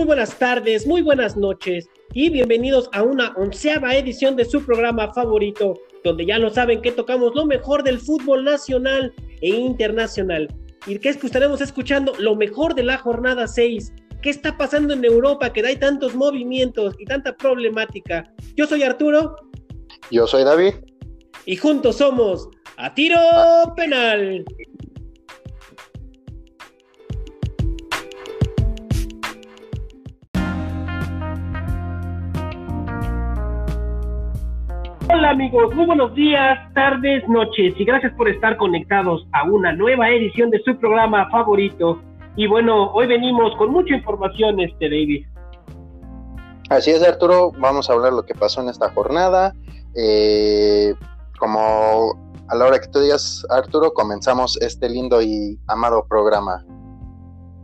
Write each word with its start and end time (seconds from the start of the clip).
muy 0.00 0.06
buenas 0.06 0.38
tardes, 0.38 0.86
muy 0.86 1.02
buenas 1.02 1.36
noches 1.36 1.86
y 2.14 2.30
bienvenidos 2.30 2.88
a 2.94 3.02
una 3.02 3.34
onceava 3.36 3.94
edición 3.94 4.34
de 4.34 4.46
su 4.46 4.64
programa 4.64 5.12
favorito, 5.12 5.78
donde 6.02 6.24
ya 6.24 6.38
lo 6.38 6.48
saben 6.48 6.80
que 6.80 6.90
tocamos 6.90 7.34
lo 7.34 7.44
mejor 7.44 7.82
del 7.82 7.98
fútbol 7.98 8.42
nacional 8.42 9.12
e 9.42 9.50
internacional. 9.50 10.48
¿Y 10.86 10.98
qué 11.00 11.10
es 11.10 11.18
que 11.18 11.26
estaremos 11.26 11.60
escuchando? 11.60 12.14
Lo 12.18 12.34
mejor 12.34 12.74
de 12.74 12.82
la 12.82 12.96
jornada 12.96 13.46
6. 13.46 13.92
¿Qué 14.22 14.30
está 14.30 14.56
pasando 14.56 14.94
en 14.94 15.04
Europa 15.04 15.52
que 15.52 15.66
hay 15.66 15.76
tantos 15.76 16.14
movimientos 16.14 16.94
y 16.98 17.04
tanta 17.04 17.36
problemática? 17.36 18.24
Yo 18.56 18.66
soy 18.66 18.84
Arturo 18.84 19.36
Yo 20.10 20.26
soy 20.26 20.44
David. 20.44 20.76
y 21.44 21.56
juntos 21.56 21.96
somos 21.96 22.48
A 22.78 22.94
Tiro 22.94 23.18
Penal. 23.76 24.46
Hola 35.12 35.30
amigos, 35.30 35.74
muy 35.74 35.86
buenos 35.86 36.14
días, 36.14 36.72
tardes, 36.72 37.28
noches 37.28 37.74
y 37.76 37.84
gracias 37.84 38.12
por 38.14 38.28
estar 38.28 38.56
conectados 38.56 39.26
a 39.32 39.42
una 39.42 39.72
nueva 39.72 40.08
edición 40.08 40.50
de 40.50 40.62
su 40.62 40.78
programa 40.78 41.28
favorito. 41.30 42.00
Y 42.36 42.46
bueno, 42.46 42.92
hoy 42.92 43.08
venimos 43.08 43.56
con 43.56 43.72
mucha 43.72 43.92
información, 43.94 44.60
este 44.60 44.88
David. 44.88 45.26
Así 46.68 46.92
es, 46.92 47.02
Arturo. 47.02 47.50
Vamos 47.58 47.90
a 47.90 47.94
hablar 47.94 48.12
lo 48.12 48.22
que 48.22 48.34
pasó 48.34 48.62
en 48.62 48.68
esta 48.68 48.88
jornada. 48.90 49.52
Eh, 49.96 50.94
como 51.40 52.14
a 52.48 52.54
la 52.54 52.66
hora 52.66 52.78
que 52.78 52.86
tú 52.86 53.00
digas, 53.00 53.44
Arturo, 53.50 53.92
comenzamos 53.92 54.62
este 54.62 54.88
lindo 54.88 55.20
y 55.20 55.58
amado 55.66 56.06
programa. 56.08 56.64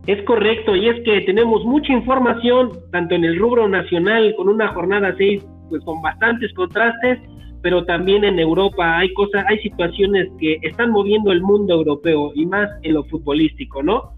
Es 0.08 0.20
correcto, 0.24 0.74
y 0.74 0.88
es 0.88 0.96
que 1.04 1.20
tenemos 1.22 1.64
mucha 1.64 1.92
información, 1.92 2.72
tanto 2.90 3.14
en 3.14 3.24
el 3.24 3.38
rubro 3.38 3.68
nacional, 3.68 4.34
con 4.36 4.48
una 4.48 4.72
jornada 4.72 5.14
6, 5.16 5.44
pues 5.68 5.82
con 5.84 6.00
bastantes 6.02 6.52
contrastes, 6.54 7.18
pero 7.62 7.84
también 7.84 8.24
en 8.24 8.38
Europa 8.38 8.98
hay 8.98 9.12
cosas, 9.14 9.44
hay 9.48 9.58
situaciones 9.58 10.28
que 10.38 10.58
están 10.62 10.90
moviendo 10.90 11.32
el 11.32 11.42
mundo 11.42 11.74
europeo 11.74 12.32
y 12.34 12.46
más 12.46 12.68
en 12.82 12.94
lo 12.94 13.04
futbolístico, 13.04 13.82
¿no? 13.82 14.14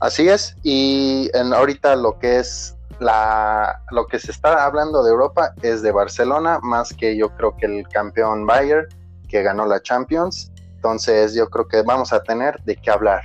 Así 0.00 0.28
es. 0.28 0.56
Y 0.62 1.28
en 1.34 1.52
ahorita 1.52 1.96
lo 1.96 2.18
que 2.18 2.38
es 2.38 2.76
la 3.00 3.82
lo 3.90 4.06
que 4.06 4.18
se 4.18 4.30
está 4.30 4.64
hablando 4.64 5.04
de 5.04 5.10
Europa 5.10 5.52
es 5.62 5.82
de 5.82 5.92
Barcelona, 5.92 6.58
más 6.62 6.92
que 6.94 7.16
yo 7.16 7.28
creo 7.36 7.56
que 7.56 7.66
el 7.66 7.86
campeón 7.88 8.46
Bayern 8.46 8.86
que 9.28 9.42
ganó 9.42 9.66
la 9.66 9.80
Champions. 9.80 10.52
Entonces 10.76 11.34
yo 11.34 11.48
creo 11.48 11.66
que 11.66 11.82
vamos 11.82 12.12
a 12.12 12.22
tener 12.22 12.58
de 12.64 12.76
qué 12.76 12.90
hablar. 12.90 13.22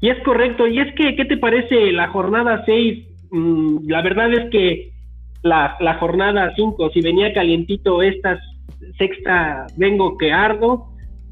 Y 0.00 0.10
es 0.10 0.22
correcto, 0.22 0.66
y 0.66 0.80
es 0.80 0.94
que, 0.96 1.16
¿qué 1.16 1.24
te 1.24 1.36
parece 1.36 1.92
la 1.92 2.08
jornada 2.08 2.62
6? 2.66 3.08
Mm, 3.30 3.88
la 3.88 4.02
verdad 4.02 4.32
es 4.32 4.50
que 4.50 4.92
la, 5.44 5.76
la 5.78 5.94
jornada 5.98 6.52
5, 6.56 6.90
si 6.90 7.00
venía 7.02 7.32
calientito 7.32 8.02
esta 8.02 8.40
sexta, 8.98 9.66
vengo 9.76 10.16
que 10.16 10.32
ardo, 10.32 10.88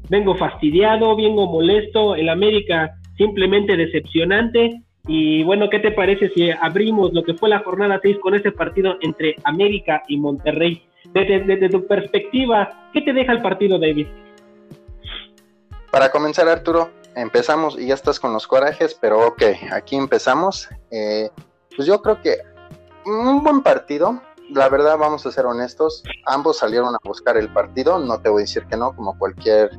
vengo 0.09 0.35
fastidiado, 0.35 1.15
vengo 1.15 1.47
molesto, 1.47 2.15
el 2.15 2.29
América 2.29 2.95
simplemente 3.17 3.75
decepcionante. 3.75 4.81
Y 5.07 5.43
bueno, 5.43 5.69
¿qué 5.69 5.79
te 5.79 5.91
parece 5.91 6.29
si 6.29 6.49
abrimos 6.51 7.11
lo 7.11 7.23
que 7.23 7.33
fue 7.33 7.49
la 7.49 7.59
jornada 7.59 7.99
6 8.01 8.17
con 8.21 8.35
ese 8.35 8.51
partido 8.51 8.97
entre 9.01 9.35
América 9.43 10.03
y 10.07 10.17
Monterrey? 10.17 10.83
Desde, 11.13 11.41
desde 11.41 11.69
tu 11.69 11.85
perspectiva, 11.87 12.89
¿qué 12.93 13.01
te 13.01 13.13
deja 13.13 13.33
el 13.33 13.41
partido, 13.41 13.79
David? 13.79 14.07
Para 15.91 16.09
comenzar, 16.09 16.47
Arturo, 16.47 16.91
empezamos 17.15 17.79
y 17.79 17.87
ya 17.87 17.95
estás 17.95 18.19
con 18.19 18.31
los 18.31 18.47
corajes, 18.47 18.97
pero 18.99 19.27
ok, 19.27 19.43
aquí 19.71 19.95
empezamos. 19.95 20.69
Eh, 20.91 21.29
pues 21.75 21.87
yo 21.87 22.01
creo 22.01 22.21
que 22.21 22.37
un 23.05 23.43
buen 23.43 23.61
partido. 23.61 24.21
La 24.49 24.69
verdad, 24.69 24.97
vamos 24.97 25.25
a 25.25 25.31
ser 25.31 25.45
honestos, 25.45 26.03
ambos 26.25 26.57
salieron 26.57 26.93
a 26.93 26.99
buscar 27.03 27.37
el 27.37 27.51
partido. 27.51 27.97
No 27.99 28.19
te 28.19 28.29
voy 28.29 28.41
a 28.41 28.43
decir 28.43 28.65
que 28.67 28.77
no, 28.77 28.95
como 28.95 29.17
cualquier, 29.17 29.71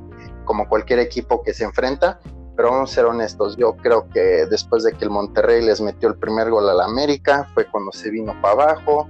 como 0.44 0.68
cualquier 0.68 0.98
equipo 0.98 1.42
que 1.42 1.52
se 1.52 1.64
enfrenta. 1.64 2.18
Pero 2.56 2.70
vamos 2.70 2.92
a 2.92 2.94
ser 2.94 3.04
honestos, 3.06 3.56
yo 3.56 3.76
creo 3.76 4.08
que 4.10 4.46
después 4.46 4.84
de 4.84 4.92
que 4.92 5.04
el 5.04 5.10
Monterrey 5.10 5.60
les 5.60 5.80
metió 5.80 6.08
el 6.08 6.14
primer 6.14 6.50
gol 6.50 6.68
al 6.70 6.80
América, 6.80 7.48
fue 7.52 7.66
cuando 7.66 7.90
se 7.90 8.10
vino 8.10 8.32
para 8.40 8.54
abajo 8.54 9.08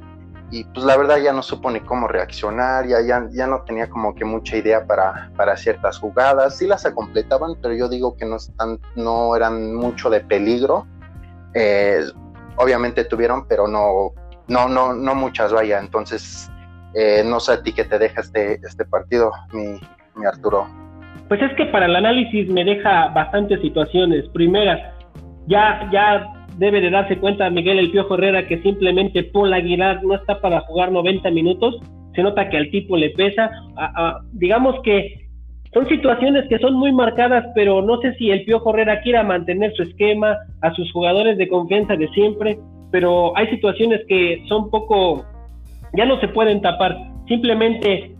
y 0.50 0.64
pues 0.64 0.86
la 0.86 0.96
verdad 0.96 1.18
ya 1.18 1.32
no 1.32 1.42
supo 1.42 1.70
ni 1.70 1.80
cómo 1.80 2.08
reaccionar, 2.08 2.86
ya, 2.86 3.02
ya, 3.02 3.28
ya 3.32 3.46
no 3.46 3.62
tenía 3.64 3.90
como 3.90 4.14
que 4.14 4.24
mucha 4.24 4.56
idea 4.56 4.86
para, 4.86 5.30
para 5.36 5.56
ciertas 5.56 5.98
jugadas, 5.98 6.56
sí 6.56 6.66
las 6.66 6.88
completaban, 6.92 7.56
pero 7.60 7.74
yo 7.74 7.88
digo 7.88 8.16
que 8.16 8.24
no, 8.24 8.36
están, 8.36 8.80
no 8.94 9.36
eran 9.36 9.74
mucho 9.74 10.08
de 10.08 10.20
peligro, 10.20 10.86
Eh, 11.56 12.04
obviamente 12.56 13.04
tuvieron, 13.04 13.46
pero 13.48 13.66
no, 13.66 14.12
no, 14.48 14.68
no, 14.68 14.94
no 14.94 15.14
muchas, 15.14 15.52
vaya, 15.52 15.78
entonces 15.78 16.50
eh, 16.94 17.22
no 17.24 17.40
sé 17.40 17.52
a 17.52 17.62
ti 17.62 17.72
qué 17.72 17.84
te 17.84 17.98
deja 17.98 18.20
este, 18.20 18.54
este 18.54 18.84
partido, 18.84 19.32
mi, 19.52 19.78
Arturo. 20.26 20.66
Pues 21.28 21.42
es 21.42 21.52
que 21.56 21.66
para 21.66 21.86
el 21.86 21.96
análisis 21.96 22.48
me 22.48 22.64
deja 22.64 23.08
bastantes 23.08 23.60
situaciones. 23.60 24.28
Primera, 24.28 24.94
ya, 25.46 25.88
ya 25.92 26.32
debe 26.58 26.80
de 26.80 26.90
darse 26.90 27.18
cuenta 27.18 27.50
Miguel 27.50 27.78
El 27.80 27.90
Piojo 27.90 28.14
Herrera 28.14 28.46
que 28.46 28.62
simplemente 28.62 29.24
Paul 29.24 29.52
Aguilar 29.52 30.04
no 30.04 30.14
está 30.14 30.40
para 30.40 30.60
jugar 30.60 30.92
90 30.92 31.30
minutos. 31.30 31.80
Se 32.14 32.22
nota 32.22 32.48
que 32.48 32.58
al 32.58 32.70
tipo 32.70 32.96
le 32.96 33.10
pesa. 33.10 33.50
A- 33.76 34.20
digamos 34.32 34.76
que 34.84 35.23
son 35.74 35.88
situaciones 35.88 36.48
que 36.48 36.58
son 36.60 36.74
muy 36.74 36.92
marcadas, 36.92 37.44
pero 37.54 37.82
no 37.82 38.00
sé 38.00 38.14
si 38.14 38.30
el 38.30 38.44
Piojo 38.44 38.70
Herrera 38.70 39.02
quiera 39.02 39.24
mantener 39.24 39.74
su 39.74 39.82
esquema 39.82 40.38
a 40.62 40.72
sus 40.72 40.90
jugadores 40.92 41.36
de 41.36 41.48
confianza 41.48 41.96
de 41.96 42.08
siempre, 42.10 42.58
pero 42.92 43.36
hay 43.36 43.48
situaciones 43.48 44.02
que 44.06 44.44
son 44.48 44.70
poco, 44.70 45.24
ya 45.94 46.06
no 46.06 46.20
se 46.20 46.28
pueden 46.28 46.60
tapar. 46.60 46.96
Simplemente 47.26 48.14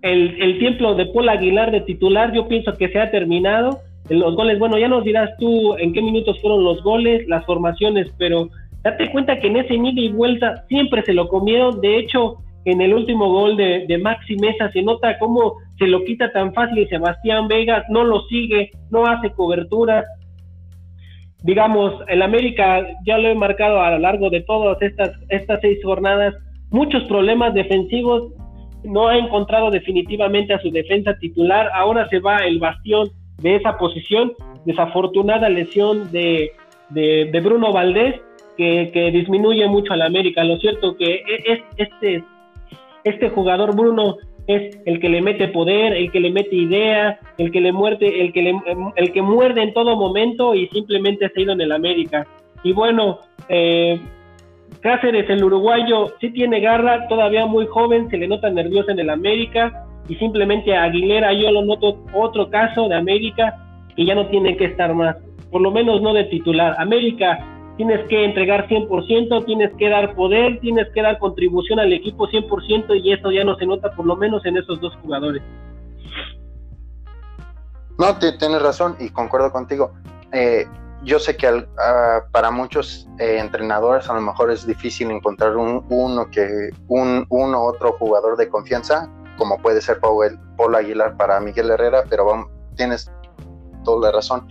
el, 0.00 0.42
el 0.42 0.58
tiempo 0.58 0.94
de 0.94 1.04
Paul 1.06 1.28
Aguilar 1.28 1.70
de 1.70 1.82
titular, 1.82 2.32
yo 2.32 2.48
pienso 2.48 2.72
que 2.72 2.88
se 2.88 2.98
ha 2.98 3.10
terminado. 3.10 3.80
En 4.08 4.20
los 4.20 4.34
goles, 4.34 4.58
bueno, 4.58 4.78
ya 4.78 4.88
nos 4.88 5.04
dirás 5.04 5.30
tú 5.38 5.76
en 5.76 5.92
qué 5.92 6.00
minutos 6.00 6.40
fueron 6.40 6.64
los 6.64 6.82
goles, 6.82 7.28
las 7.28 7.44
formaciones, 7.44 8.08
pero 8.16 8.48
date 8.82 9.10
cuenta 9.10 9.38
que 9.38 9.48
en 9.48 9.56
ese 9.56 9.74
ida 9.74 10.00
y 10.00 10.12
vuelta 10.12 10.64
siempre 10.68 11.02
se 11.02 11.12
lo 11.12 11.28
comieron. 11.28 11.80
De 11.82 11.98
hecho, 11.98 12.38
en 12.64 12.80
el 12.80 12.94
último 12.94 13.28
gol 13.28 13.56
de, 13.56 13.98
Maxi 14.02 14.36
Mesa 14.36 14.70
se 14.72 14.82
nota 14.82 15.18
cómo 15.18 15.56
se 15.78 15.86
lo 15.86 16.04
quita 16.04 16.32
tan 16.32 16.52
fácil 16.54 16.78
y 16.78 16.86
Sebastián 16.86 17.48
Vegas 17.48 17.84
no 17.88 18.04
lo 18.04 18.22
sigue, 18.22 18.70
no 18.90 19.06
hace 19.06 19.30
cobertura. 19.30 20.04
Digamos, 21.42 21.92
el 22.08 22.22
América, 22.22 22.86
ya 23.04 23.18
lo 23.18 23.28
he 23.28 23.34
marcado 23.34 23.80
a 23.80 23.90
lo 23.90 23.98
largo 23.98 24.30
de 24.30 24.40
todas 24.40 24.80
estas, 24.80 25.10
estas 25.28 25.60
seis 25.60 25.78
jornadas, 25.84 26.34
muchos 26.70 27.04
problemas 27.04 27.52
defensivos, 27.52 28.32
no 28.82 29.08
ha 29.08 29.18
encontrado 29.18 29.70
definitivamente 29.70 30.54
a 30.54 30.60
su 30.60 30.70
defensa 30.70 31.16
titular. 31.18 31.68
Ahora 31.74 32.08
se 32.08 32.20
va 32.20 32.38
el 32.38 32.58
bastión 32.58 33.08
de 33.40 33.56
esa 33.56 33.76
posición. 33.78 34.32
Desafortunada 34.64 35.48
lesión 35.48 36.10
de, 36.12 36.52
de, 36.90 37.28
de 37.30 37.40
Bruno 37.40 37.72
Valdés, 37.72 38.20
que, 38.56 38.90
que, 38.92 39.10
disminuye 39.10 39.66
mucho 39.68 39.92
a 39.92 39.96
la 39.96 40.06
América. 40.06 40.44
Lo 40.44 40.58
cierto 40.58 40.96
que 40.96 41.22
es, 41.46 41.60
este, 41.76 42.24
este 43.04 43.30
jugador 43.30 43.76
Bruno 43.76 44.16
es 44.46 44.78
el 44.84 45.00
que 45.00 45.08
le 45.08 45.22
mete 45.22 45.48
poder, 45.48 45.94
el 45.94 46.10
que 46.10 46.20
le 46.20 46.30
mete 46.30 46.54
idea, 46.54 47.18
el 47.38 47.50
que 47.50 47.60
le 47.60 47.72
muerde, 47.72 48.20
el 48.20 48.32
que 48.32 48.42
le, 48.42 48.54
el 48.96 49.12
que 49.12 49.22
muerde 49.22 49.62
en 49.62 49.72
todo 49.72 49.96
momento 49.96 50.54
y 50.54 50.68
simplemente 50.68 51.28
se 51.28 51.40
ha 51.40 51.42
ido 51.42 51.52
en 51.52 51.60
el 51.60 51.72
América. 51.72 52.26
Y 52.62 52.72
bueno, 52.72 53.20
eh, 53.48 54.00
Cáceres, 54.80 55.30
el 55.30 55.42
uruguayo, 55.42 56.12
sí 56.20 56.30
tiene 56.30 56.60
garra, 56.60 57.08
todavía 57.08 57.46
muy 57.46 57.66
joven, 57.66 58.10
se 58.10 58.18
le 58.18 58.28
nota 58.28 58.50
nervioso 58.50 58.90
en 58.90 58.98
el 58.98 59.08
América 59.08 59.86
y 60.08 60.14
simplemente 60.16 60.76
Aguilera 60.76 61.32
yo 61.32 61.50
lo 61.50 61.64
noto 61.64 62.04
otro 62.12 62.50
caso 62.50 62.88
de 62.88 62.96
América 62.96 63.56
que 63.96 64.04
ya 64.04 64.14
no 64.14 64.26
tiene 64.26 64.56
que 64.56 64.66
estar 64.66 64.92
más, 64.92 65.16
por 65.50 65.62
lo 65.62 65.70
menos 65.70 66.02
no 66.02 66.12
de 66.12 66.24
titular. 66.24 66.74
América 66.78 67.53
tienes 67.76 68.06
que 68.08 68.24
entregar 68.24 68.68
100%, 68.68 69.44
tienes 69.44 69.72
que 69.76 69.88
dar 69.88 70.14
poder, 70.14 70.60
tienes 70.60 70.88
que 70.94 71.02
dar 71.02 71.18
contribución 71.18 71.80
al 71.80 71.92
equipo 71.92 72.26
100% 72.28 73.02
y 73.02 73.12
eso 73.12 73.30
ya 73.30 73.44
no 73.44 73.56
se 73.56 73.66
nota 73.66 73.90
por 73.92 74.06
lo 74.06 74.16
menos 74.16 74.44
en 74.46 74.56
esos 74.56 74.80
dos 74.80 74.94
jugadores. 75.02 75.42
No, 77.98 78.16
tienes 78.18 78.62
razón 78.62 78.96
y 78.98 79.08
concuerdo 79.10 79.52
contigo. 79.52 79.92
Eh, 80.32 80.66
yo 81.04 81.18
sé 81.18 81.36
que 81.36 81.46
al, 81.46 81.58
uh, 81.58 82.30
para 82.32 82.50
muchos 82.50 83.08
eh, 83.18 83.38
entrenadores 83.38 84.08
a 84.08 84.14
lo 84.14 84.20
mejor 84.20 84.50
es 84.50 84.66
difícil 84.66 85.10
encontrar 85.10 85.56
un 85.56 85.84
uno 85.90 86.30
que 86.30 86.70
un 86.88 87.26
uno 87.28 87.62
otro 87.62 87.92
jugador 87.92 88.36
de 88.36 88.48
confianza 88.48 89.08
como 89.36 89.58
puede 89.58 89.80
ser 89.80 90.00
Paul, 90.00 90.38
Paul 90.56 90.74
Aguilar 90.74 91.16
para 91.16 91.40
Miguel 91.40 91.70
Herrera, 91.70 92.04
pero 92.08 92.24
vamos, 92.24 92.48
tienes 92.76 93.10
toda 93.84 94.10
la 94.10 94.16
razón. 94.16 94.46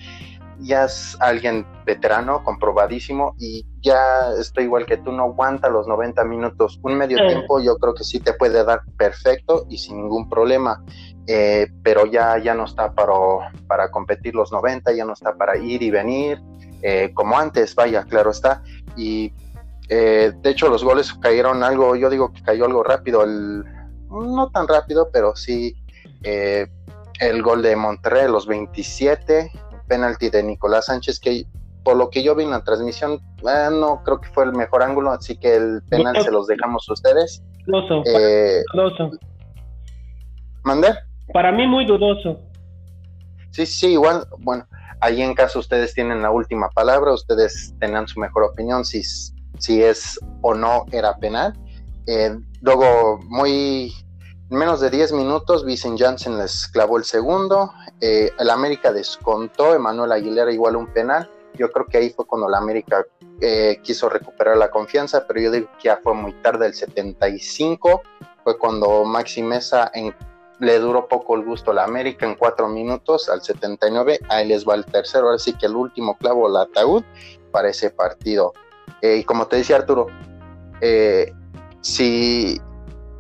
Ya 0.64 0.86
es 0.86 1.18
alguien 1.20 1.66
veterano, 1.86 2.44
comprobadísimo, 2.44 3.36
y 3.40 3.66
ya 3.82 4.32
estoy 4.40 4.66
igual 4.66 4.86
que 4.86 4.98
tú, 4.98 5.12
no 5.12 5.24
aguanta 5.24 5.70
los 5.70 5.88
90 5.88 6.24
minutos. 6.24 6.80
Un 6.84 6.96
medio 6.96 7.18
tiempo 7.18 7.60
yo 7.60 7.78
creo 7.78 7.94
que 7.94 8.04
sí 8.04 8.20
te 8.20 8.34
puede 8.34 8.64
dar 8.64 8.82
perfecto 8.98 9.66
y 9.70 9.78
sin 9.78 9.98
ningún 9.98 10.30
problema, 10.30 10.84
eh, 11.28 11.68
pero 11.84 12.06
ya, 12.06 12.38
ya 12.38 12.54
no 12.54 12.66
está 12.66 12.94
para, 12.94 13.14
para 13.68 13.92
competir 13.92 14.36
los 14.36 14.52
90, 14.52 14.94
ya 14.94 15.06
no 15.06 15.14
está 15.14 15.36
para 15.36 15.58
ir 15.58 15.82
y 15.84 15.92
venir, 15.92 16.42
eh, 16.82 17.12
como 17.14 17.38
antes, 17.38 17.76
vaya, 17.76 18.04
claro 18.04 18.32
está. 18.32 18.64
Y 18.96 19.34
eh, 19.90 20.32
de 20.36 20.50
hecho 20.50 20.70
los 20.70 20.84
goles 20.84 21.14
cayeron 21.14 21.64
algo, 21.64 21.96
yo 21.96 22.10
digo 22.10 22.32
que 22.32 22.42
cayó 22.42 22.66
algo 22.66 22.84
rápido, 22.84 23.24
el, 23.24 23.64
no 24.10 24.50
tan 24.52 24.68
rápido, 24.68 25.10
pero 25.12 25.36
sí 25.36 25.76
el 27.20 27.42
gol 27.42 27.62
de 27.62 27.76
Monterrey, 27.76 28.30
los 28.30 28.48
27, 28.48 29.52
penalti 29.88 30.30
de 30.30 30.44
Nicolás 30.44 30.86
Sánchez, 30.86 31.20
que 31.20 31.46
por 31.84 31.98
lo 31.98 32.10
que 32.10 32.24
yo 32.24 32.36
vi 32.36 32.44
en 32.44 32.52
la 32.52 32.64
transmisión, 32.64 33.20
eh, 33.48 33.70
no 33.72 34.02
creo 34.04 34.22
que 34.22 34.30
fue 34.30 34.46
el 34.46 34.54
mejor 34.54 34.84
ángulo, 34.84 35.12
así 35.12 35.38
que 35.38 35.56
el 35.56 35.82
penal 35.90 36.22
se 36.22 36.32
los 36.32 36.48
dejamos 36.48 36.88
a 36.90 36.94
ustedes. 36.94 37.44
Dudoso. 37.66 38.04
Eh, 38.06 38.64
dudoso. 38.74 39.12
¿Mandé? 40.64 40.94
Para 41.34 41.52
mí 41.52 41.68
muy 41.68 41.86
dudoso. 41.86 42.40
Sí, 43.52 43.66
sí, 43.66 43.92
igual, 43.92 44.26
bueno, 44.40 44.66
ahí 45.02 45.22
en 45.22 45.36
caso 45.36 45.60
ustedes 45.60 45.94
tienen 45.94 46.22
la 46.22 46.32
última 46.32 46.70
palabra, 46.70 47.14
ustedes 47.14 47.76
tengan 47.80 48.08
su 48.08 48.20
mejor 48.20 48.44
opinión 48.44 48.86
si, 48.86 49.04
si 49.60 49.84
es 49.84 50.20
o 50.42 50.54
no 50.54 50.86
era 50.92 51.16
penal. 51.18 51.54
Eh, 52.08 52.36
luego, 52.62 53.20
muy 53.28 53.94
menos 54.50 54.82
de 54.82 54.90
10 54.90 55.14
minutos, 55.14 55.66
Vicen 55.66 55.98
Janssen 55.98 56.38
les 56.38 56.68
clavó 56.68 56.98
el 56.98 57.04
segundo. 57.04 57.74
Eh, 58.02 58.32
el 58.38 58.50
América 58.50 58.92
descontó, 58.92 59.74
Emanuel 59.74 60.12
Aguilera 60.12 60.52
igual 60.52 60.76
un 60.76 60.88
penal. 60.88 61.30
Yo 61.56 61.72
creo 61.72 61.86
que 61.86 61.98
ahí 61.98 62.10
fue 62.10 62.26
cuando 62.26 62.48
el 62.48 62.56
América 62.56 63.06
eh, 63.42 63.80
quiso 63.84 64.10
recuperar 64.10 64.58
la 64.58 64.72
confianza, 64.72 65.26
pero 65.28 65.40
yo 65.40 65.52
digo 65.52 65.70
que 65.78 65.90
ya 65.90 66.00
fue 66.04 66.14
muy 66.14 66.34
tarde, 66.34 66.68
el 66.68 66.74
75. 66.74 68.02
Fue 68.44 68.58
cuando 68.58 69.06
Maxi 69.06 69.42
Mesa 69.42 69.92
le 70.60 70.80
duró 70.80 71.08
poco 71.08 71.36
el 71.36 71.44
gusto 71.44 71.72
a 71.72 71.76
la 71.76 71.84
América 71.84 72.26
en 72.26 72.36
4 72.36 72.68
minutos, 72.68 73.30
al 73.30 73.42
79. 73.42 74.20
Ahí 74.30 74.48
les 74.48 74.68
va 74.68 74.76
el 74.76 74.86
tercero, 74.86 75.28
ahora 75.28 75.40
sí 75.40 75.54
que 75.54 75.68
el 75.68 75.76
último 75.76 76.18
clavo, 76.18 76.48
el 76.48 76.58
ataúd 76.58 77.04
para 77.52 77.70
ese 77.70 77.92
partido. 77.92 78.54
Eh, 79.02 79.18
y 79.18 79.24
como 79.24 79.48
te 79.48 79.58
decía 79.58 79.78
Arturo, 79.78 80.08
si 81.82 82.60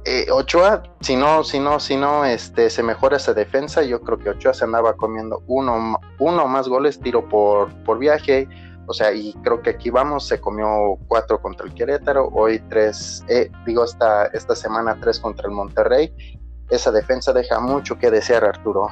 eh, 0.06 0.26
Ochoa, 0.32 0.84
si 1.02 1.16
no, 1.16 1.44
si 1.44 1.60
no, 1.60 1.80
si 1.80 1.96
no, 1.96 2.26
este, 2.26 2.70
se 2.70 2.84
mejora 2.84 3.18
esa 3.18 3.34
defensa, 3.34 3.84
yo 3.84 4.02
creo 4.02 4.18
que 4.18 4.30
Ochoa 4.30 4.54
se 4.54 4.66
andaba 4.66 4.94
comiendo 4.94 5.42
uno, 5.48 6.00
uno 6.20 6.48
más 6.48 6.68
goles, 6.68 7.00
tiro 7.00 7.28
por, 7.30 7.74
por 7.84 8.00
viaje, 8.00 8.48
o 8.86 8.94
sea, 8.94 9.14
y 9.14 9.34
creo 9.44 9.62
que 9.62 9.72
aquí 9.72 9.90
vamos, 9.90 10.28
se 10.28 10.42
comió 10.42 10.98
cuatro 11.08 11.42
contra 11.42 11.66
el 11.66 11.74
Querétaro, 11.74 12.28
hoy 12.34 12.62
tres, 12.70 13.24
eh, 13.30 13.50
digo, 13.66 13.86
esta, 13.86 14.26
esta 14.28 14.56
semana 14.56 14.98
tres 15.00 15.20
contra 15.20 15.48
el 15.48 15.54
Monterrey, 15.54 16.12
esa 16.70 16.92
defensa 16.92 17.32
deja 17.32 17.60
mucho 17.60 17.98
que 17.98 18.12
desear, 18.12 18.44
Arturo. 18.44 18.88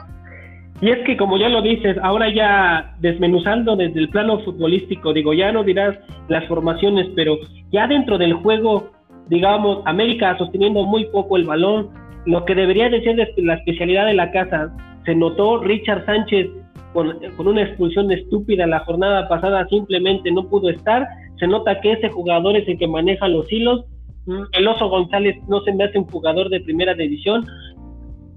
Y 0.82 0.90
es 0.90 1.06
que 1.06 1.16
como 1.16 1.38
ya 1.38 1.48
lo 1.50 1.62
dices, 1.62 1.96
ahora 2.02 2.34
ya 2.34 2.96
desmenuzando 3.00 3.76
desde 3.76 4.00
el 4.00 4.10
plano 4.10 4.40
futbolístico, 4.40 5.14
digo, 5.14 5.34
ya 5.34 5.52
no 5.52 5.64
dirás 5.64 5.96
las 6.28 6.48
formaciones, 6.48 7.08
pero 7.16 7.38
ya 7.72 7.86
dentro 7.88 8.18
del 8.18 8.34
juego 8.34 8.90
digamos, 9.30 9.82
América 9.86 10.38
sosteniendo 10.38 10.86
muy 10.86 11.06
poco 11.06 11.38
el 11.38 11.46
balón, 11.46 11.90
lo 12.26 12.46
que 12.46 12.56
debería 12.56 12.90
de 12.90 13.04
ser 13.04 13.18
la 13.38 13.56
especialidad 13.56 14.06
de 14.06 14.14
la 14.14 14.32
casa. 14.32 14.76
Se 15.06 15.16
notó 15.16 15.62
Richard 15.64 16.06
Sánchez 16.06 16.50
con, 16.94 17.18
una 17.48 17.64
expulsión 17.64 18.12
estúpida 18.12 18.68
la 18.68 18.80
jornada 18.80 19.28
pasada, 19.28 19.68
simplemente 19.68 20.32
no 20.32 20.48
pudo 20.48 20.70
estar. 20.70 21.08
Se 21.40 21.48
nota 21.48 21.80
que 21.82 21.94
ese 21.94 22.10
jugador 22.10 22.56
es 22.56 22.68
el 22.68 22.78
que 22.78 22.88
maneja 22.88 23.28
los 23.28 23.52
hilos. 23.52 23.86
Mm, 24.26 24.44
el 24.54 24.68
Oso 24.68 24.90
González 24.90 25.38
no 25.48 25.62
se 25.62 25.74
me 25.74 25.86
hace 25.86 25.98
un 25.98 26.06
jugador 26.06 26.50
de 26.50 26.60
primera 26.60 26.94
división. 26.94 27.46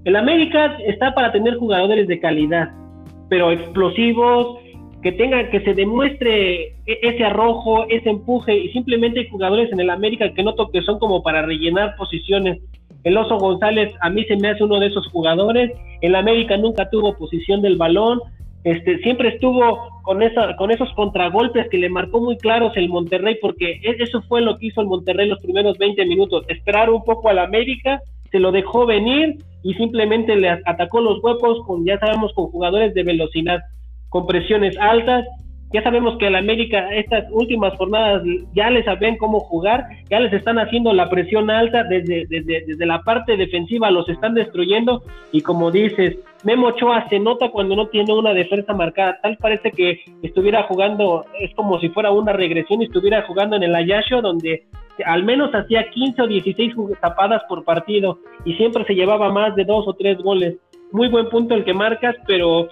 El 0.05 0.15
América 0.15 0.77
está 0.85 1.13
para 1.13 1.31
tener 1.31 1.55
jugadores 1.55 2.07
de 2.07 2.19
calidad, 2.19 2.71
pero 3.29 3.51
explosivos, 3.51 4.59
que 5.05 5.11
tenga, 5.11 5.51
que 5.51 5.61
se 5.61 5.75
demuestre 5.75 6.73
e-, 6.87 6.99
ese 7.03 7.23
arrojo, 7.23 7.87
ese 7.89 8.09
empuje, 8.09 8.57
y 8.57 8.71
simplemente 8.71 9.19
hay 9.19 9.29
jugadores 9.29 9.71
en 9.71 9.79
el 9.79 9.91
América 9.91 10.33
que 10.33 10.41
noto 10.41 10.71
que 10.71 10.81
son 10.81 10.97
como 10.97 11.21
para 11.21 11.43
rellenar 11.43 11.95
posiciones. 11.95 12.57
El 13.03 13.15
Oso 13.15 13.37
González 13.37 13.93
a 14.01 14.09
mí 14.09 14.23
se 14.23 14.35
me 14.35 14.47
hace 14.47 14.63
uno 14.63 14.79
de 14.79 14.87
esos 14.87 15.05
jugadores. 15.09 15.71
El 16.01 16.15
América 16.15 16.57
nunca 16.57 16.89
tuvo 16.89 17.15
posición 17.15 17.61
del 17.61 17.75
balón. 17.77 18.19
Este, 18.63 18.97
siempre 19.03 19.29
estuvo 19.29 19.77
con, 20.01 20.23
esa, 20.23 20.55
con 20.55 20.71
esos 20.71 20.91
contragolpes 20.93 21.69
que 21.69 21.77
le 21.77 21.89
marcó 21.89 22.19
muy 22.19 22.37
claros 22.37 22.75
el 22.75 22.89
Monterrey, 22.89 23.37
porque 23.39 23.73
e-, 23.83 23.97
eso 23.99 24.23
fue 24.23 24.41
lo 24.41 24.57
que 24.57 24.65
hizo 24.65 24.81
el 24.81 24.87
Monterrey 24.87 25.29
los 25.29 25.39
primeros 25.39 25.77
20 25.77 26.03
minutos, 26.07 26.45
esperar 26.47 26.89
un 26.89 27.03
poco 27.03 27.29
al 27.29 27.37
América, 27.37 28.01
se 28.31 28.39
lo 28.39 28.51
dejó 28.51 28.87
venir 28.87 29.35
y 29.61 29.75
simplemente 29.75 30.35
le 30.35 30.49
atacó 30.49 30.99
los 30.99 31.23
huecos 31.23 31.59
con, 31.67 31.85
ya 31.85 31.99
sabemos, 31.99 32.33
con 32.33 32.47
jugadores 32.47 32.95
de 32.95 33.03
velocidad 33.03 33.59
con 34.15 34.27
presiones 34.27 34.77
altas. 34.77 35.25
Ya 35.73 35.83
sabemos 35.83 36.17
que 36.17 36.27
al 36.27 36.35
América 36.35 36.87
estas 36.93 37.25
últimas 37.31 37.75
jornadas 37.75 38.23
ya 38.53 38.69
les 38.69 38.85
saben 38.85 39.17
cómo 39.17 39.41
jugar, 39.41 39.83
ya 40.09 40.21
les 40.21 40.31
están 40.31 40.57
haciendo 40.57 40.93
la 40.93 41.09
presión 41.09 41.49
alta 41.49 41.83
desde, 41.83 42.25
desde, 42.29 42.85
la 42.85 43.01
parte 43.01 43.35
defensiva, 43.35 43.91
los 43.91 44.07
están 44.07 44.33
destruyendo 44.33 45.03
y 45.33 45.41
como 45.41 45.69
dices, 45.69 46.15
Memo 46.45 46.67
Ochoa 46.67 47.09
se 47.09 47.19
nota 47.19 47.49
cuando 47.49 47.75
no 47.75 47.87
tiene 47.87 48.13
una 48.13 48.33
defensa 48.33 48.73
marcada, 48.73 49.19
tal 49.21 49.35
parece 49.35 49.69
que 49.71 49.99
estuviera 50.23 50.63
jugando, 50.63 51.25
es 51.37 51.53
como 51.55 51.77
si 51.81 51.89
fuera 51.89 52.11
una 52.11 52.31
regresión 52.31 52.81
y 52.81 52.85
estuviera 52.85 53.23
jugando 53.23 53.57
en 53.57 53.63
el 53.63 53.75
Ayasho 53.75 54.21
donde 54.21 54.63
al 55.05 55.25
menos 55.25 55.53
hacía 55.53 55.89
15 55.89 56.21
o 56.21 56.27
16 56.27 56.73
tapadas 57.01 57.41
por 57.49 57.65
partido 57.65 58.19
y 58.45 58.53
siempre 58.53 58.85
se 58.85 58.95
llevaba 58.95 59.29
más 59.29 59.53
de 59.57 59.65
dos 59.65 59.85
o 59.89 59.93
tres 59.93 60.17
goles. 60.19 60.55
Muy 60.93 61.09
buen 61.09 61.27
punto 61.27 61.55
el 61.55 61.65
que 61.65 61.73
marcas, 61.73 62.15
pero 62.25 62.69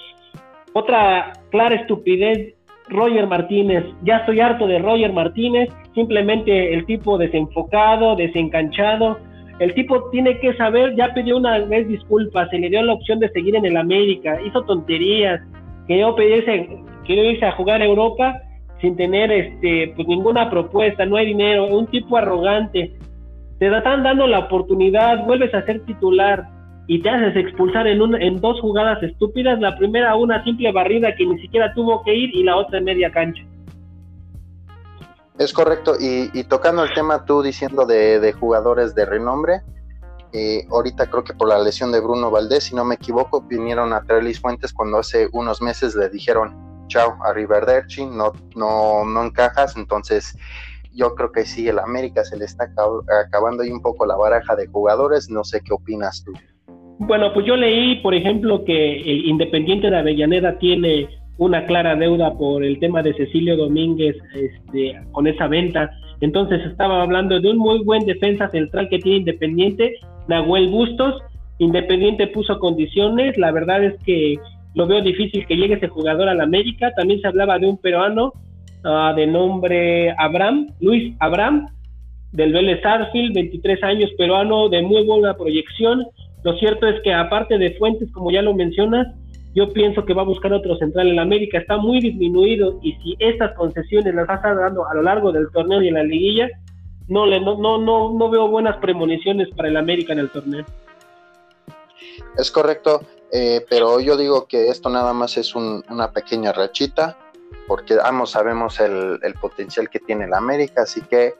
otra 0.74 1.34
clara 1.52 1.76
estupidez, 1.76 2.56
Roger 2.90 3.28
Martínez. 3.28 3.86
Ya 4.04 4.18
estoy 4.18 4.40
harto 4.40 4.68
de 4.68 4.80
Roger 4.80 5.14
Martínez, 5.14 5.70
simplemente 5.94 6.74
el 6.74 6.86
tipo 6.86 7.18
desenfocado, 7.18 8.16
desencanchado. 8.16 9.20
El 9.60 9.74
tipo 9.74 10.10
tiene 10.10 10.40
que 10.40 10.54
saber, 10.56 10.96
ya 10.96 11.14
pidió 11.14 11.38
una 11.38 11.60
vez 11.60 11.88
disculpas, 11.88 12.50
se 12.50 12.58
le 12.58 12.70
dio 12.70 12.82
la 12.82 12.94
opción 12.94 13.20
de 13.20 13.30
seguir 13.30 13.56
en 13.56 13.66
el 13.66 13.78
América, 13.78 14.40
hizo 14.46 14.64
tonterías, 14.64 15.42
quería 15.88 16.14
pedirse, 16.16 16.70
quería 17.06 17.32
irse 17.32 17.46
a 17.46 17.52
jugar 17.52 17.82
a 17.82 17.86
Europa 17.86 18.42
sin 18.82 18.98
tener 18.98 19.32
este 19.32 19.94
pues 19.96 20.08
ninguna 20.08 20.50
propuesta, 20.50 21.06
no 21.06 21.16
hay 21.16 21.28
dinero, 21.28 21.68
un 21.68 21.88
tipo 21.88 22.18
arrogante. 22.18 22.94
Te 23.60 23.68
están 23.68 24.04
dando 24.04 24.28
la 24.28 24.40
oportunidad, 24.40 25.26
vuelves 25.26 25.54
a 25.54 25.64
ser 25.66 25.86
titular, 25.86 26.44
y 26.88 27.02
te 27.02 27.10
haces 27.10 27.36
expulsar 27.36 27.88
en, 27.88 28.02
un, 28.02 28.22
en 28.22 28.42
dos 28.42 28.60
jugadas 28.60 29.02
estúpidas, 29.02 29.60
la 29.60 29.78
primera 29.78 30.16
una 30.16 30.44
simple 30.44 30.72
barrida 30.72 31.16
que 31.16 31.26
ni 31.26 31.40
siquiera 31.40 31.74
tuvo 31.74 32.04
que 32.04 32.14
ir 32.14 32.36
y 32.36 32.44
la 32.44 32.58
otra 32.58 32.80
en 32.80 32.86
media 32.86 33.12
cancha. 33.12 33.44
Es 35.38 35.52
correcto, 35.52 35.96
y, 36.00 36.44
tocando 36.44 36.84
el 36.84 36.94
tema 36.94 37.26
tú 37.26 37.42
diciendo 37.42 37.86
de, 37.86 38.34
jugadores 38.40 38.94
de 38.94 39.06
renombre, 39.06 39.62
eh, 40.32 40.66
ahorita 40.70 41.08
creo 41.08 41.24
que 41.24 41.34
por 41.34 41.48
la 41.48 41.60
lesión 41.60 41.92
de 41.92 42.00
Bruno 42.00 42.30
Valdés, 42.30 42.66
si 42.66 42.76
no 42.76 42.84
me 42.84 42.96
equivoco, 42.96 43.42
vinieron 43.42 43.94
a 43.94 44.04
traer 44.04 44.24
Luis 44.24 44.40
Fuentes 44.40 44.74
cuando 44.74 45.00
hace 45.00 45.30
unos 45.32 45.62
meses 45.62 45.96
le 45.96 46.10
dijeron, 46.10 46.86
chao, 46.88 47.18
a 47.24 47.34
Riverderchi, 47.34 48.06
no, 48.06 48.34
no, 48.56 49.06
no 49.06 49.24
encajas, 49.24 49.76
entonces 49.76 50.38
yo 50.92 51.16
creo 51.16 51.32
que 51.32 51.46
sí, 51.46 51.68
el 51.68 51.80
América 51.80 52.24
se 52.24 52.38
le 52.38 52.46
está 52.46 52.70
acabando 53.26 53.64
ahí 53.64 53.72
un 53.72 53.82
poco 53.82 54.06
la 54.06 54.16
baraja 54.16 54.56
de 54.56 54.68
jugadores, 54.68 55.30
no 55.30 55.44
sé 55.44 55.62
qué 55.62 55.74
opinas 55.74 56.24
tú. 56.24 56.34
Bueno, 57.06 57.34
pues 57.34 57.46
yo 57.46 57.58
leí, 57.58 57.96
por 57.98 58.16
ejemplo, 58.16 58.64
que 58.64 58.96
el 59.02 59.26
Independiente 59.26 59.90
de 59.90 59.98
Avellaneda 59.98 60.58
tiene 60.58 61.08
una 61.38 61.66
clara 61.66 61.96
deuda 61.96 62.34
por 62.38 62.64
el 62.64 62.80
tema 62.80 63.02
de 63.02 63.14
Cecilio 63.14 63.58
Domínguez 63.58 64.16
este, 64.34 65.00
con 65.12 65.28
esa 65.28 65.48
venta. 65.48 65.92
Entonces 66.22 66.66
estaba 66.66 67.02
hablando 67.02 67.40
de 67.40 67.52
un 67.52 67.58
muy 67.58 67.84
buen 67.84 68.06
defensa 68.06 68.48
central 68.50 68.88
que 68.90 69.00
tiene 69.00 69.20
Independiente, 69.20 69.96
Nahuel 70.30 70.70
Bustos. 70.70 71.22
Independiente 71.60 72.28
puso 72.28 72.58
condiciones, 72.60 73.38
la 73.38 73.52
verdad 73.52 73.84
es 73.84 73.96
que 74.06 74.38
lo 74.74 74.88
veo 74.88 75.02
difícil 75.02 75.46
que 75.46 75.58
llegue 75.58 75.76
ese 75.76 75.90
jugador 75.90 76.30
a 76.30 76.34
la 76.34 76.44
América. 76.44 76.94
También 76.96 77.20
se 77.20 77.28
hablaba 77.28 77.60
de 77.60 77.68
un 77.68 77.78
peruano 77.78 78.34
uh, 78.86 79.14
de 79.16 79.28
nombre 79.28 80.16
Abraham, 80.18 80.68
Luis 80.80 81.16
Abraham, 81.20 81.68
del 82.32 82.54
Vélez 82.54 82.82
Sarsfield, 82.82 83.36
23 83.36 83.84
años, 83.84 84.10
peruano 84.18 84.70
de 84.70 84.82
muy 84.82 85.06
buena 85.06 85.36
proyección. 85.36 86.06
Lo 86.44 86.58
cierto 86.58 86.88
es 86.88 87.02
que 87.02 87.14
aparte 87.14 87.58
de 87.58 87.76
Fuentes, 87.78 88.12
como 88.12 88.32
ya 88.32 88.42
lo 88.42 88.54
mencionas, 88.54 89.08
yo 89.56 89.72
pienso 89.72 90.04
que 90.06 90.14
va 90.14 90.24
a 90.24 90.26
buscar 90.26 90.52
otro 90.52 90.76
central 90.78 91.10
en 91.10 91.20
América. 91.20 91.60
Está 91.60 91.78
muy 91.78 92.00
disminuido 92.00 92.80
y 92.82 92.94
si 92.94 93.16
estas 93.20 93.54
concesiones 93.54 94.16
las 94.16 94.30
está 94.30 94.54
dando 94.54 94.88
a 94.88 94.94
lo 94.96 95.04
largo 95.04 95.32
del 95.32 95.50
torneo 95.52 95.82
y 95.82 95.90
en 95.90 95.94
la 95.94 96.04
liguilla, 96.04 96.50
no, 97.08 97.26
le, 97.26 97.40
no, 97.40 97.58
no, 97.58 97.78
no, 97.78 98.14
no 98.14 98.30
veo 98.30 98.48
buenas 98.48 98.78
premoniciones 98.78 99.50
para 99.56 99.70
el 99.70 99.78
América 99.78 100.14
en 100.14 100.20
el 100.20 100.30
torneo. 100.30 100.66
Es 102.38 102.52
correcto, 102.52 103.02
eh, 103.32 103.66
pero 103.70 104.00
yo 104.00 104.18
digo 104.18 104.48
que 104.48 104.70
esto 104.70 104.90
nada 104.90 105.14
más 105.14 105.38
es 105.38 105.56
una 105.56 106.12
pequeña 106.12 106.52
rachita. 106.52 107.18
porque 107.68 107.98
ambos 108.04 108.32
sabemos 108.32 108.80
el, 108.80 109.20
potencial 109.40 109.90
que 109.90 110.00
tiene 110.00 110.26
el 110.26 110.34
América, 110.34 110.82
así 110.82 111.02
que 111.02 111.36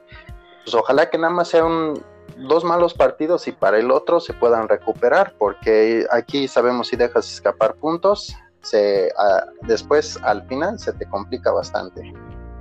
pues 0.64 0.74
ojalá 0.74 1.10
que 1.10 1.18
nada 1.18 1.32
más 1.32 1.48
sean 1.48 1.94
dos 2.36 2.64
malos 2.64 2.94
partidos 2.94 3.48
y 3.48 3.52
para 3.52 3.78
el 3.78 3.90
otro 3.90 4.20
se 4.20 4.32
puedan 4.32 4.68
recuperar, 4.68 5.34
porque 5.38 6.04
aquí 6.10 6.48
sabemos 6.48 6.88
si 6.88 6.96
dejas 6.96 7.32
escapar 7.32 7.74
puntos, 7.74 8.36
se, 8.60 9.10
después 9.62 10.18
al 10.22 10.46
final 10.48 10.78
se 10.78 10.92
te 10.92 11.06
complica 11.06 11.52
bastante. 11.52 12.12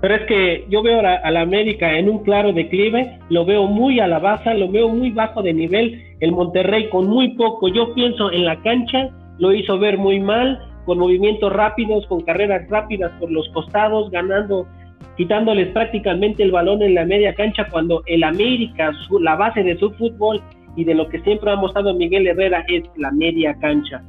Pero 0.02 0.16
es 0.16 0.26
que 0.28 0.66
yo 0.70 0.84
veo 0.84 1.00
a, 1.00 1.32
la 1.32 1.42
América 1.42 1.98
en 1.98 2.10
un 2.10 2.24
claro 2.24 2.52
declive, 2.52 3.20
lo 3.30 3.46
veo 3.46 3.68
muy 3.68 4.02
a 4.02 4.08
la 4.08 4.20
baja, 4.20 4.54
lo 4.54 4.70
veo 4.70 4.90
muy 4.90 5.12
bajo 5.12 5.42
de 5.42 5.54
nivel. 5.54 6.04
El 6.20 6.34
Monterrey 6.34 6.90
con 6.90 7.08
muy 7.08 7.36
poco, 7.36 7.70
yo 7.70 7.94
pienso 7.94 8.30
en 8.30 8.44
la 8.44 8.62
cancha, 8.64 9.10
lo 9.38 9.54
hizo 9.54 9.80
ver 9.80 9.98
muy 9.98 10.20
mal, 10.20 10.60
con 10.86 11.00
movimientos 11.00 11.54
rápidos, 11.54 12.06
con 12.08 12.20
carreras 12.20 12.68
rápidas 12.70 13.14
por 13.18 13.32
los 13.32 13.48
costados, 13.54 14.12
ganando, 14.12 14.68
quitándoles 15.18 15.70
prácticamente 15.70 16.44
el 16.44 16.52
balón 16.52 16.82
en 16.82 16.96
la 16.96 17.06
media 17.06 17.34
cancha, 17.34 17.68
cuando 17.70 18.04
el 18.08 18.24
América, 18.24 18.92
la 19.22 19.36
base 19.36 19.64
de 19.64 19.78
su 19.78 19.92
fútbol 19.92 20.42
y 20.76 20.84
de 20.84 20.96
lo 20.96 21.08
que 21.10 21.20
siempre 21.22 21.52
ha 21.52 21.56
mostrado 21.56 21.94
Miguel 21.94 22.28
Herrera 22.28 22.66
es 22.68 22.84
la 22.98 23.12
media 23.12 23.56
cancha. 23.60 24.04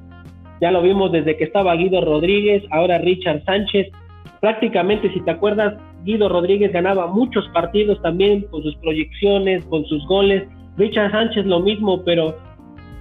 Ya 0.61 0.71
lo 0.71 0.83
vimos 0.83 1.13
desde 1.13 1.37
que 1.37 1.45
estaba 1.45 1.75
Guido 1.75 2.01
Rodríguez, 2.01 2.63
ahora 2.71 2.99
Richard 2.99 3.45
Sánchez, 3.45 3.89
prácticamente, 4.41 5.13
si 5.13 5.21
te 5.21 5.31
acuerdas, 5.31 5.75
Guido 6.05 6.29
Rodríguez 6.29 6.73
ganaba 6.73 7.07
muchos 7.07 7.49
partidos 7.49 8.01
también 8.03 8.43
con 8.51 8.63
sus 8.63 8.77
proyecciones, 8.77 9.65
con 9.67 9.85
sus 9.87 10.07
goles. 10.07 10.47
Richard 10.77 11.13
Sánchez 11.13 11.47
lo 11.47 11.61
mismo, 11.61 12.03
pero 12.05 12.37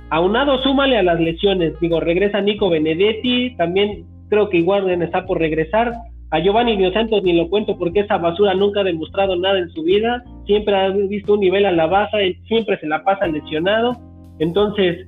aunado 0.09 0.57
súmale 0.59 0.97
a 0.97 1.03
las 1.03 1.19
lesiones. 1.19 1.77
Digo, 1.79 1.99
regresa 1.99 2.39
Nico 2.39 2.69
Benedetti, 2.69 3.55
también 3.57 4.05
creo 4.29 4.49
que 4.49 4.57
igual 4.57 4.89
está 5.01 5.25
por 5.25 5.39
regresar. 5.39 5.93
A 6.33 6.39
Giovanni 6.39 6.81
Dos 6.81 6.95
Santos 6.95 7.21
ni 7.21 7.33
lo 7.33 7.47
cuento 7.47 7.77
porque 7.77 7.99
esa 7.99 8.17
basura 8.17 8.55
nunca 8.55 8.79
ha 8.79 8.83
demostrado 8.83 9.35
nada 9.35 9.59
en 9.59 9.69
su 9.69 9.83
vida. 9.83 10.23
Siempre 10.47 10.75
ha 10.75 10.89
visto 10.89 11.35
un 11.35 11.41
nivel 11.41 11.63
a 11.63 11.71
la 11.71 11.85
baja, 11.85 12.17
siempre 12.47 12.79
se 12.79 12.87
la 12.87 13.03
pasa 13.03 13.27
lesionado. 13.27 13.91
Entonces, 14.39 15.05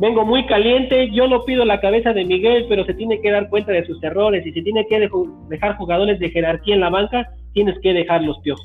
vengo 0.00 0.24
muy 0.24 0.44
caliente, 0.46 1.08
yo 1.12 1.28
no 1.28 1.44
pido 1.44 1.64
la 1.64 1.80
cabeza 1.80 2.12
de 2.12 2.24
Miguel, 2.24 2.66
pero 2.68 2.84
se 2.84 2.94
tiene 2.94 3.20
que 3.20 3.30
dar 3.30 3.48
cuenta 3.48 3.70
de 3.70 3.86
sus 3.86 4.02
errores 4.02 4.44
y 4.44 4.50
si 4.50 4.64
tiene 4.64 4.84
que 4.88 5.08
dejar 5.48 5.76
jugadores 5.76 6.18
de 6.18 6.30
jerarquía 6.30 6.74
en 6.74 6.80
la 6.80 6.90
banca, 6.90 7.30
tienes 7.52 7.78
que 7.80 7.92
dejarlos, 7.92 8.42
tío. 8.42 8.56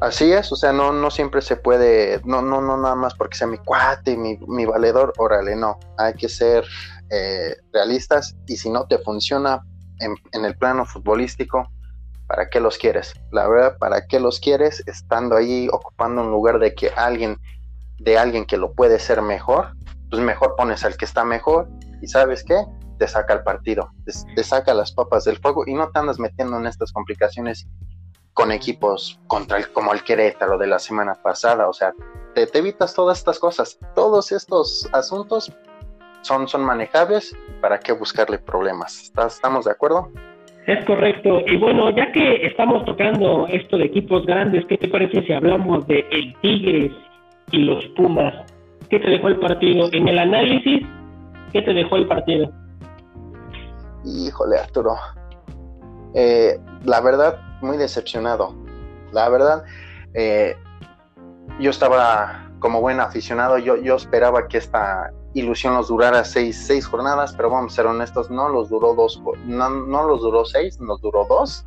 Así 0.00 0.32
es, 0.32 0.52
o 0.52 0.56
sea, 0.56 0.72
no, 0.72 0.92
no 0.92 1.10
siempre 1.10 1.42
se 1.42 1.56
puede, 1.56 2.20
no, 2.24 2.42
no, 2.42 2.60
no 2.60 2.76
nada 2.76 2.94
más 2.94 3.14
porque 3.14 3.36
sea 3.36 3.48
mi 3.48 3.58
cuate, 3.58 4.16
mi, 4.16 4.38
mi 4.46 4.66
valedor, 4.66 5.12
órale, 5.18 5.56
no, 5.56 5.80
hay 5.98 6.14
que 6.14 6.28
ser 6.28 6.62
eh, 7.10 7.56
realistas 7.72 8.36
y 8.46 8.56
si 8.56 8.70
no 8.70 8.86
te 8.86 8.96
funciona 8.98 9.64
en, 10.00 10.44
el 10.44 10.56
plano 10.56 10.84
futbolístico, 10.84 11.70
¿para 12.26 12.48
qué 12.48 12.60
los 12.60 12.78
quieres? 12.78 13.14
La 13.30 13.46
verdad, 13.46 13.78
¿para 13.78 14.06
qué 14.06 14.20
los 14.20 14.40
quieres 14.40 14.82
estando 14.86 15.36
ahí 15.36 15.68
ocupando 15.72 16.22
un 16.22 16.30
lugar 16.30 16.58
de 16.58 16.74
que 16.74 16.90
alguien 16.90 17.38
de 18.00 18.18
alguien 18.18 18.46
que 18.46 18.56
lo 18.56 18.72
puede 18.72 18.98
ser 18.98 19.22
mejor, 19.22 19.74
pues 20.08 20.22
mejor 20.22 20.56
pones 20.56 20.84
al 20.84 20.96
que 20.96 21.04
está 21.04 21.24
mejor 21.24 21.68
y 22.00 22.08
sabes 22.08 22.42
qué, 22.42 22.64
te 22.98 23.06
saca 23.06 23.34
el 23.34 23.42
partido, 23.42 23.90
te, 24.04 24.44
saca 24.44 24.74
las 24.74 24.92
papas 24.92 25.24
del 25.24 25.38
fuego 25.38 25.64
y 25.66 25.74
no 25.74 25.90
te 25.90 25.98
andas 25.98 26.18
metiendo 26.18 26.58
en 26.58 26.66
estas 26.66 26.92
complicaciones 26.92 27.66
con 28.32 28.52
equipos 28.52 29.18
contra 29.26 29.58
el, 29.58 29.72
como 29.72 29.92
el 29.92 30.02
Querétaro 30.02 30.58
de 30.58 30.66
la 30.66 30.78
semana 30.78 31.14
pasada, 31.14 31.68
o 31.68 31.72
sea, 31.72 31.92
te, 32.34 32.48
evitas 32.58 32.94
todas 32.94 33.18
estas 33.18 33.38
cosas, 33.38 33.78
todos 33.94 34.32
estos 34.32 34.88
asuntos 34.92 35.52
son, 36.22 36.48
son 36.48 36.64
manejables, 36.64 37.36
¿para 37.60 37.78
qué 37.78 37.92
buscarle 37.92 38.38
problemas? 38.38 39.12
¿Estamos 39.26 39.64
de 39.64 39.70
acuerdo? 39.70 40.10
Es 40.66 40.84
correcto. 40.84 41.40
Y 41.46 41.56
bueno, 41.56 41.90
ya 41.90 42.12
que 42.12 42.46
estamos 42.46 42.84
tocando 42.84 43.46
esto 43.48 43.78
de 43.78 43.86
equipos 43.86 44.26
grandes, 44.26 44.64
¿qué 44.66 44.76
te 44.76 44.88
parece 44.88 45.22
si 45.22 45.32
hablamos 45.32 45.86
de 45.86 46.06
el 46.10 46.34
Tigres 46.40 46.92
y 47.52 47.58
los 47.58 47.84
Pumas. 47.96 48.34
¿Qué 48.88 48.98
te 48.98 49.10
dejó 49.10 49.28
el 49.28 49.38
partido? 49.38 49.88
En 49.92 50.08
el 50.08 50.18
análisis, 50.18 50.86
¿qué 51.52 51.62
te 51.62 51.72
dejó 51.72 51.96
el 51.96 52.06
partido? 52.08 52.50
Híjole, 54.04 54.58
Arturo. 54.58 54.96
Eh, 56.14 56.58
la 56.84 57.00
verdad, 57.00 57.40
muy 57.60 57.76
decepcionado. 57.76 58.54
La 59.12 59.28
verdad, 59.28 59.64
eh, 60.14 60.56
yo 61.60 61.70
estaba 61.70 62.50
como 62.58 62.80
buen 62.80 63.00
aficionado, 63.00 63.58
yo, 63.58 63.76
yo 63.76 63.96
esperaba 63.96 64.48
que 64.48 64.58
esta 64.58 65.12
ilusión 65.34 65.74
nos 65.74 65.88
durara 65.88 66.24
seis, 66.24 66.56
seis 66.56 66.86
jornadas, 66.86 67.34
pero 67.36 67.50
vamos 67.50 67.72
a 67.72 67.76
ser 67.76 67.86
honestos, 67.86 68.30
no 68.30 68.48
los 68.48 68.68
duró 68.68 68.94
dos, 68.94 69.22
no, 69.46 69.70
no 69.70 70.06
los 70.06 70.22
duró 70.22 70.44
seis, 70.44 70.80
nos 70.80 71.00
duró 71.00 71.24
dos. 71.28 71.64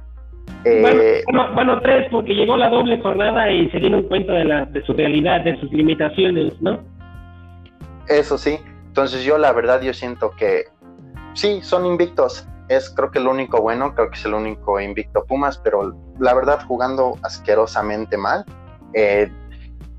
Eh, 0.66 1.24
bueno, 1.56 1.82
tres, 1.82 2.08
porque 2.12 2.34
llegó 2.34 2.58
la 2.58 2.70
doble 2.70 3.02
jornada 3.02 3.52
y 3.52 3.70
se 3.70 3.80
dieron 3.80 4.04
cuenta 4.04 4.34
de, 4.34 4.46
la, 4.46 4.66
de 4.66 4.86
su 4.86 4.94
realidad, 4.94 5.42
de 5.42 5.60
sus 5.60 5.72
limitaciones, 5.72 6.62
¿no? 6.62 6.80
Eso 8.08 8.38
sí. 8.38 8.60
Entonces 8.88 9.24
yo 9.24 9.38
la 9.38 9.52
verdad 9.52 9.82
yo 9.82 9.94
siento 9.94 10.32
que 10.32 10.66
sí, 11.34 11.62
son 11.62 11.86
invictos. 11.86 12.48
Es 12.70 12.90
creo 12.90 13.12
que 13.12 13.20
lo 13.20 13.32
único 13.32 13.62
bueno, 13.62 13.94
creo 13.94 14.10
que 14.10 14.18
es 14.18 14.26
el 14.26 14.34
único 14.34 14.80
invicto 14.80 15.26
Pumas, 15.26 15.58
pero 15.58 15.96
la 16.20 16.34
verdad 16.34 16.60
jugando 16.66 17.18
asquerosamente 17.24 18.18
mal. 18.18 18.46
Eh, 18.94 19.30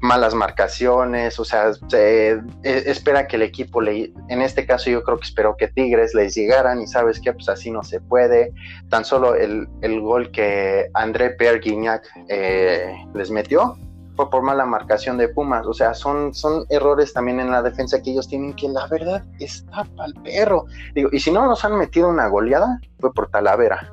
malas 0.05 0.35
marcaciones, 0.35 1.41
o 1.41 1.45
sea, 1.47 1.73
se, 1.89 2.33
e, 2.33 2.41
espera 2.63 3.27
que 3.27 3.37
el 3.37 3.43
equipo 3.43 3.81
le, 3.81 4.13
en 4.29 4.43
este 4.43 4.67
caso 4.67 4.91
yo 4.91 5.03
creo 5.03 5.19
que 5.19 5.25
esperó 5.25 5.57
que 5.57 5.69
Tigres 5.69 6.15
les 6.15 6.35
llegaran 6.35 6.83
y 6.83 6.87
sabes 6.87 7.19
que 7.19 7.33
pues 7.33 7.49
así 7.49 7.71
no 7.71 7.83
se 7.83 8.01
puede, 8.01 8.53
tan 8.91 9.05
solo 9.07 9.35
el, 9.35 9.67
el 9.81 10.01
gol 10.03 10.31
que 10.31 10.89
André 10.93 11.31
Pierre 11.31 11.59
Guignac 11.59 12.07
eh, 12.29 12.95
les 13.15 13.31
metió 13.31 13.79
fue 14.15 14.29
por 14.29 14.43
mala 14.43 14.67
marcación 14.67 15.17
de 15.17 15.29
Pumas, 15.29 15.67
o 15.67 15.73
sea, 15.73 15.95
son, 15.95 16.35
son 16.35 16.67
errores 16.69 17.15
también 17.15 17.41
en 17.41 17.51
la 17.51 17.63
defensa 17.63 18.01
que 18.01 18.11
ellos 18.11 18.29
tienen 18.29 18.53
que 18.53 18.69
la 18.69 18.87
verdad 18.89 19.25
está 19.41 19.85
pa'l 19.97 20.15
perro, 20.23 20.67
digo, 20.95 21.09
y 21.13 21.19
si 21.19 21.33
no 21.33 21.47
nos 21.47 21.65
han 21.65 21.79
metido 21.79 22.11
una 22.11 22.29
goleada, 22.29 22.79
fue 23.01 23.13
por 23.13 23.31
Talavera, 23.31 23.91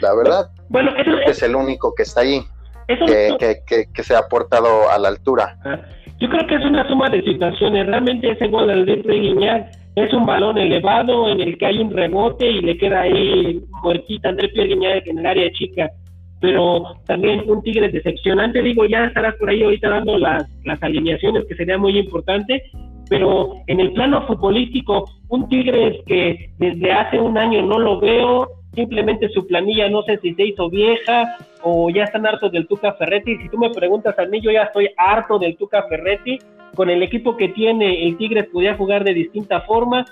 la 0.00 0.12
verdad, 0.12 0.50
bueno, 0.68 0.90
es 1.26 1.40
el 1.44 1.54
único 1.54 1.94
que 1.94 2.02
está 2.02 2.22
ahí 3.00 3.36
que, 3.66 4.02
se 4.02 4.14
ha 4.14 4.22
portado 4.28 4.90
a 4.90 4.98
la 4.98 5.08
altura. 5.08 5.56
Ah, 5.64 5.78
yo 6.20 6.28
creo 6.28 6.46
que 6.46 6.54
es 6.54 6.64
una 6.64 6.86
suma 6.88 7.08
de 7.08 7.22
situaciones. 7.22 7.86
Realmente 7.86 8.30
ese 8.30 8.46
gol 8.48 8.68
del 8.68 9.02
de 9.02 9.18
Guiñar 9.18 9.70
es 9.94 10.12
un 10.14 10.24
balón 10.24 10.56
elevado 10.56 11.28
en 11.28 11.40
el 11.40 11.58
que 11.58 11.66
hay 11.66 11.78
un 11.78 11.90
rebote 11.90 12.48
y 12.48 12.60
le 12.60 12.78
queda 12.78 13.02
ahí 13.02 13.60
muertita 13.82 14.30
Andrés 14.30 14.52
Pierre 14.52 15.02
en 15.04 15.18
el 15.18 15.26
área 15.26 15.50
chica. 15.52 15.90
Pero 16.40 16.96
también 17.06 17.42
un 17.46 17.62
Tigre 17.62 17.88
decepcionante. 17.88 18.62
Digo, 18.62 18.84
ya 18.86 19.04
estarás 19.04 19.36
por 19.36 19.48
ahí 19.48 19.62
ahorita 19.62 19.88
dando 19.88 20.18
las, 20.18 20.48
las 20.64 20.82
alineaciones, 20.82 21.44
que 21.46 21.54
sería 21.54 21.78
muy 21.78 21.96
importante. 21.98 22.64
Pero 23.08 23.54
en 23.66 23.80
el 23.80 23.92
plano 23.92 24.26
futbolístico, 24.26 25.04
un 25.28 25.48
Tigre 25.48 26.02
que 26.06 26.50
desde 26.58 26.92
hace 26.92 27.20
un 27.20 27.38
año 27.38 27.62
no 27.62 27.78
lo 27.78 28.00
veo, 28.00 28.48
simplemente 28.74 29.28
su 29.28 29.46
planilla 29.46 29.88
no 29.88 30.02
sé 30.02 30.18
si 30.18 30.34
se 30.34 30.46
hizo 30.46 30.70
vieja 30.70 31.36
o 31.62 31.90
ya 31.90 32.04
están 32.04 32.26
hartos 32.26 32.50
del 32.52 32.66
Tuca 32.66 32.92
Ferretti. 32.94 33.36
Si 33.38 33.48
tú 33.48 33.58
me 33.58 33.70
preguntas 33.70 34.18
a 34.18 34.24
mí, 34.26 34.40
yo 34.40 34.50
ya 34.50 34.64
estoy 34.64 34.90
harto 34.96 35.38
del 35.38 35.56
Tuca 35.56 35.84
Ferretti. 35.88 36.38
Con 36.74 36.88
el 36.90 37.02
equipo 37.02 37.36
que 37.36 37.48
tiene, 37.48 38.06
el 38.06 38.16
Tigres 38.16 38.46
podía 38.46 38.74
jugar 38.74 39.04
de 39.04 39.14
distinta 39.14 39.60
forma. 39.62 40.04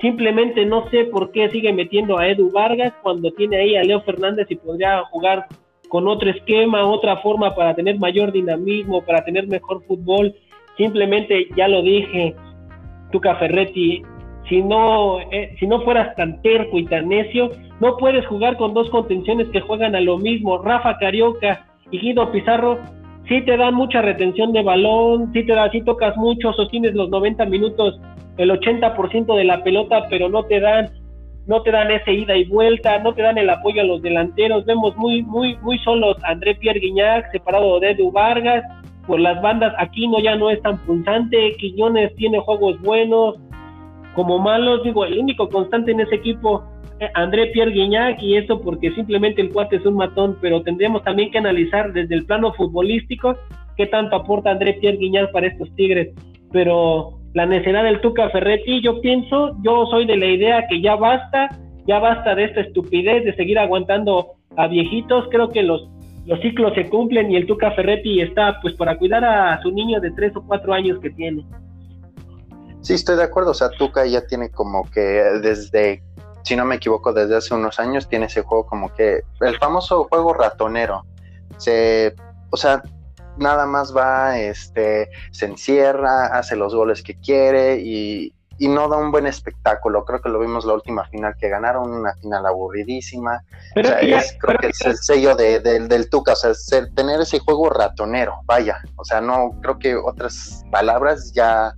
Simplemente 0.00 0.64
no 0.66 0.88
sé 0.90 1.04
por 1.04 1.30
qué 1.30 1.48
sigue 1.50 1.72
metiendo 1.72 2.18
a 2.18 2.28
Edu 2.28 2.50
Vargas 2.50 2.92
cuando 3.02 3.30
tiene 3.32 3.58
ahí 3.58 3.76
a 3.76 3.82
Leo 3.82 4.00
Fernández 4.02 4.46
y 4.50 4.56
podría 4.56 5.02
jugar 5.04 5.46
con 5.88 6.08
otro 6.08 6.30
esquema, 6.30 6.84
otra 6.84 7.18
forma 7.18 7.54
para 7.54 7.74
tener 7.74 7.98
mayor 7.98 8.32
dinamismo, 8.32 9.02
para 9.02 9.24
tener 9.24 9.46
mejor 9.46 9.84
fútbol. 9.84 10.34
Simplemente, 10.76 11.48
ya 11.56 11.68
lo 11.68 11.82
dije, 11.82 12.34
Tuca 13.12 13.36
Ferretti, 13.36 14.02
si 14.48 14.62
no, 14.62 15.20
eh, 15.32 15.54
si 15.58 15.66
no 15.66 15.80
fueras 15.82 16.14
tan 16.16 16.40
terco 16.42 16.78
y 16.78 16.84
tan 16.86 17.08
necio, 17.08 17.50
no 17.80 17.96
puedes 17.96 18.26
jugar 18.26 18.56
con 18.56 18.74
dos 18.74 18.88
contenciones 18.90 19.48
que 19.48 19.60
juegan 19.60 19.94
a 19.94 20.00
lo 20.00 20.18
mismo. 20.18 20.58
Rafa 20.58 20.96
Carioca 20.98 21.66
y 21.90 21.98
Guido 21.98 22.30
Pizarro 22.30 22.78
sí 23.28 23.42
te 23.42 23.56
dan 23.56 23.74
mucha 23.74 24.02
retención 24.02 24.52
de 24.52 24.62
balón, 24.62 25.32
sí 25.32 25.44
te 25.44 25.52
da, 25.52 25.70
sí 25.70 25.82
tocas 25.82 26.16
mucho, 26.16 26.52
sostienes 26.52 26.94
los 26.94 27.10
90 27.10 27.44
minutos, 27.46 28.00
el 28.36 28.50
80% 28.50 29.36
de 29.36 29.44
la 29.44 29.62
pelota, 29.62 30.06
pero 30.08 30.28
no 30.28 30.44
te 30.44 30.60
dan 30.60 30.90
no 31.46 31.62
te 31.62 31.70
dan 31.70 31.92
ese 31.92 32.12
ida 32.12 32.36
y 32.36 32.44
vuelta, 32.44 32.98
no 32.98 33.14
te 33.14 33.22
dan 33.22 33.38
el 33.38 33.48
apoyo 33.48 33.80
a 33.80 33.84
los 33.84 34.02
delanteros. 34.02 34.64
Vemos 34.64 34.96
muy 34.96 35.22
muy 35.22 35.56
muy 35.62 35.78
solos 35.80 36.16
a 36.24 36.32
André 36.32 36.56
Pierre 36.56 36.80
Guignac 36.80 37.30
separado 37.30 37.78
de 37.78 37.90
Edu 37.90 38.10
Vargas. 38.10 38.64
Por 39.06 39.20
las 39.20 39.40
bandas, 39.40 39.72
Aquino 39.78 40.18
ya 40.18 40.34
no 40.34 40.50
es 40.50 40.60
tan 40.62 40.78
punzante, 40.78 41.54
Quiñones 41.58 42.12
tiene 42.16 42.40
juegos 42.40 42.80
buenos, 42.82 43.36
como 44.16 44.38
malos, 44.38 44.82
digo, 44.82 45.04
el 45.04 45.18
único 45.18 45.48
constante 45.48 45.92
en 45.92 46.00
ese 46.00 46.16
equipo 46.16 46.64
André 47.14 47.48
Pierre 47.48 47.72
Guignac 47.72 48.22
y 48.22 48.36
eso 48.36 48.60
porque 48.60 48.90
simplemente 48.92 49.42
el 49.42 49.50
cuate 49.50 49.76
es 49.76 49.84
un 49.84 49.96
matón, 49.96 50.38
pero 50.40 50.62
tendríamos 50.62 51.04
también 51.04 51.30
que 51.30 51.38
analizar 51.38 51.92
desde 51.92 52.14
el 52.14 52.24
plano 52.24 52.54
futbolístico 52.54 53.36
qué 53.76 53.86
tanto 53.86 54.16
aporta 54.16 54.50
André 54.50 54.78
Pierre 54.80 54.96
Guignac 54.96 55.30
para 55.32 55.48
estos 55.48 55.74
Tigres, 55.76 56.14
pero 56.50 57.18
la 57.34 57.44
necesidad 57.44 57.84
del 57.84 58.00
Tuca 58.00 58.30
Ferretti, 58.30 58.80
yo 58.80 59.02
pienso, 59.02 59.54
yo 59.62 59.84
soy 59.90 60.06
de 60.06 60.16
la 60.16 60.26
idea 60.26 60.66
que 60.66 60.80
ya 60.80 60.96
basta, 60.96 61.50
ya 61.86 61.98
basta 61.98 62.34
de 62.34 62.44
esta 62.44 62.62
estupidez 62.62 63.24
de 63.24 63.36
seguir 63.36 63.58
aguantando 63.58 64.28
a 64.56 64.66
viejitos, 64.66 65.28
creo 65.30 65.50
que 65.50 65.62
los, 65.62 65.90
los 66.24 66.40
ciclos 66.40 66.72
se 66.74 66.88
cumplen 66.88 67.30
y 67.30 67.36
el 67.36 67.46
Tuca 67.46 67.72
Ferretti 67.72 68.22
está 68.22 68.58
pues 68.62 68.74
para 68.76 68.96
cuidar 68.96 69.22
a 69.22 69.60
su 69.60 69.70
niño 69.70 70.00
de 70.00 70.12
tres 70.12 70.34
o 70.34 70.42
cuatro 70.46 70.72
años 70.72 70.98
que 71.00 71.10
tiene. 71.10 71.44
Sí, 72.86 72.94
estoy 72.94 73.16
de 73.16 73.24
acuerdo, 73.24 73.50
o 73.50 73.54
sea, 73.54 73.68
Tuca 73.70 74.06
ya 74.06 74.28
tiene 74.28 74.48
como 74.48 74.88
que 74.88 75.00
desde, 75.00 76.04
si 76.44 76.54
no 76.54 76.64
me 76.64 76.76
equivoco, 76.76 77.12
desde 77.12 77.34
hace 77.34 77.52
unos 77.52 77.80
años 77.80 78.08
tiene 78.08 78.26
ese 78.26 78.42
juego 78.42 78.64
como 78.64 78.94
que, 78.94 79.22
el 79.40 79.58
famoso 79.58 80.04
juego 80.04 80.32
ratonero, 80.32 81.04
se, 81.56 82.14
o 82.50 82.56
sea, 82.56 82.80
nada 83.38 83.66
más 83.66 83.92
va, 83.92 84.38
este, 84.38 85.10
se 85.32 85.46
encierra, 85.46 86.26
hace 86.26 86.54
los 86.54 86.76
goles 86.76 87.02
que 87.02 87.18
quiere 87.18 87.80
y, 87.80 88.32
y 88.56 88.68
no 88.68 88.88
da 88.88 88.98
un 88.98 89.10
buen 89.10 89.26
espectáculo. 89.26 90.04
Creo 90.04 90.22
que 90.22 90.28
lo 90.28 90.38
vimos 90.38 90.64
la 90.64 90.74
última 90.74 91.04
final 91.08 91.34
que 91.40 91.48
ganaron, 91.48 91.90
una 91.90 92.14
final 92.14 92.46
aburridísima. 92.46 93.42
o 93.74 93.82
sea, 93.82 93.98
es, 93.98 94.36
creo 94.40 94.60
que 94.60 94.68
es 94.68 94.80
el 94.82 94.96
sello 94.96 95.34
de, 95.34 95.58
del 95.58 96.08
Tuca, 96.08 96.34
o 96.34 96.36
sea, 96.36 96.52
tener 96.94 97.20
ese 97.20 97.40
juego 97.40 97.68
ratonero, 97.68 98.36
vaya. 98.44 98.78
O 98.94 99.04
sea, 99.04 99.20
no, 99.20 99.58
creo 99.60 99.76
que 99.76 99.96
otras 99.96 100.64
palabras 100.70 101.32
ya 101.34 101.74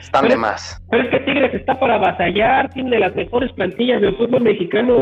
están 0.00 0.28
de 0.28 0.36
más. 0.36 0.82
Pero 0.90 1.04
es 1.04 1.10
que 1.10 1.20
Tigres 1.20 1.54
está 1.54 1.78
para 1.78 1.98
batallar, 1.98 2.70
tiene 2.70 2.98
las 2.98 3.14
mejores 3.14 3.52
plantillas 3.52 4.00
del 4.00 4.16
fútbol 4.16 4.42
mexicano, 4.42 4.96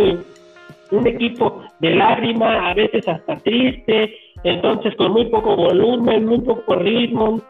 un 0.91 1.07
equipo 1.07 1.65
de 1.81 1.95
lágrima, 1.95 2.71
a 2.71 2.75
veces 2.75 3.07
hasta 3.07 3.37
triste, 3.37 4.15
entonces 4.45 4.95
con 4.97 5.13
muy 5.13 5.27
poco 5.27 5.57
volumen, 5.57 6.27
muy 6.27 6.41
poco 6.41 6.77
ritmo, 6.77 7.41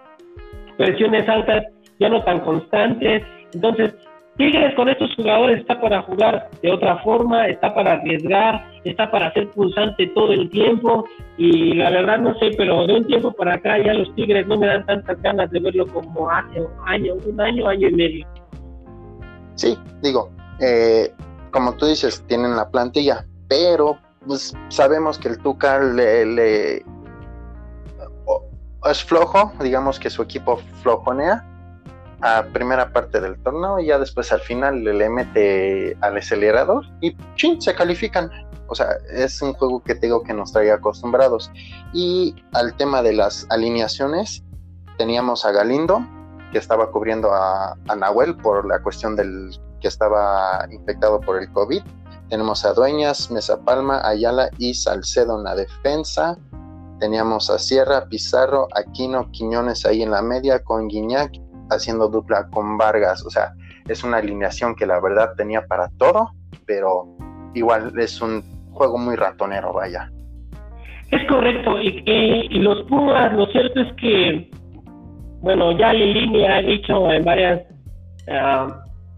presiones 0.77 1.29
altas 1.29 1.65
ya 2.01 2.09
no 2.09 2.23
tan 2.23 2.41
constantes, 2.41 3.23
entonces, 3.55 3.95
Tigres 4.37 4.75
con 4.77 4.89
estos 4.89 5.13
jugadores 5.17 5.61
está 5.61 5.81
para 5.81 6.03
jugar 6.03 6.49
de 6.63 6.71
otra 6.71 6.99
forma, 6.99 7.49
está 7.49 7.75
para 7.75 7.95
arriesgar, 7.95 8.65
está 8.91 9.11
para 9.11 9.33
ser 9.33 9.49
pulsante 9.51 10.07
todo 10.09 10.33
el 10.33 10.49
tiempo 10.51 11.05
y 11.37 11.75
la 11.75 11.91
verdad 11.91 12.19
no 12.19 12.39
sé, 12.39 12.51
pero 12.57 12.87
de 12.87 12.95
un 12.95 13.07
tiempo 13.07 13.33
para 13.33 13.55
acá 13.55 13.79
ya 13.79 13.95
los 13.95 14.15
Tigres 14.15 14.47
no 14.47 14.59
me 14.59 14.67
dan 14.67 14.85
tantas 14.87 15.21
ganas 15.23 15.51
de 15.51 15.61
verlo 15.61 15.87
como 15.87 16.31
hace 16.31 16.61
un 16.61 16.71
año, 16.87 17.15
un 17.27 17.41
año, 17.41 17.69
año 17.69 17.89
y 17.89 17.93
medio. 17.93 18.27
Sí, 19.55 19.77
digo, 20.03 20.31
eh, 20.61 21.13
como 21.51 21.75
tú 21.75 21.87
dices, 21.87 22.25
tienen 22.27 22.57
la 22.57 22.69
plantilla, 22.71 23.27
pero 23.49 23.99
pues 24.27 24.55
sabemos 24.69 25.19
que 25.19 25.29
el 25.29 25.39
Tuca 25.39 25.81
le 25.81 26.83
es 28.85 29.05
flojo, 29.05 29.53
digamos 29.61 29.99
que 29.99 30.11
su 30.11 30.23
equipo 30.23 30.59
flojonea 30.83 31.45
a 32.21 32.43
primera 32.53 32.93
parte 32.93 33.21
del 33.21 33.41
torneo 33.43 33.79
y 33.79 33.87
ya 33.87 33.99
después 33.99 34.33
al 34.33 34.41
final 34.41 34.83
le, 34.83 35.09
mete 35.09 35.97
al 36.01 36.17
acelerador 36.17 36.85
y 37.01 37.17
¡chin! 37.37 37.61
se 37.61 37.75
califican. 37.75 38.31
O 38.69 38.75
sea, 38.75 38.99
es 39.11 39.41
un 39.43 39.55
juego 39.55 39.83
que 39.83 39.95
tengo 39.95 40.23
que 40.23 40.35
nos 40.35 40.53
trae 40.53 40.71
acostumbrados. 40.71 41.51
Y 41.93 42.35
al 42.53 42.77
tema 42.77 43.03
de 43.03 43.15
las 43.15 43.47
alineaciones, 43.51 44.45
teníamos 44.99 45.45
a 45.45 45.53
Galindo, 45.53 46.01
que 46.53 46.59
estaba 46.59 46.91
cubriendo 46.91 47.33
a, 47.33 47.77
Nahuel 47.97 48.37
por 48.37 48.67
la 48.67 48.83
cuestión 48.83 49.17
del 49.17 49.51
que 49.81 49.89
estaba 49.89 50.67
infectado 50.71 51.21
por 51.21 51.41
el 51.41 51.51
COVID. 51.53 51.83
Tenemos 52.29 52.65
a 52.65 52.75
Dueñas, 52.75 53.31
Mesa 53.31 53.59
Palma, 53.65 54.07
Ayala 54.07 54.51
y 54.59 54.75
Salcedo 54.75 55.39
en 55.39 55.45
la 55.45 55.55
defensa. 55.55 56.37
Teníamos 57.01 57.49
a 57.49 57.59
Sierra, 57.59 58.07
Pizarro, 58.09 58.69
Aquino, 58.75 59.31
Quiñones 59.31 59.87
ahí 59.87 60.03
en 60.03 60.11
la 60.11 60.21
media 60.21 60.63
con 60.63 60.89
Guiñac 60.89 61.33
haciendo 61.71 62.09
dupla 62.09 62.49
con 62.51 62.77
Vargas. 62.77 63.25
O 63.25 63.31
sea, 63.31 63.55
es 63.87 64.03
una 64.05 64.19
alineación 64.19 64.75
que 64.75 64.87
la 64.87 65.01
verdad 65.01 65.33
tenía 65.37 65.67
para 65.67 65.89
todo, 65.99 66.33
pero 66.67 67.07
igual 67.55 67.93
es 67.99 68.21
un 68.21 68.58
juego 68.79 68.97
muy 68.97 69.17
ratonero, 69.17 69.73
vaya. 69.73 70.11
Es 71.11 71.25
correcto, 71.27 71.81
y, 71.81 72.49
los 72.59 72.83
Pumas, 72.83 73.33
lo 73.33 73.47
cierto 73.47 73.81
es 73.81 73.93
que, 73.95 74.51
bueno, 75.41 75.77
ya 75.77 75.93
Lilini 75.93 76.47
ha 76.47 76.61
dicho 76.61 77.11
en 77.11 77.25
varias 77.25 77.63
ah, 78.31 78.67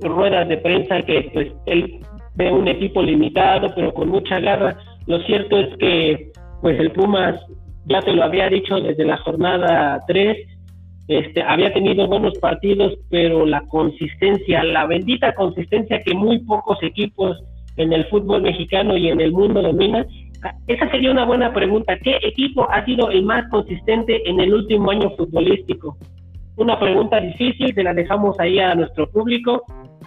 ruedas 0.00 0.48
de 0.48 0.56
prensa 0.58 1.02
que 1.02 1.30
pues 1.32 1.52
él 1.66 2.00
ve 2.36 2.50
un 2.50 2.68
equipo 2.68 3.02
limitado, 3.02 3.68
pero 3.74 3.92
con 3.92 4.08
mucha 4.08 4.38
garra. 4.40 4.76
Lo 5.06 5.18
cierto 5.22 5.58
es 5.58 5.76
que, 5.78 6.30
pues 6.62 6.78
el 6.78 6.92
Pumas 6.92 7.40
ya 7.86 8.00
te 8.02 8.12
lo 8.12 8.22
había 8.22 8.48
dicho 8.48 8.80
desde 8.80 9.04
la 9.04 9.16
jornada 9.18 10.00
3, 10.06 10.36
este, 11.08 11.42
había 11.42 11.72
tenido 11.72 12.06
buenos 12.06 12.38
partidos, 12.38 12.96
pero 13.10 13.44
la 13.44 13.62
consistencia, 13.62 14.62
la 14.62 14.86
bendita 14.86 15.34
consistencia 15.34 16.00
que 16.04 16.14
muy 16.14 16.38
pocos 16.44 16.80
equipos 16.82 17.42
en 17.82 17.92
el 17.92 18.04
fútbol 18.06 18.42
mexicano 18.42 18.96
y 18.96 19.08
en 19.08 19.20
el 19.20 19.32
mundo 19.32 19.62
dominan, 19.62 20.06
esa 20.66 20.90
sería 20.90 21.10
una 21.10 21.24
buena 21.24 21.52
pregunta. 21.52 21.98
¿Qué 21.98 22.18
equipo 22.22 22.68
ha 22.70 22.84
sido 22.84 23.10
el 23.10 23.22
más 23.24 23.48
consistente 23.50 24.28
en 24.28 24.40
el 24.40 24.54
último 24.54 24.90
año 24.90 25.10
futbolístico? 25.16 25.96
Una 26.56 26.78
pregunta 26.78 27.20
difícil, 27.20 27.74
se 27.74 27.82
la 27.82 27.94
dejamos 27.94 28.38
ahí 28.38 28.58
a 28.58 28.74
nuestro 28.74 29.08
público, 29.10 29.62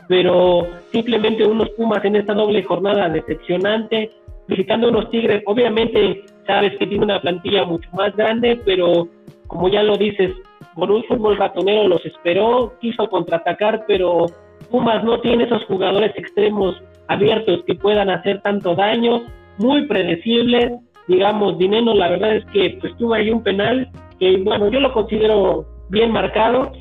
pero 0.07 0.67
simplemente 0.91 1.45
unos 1.45 1.69
Pumas 1.71 2.03
en 2.05 2.15
esta 2.15 2.33
doble 2.33 2.63
jornada 2.63 3.09
decepcionante, 3.09 4.11
visitando 4.47 4.89
unos 4.89 5.09
Tigres, 5.09 5.41
obviamente 5.45 6.23
sabes 6.45 6.77
que 6.77 6.87
tiene 6.87 7.05
una 7.05 7.21
plantilla 7.21 7.65
mucho 7.65 7.89
más 7.93 8.15
grande, 8.15 8.59
pero 8.65 9.07
como 9.47 9.69
ya 9.69 9.83
lo 9.83 9.97
dices, 9.97 10.31
por 10.75 10.91
un 10.91 11.03
fútbol 11.03 11.37
ratonero 11.37 11.87
los 11.87 12.05
esperó, 12.05 12.73
quiso 12.81 13.07
contraatacar, 13.09 13.85
pero 13.87 14.25
Pumas 14.69 15.03
no 15.03 15.19
tiene 15.21 15.43
esos 15.43 15.63
jugadores 15.65 16.11
extremos 16.15 16.75
abiertos 17.07 17.63
que 17.65 17.75
puedan 17.75 18.09
hacer 18.09 18.41
tanto 18.41 18.75
daño, 18.75 19.23
muy 19.57 19.85
predecibles, 19.85 20.71
digamos, 21.07 21.57
Dineno 21.57 21.93
la 21.93 22.09
verdad 22.09 22.37
es 22.37 22.45
que 22.45 22.77
pues 22.79 22.95
tuvo 22.97 23.13
ahí 23.13 23.29
un 23.29 23.43
penal 23.43 23.89
que 24.19 24.37
bueno, 24.37 24.69
yo 24.69 24.79
lo 24.79 24.93
considero 24.93 25.65
bien 25.89 26.11
marcado, 26.11 26.71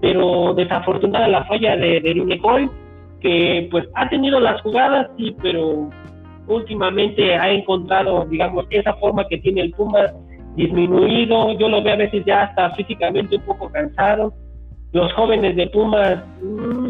pero 0.00 0.54
desafortunada 0.54 1.28
la 1.28 1.44
falla 1.44 1.76
de, 1.76 2.00
de 2.00 2.40
que 3.20 3.68
pues 3.70 3.86
ha 3.94 4.08
tenido 4.08 4.40
las 4.40 4.60
jugadas, 4.62 5.08
sí, 5.16 5.34
pero 5.42 5.90
últimamente 6.46 7.36
ha 7.36 7.50
encontrado, 7.50 8.24
digamos, 8.26 8.66
esa 8.70 8.94
forma 8.94 9.26
que 9.28 9.38
tiene 9.38 9.62
el 9.62 9.72
Pumas 9.72 10.12
disminuido, 10.56 11.52
yo 11.58 11.68
lo 11.68 11.82
veo 11.82 11.94
a 11.94 11.98
veces 11.98 12.24
ya 12.24 12.42
hasta 12.42 12.70
físicamente 12.74 13.36
un 13.36 13.42
poco 13.42 13.70
cansado. 13.70 14.32
Los 14.92 15.12
jóvenes 15.12 15.54
de 15.54 15.68
Pumas, 15.68 16.24
mm, 16.42 16.89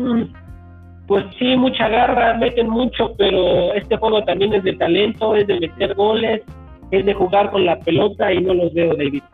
pues 1.10 1.24
sí, 1.40 1.56
mucha 1.56 1.88
garra, 1.88 2.34
meten 2.34 2.70
mucho, 2.70 3.16
pero 3.18 3.74
este 3.74 3.96
juego 3.96 4.22
también 4.22 4.54
es 4.54 4.62
de 4.62 4.76
talento, 4.76 5.34
es 5.34 5.44
de 5.48 5.58
meter 5.58 5.92
goles, 5.96 6.40
es 6.92 7.04
de 7.04 7.14
jugar 7.14 7.50
con 7.50 7.66
la 7.66 7.80
pelota 7.80 8.32
y 8.32 8.40
no 8.40 8.54
los 8.54 8.72
veo, 8.72 8.94
David. 8.94 9.24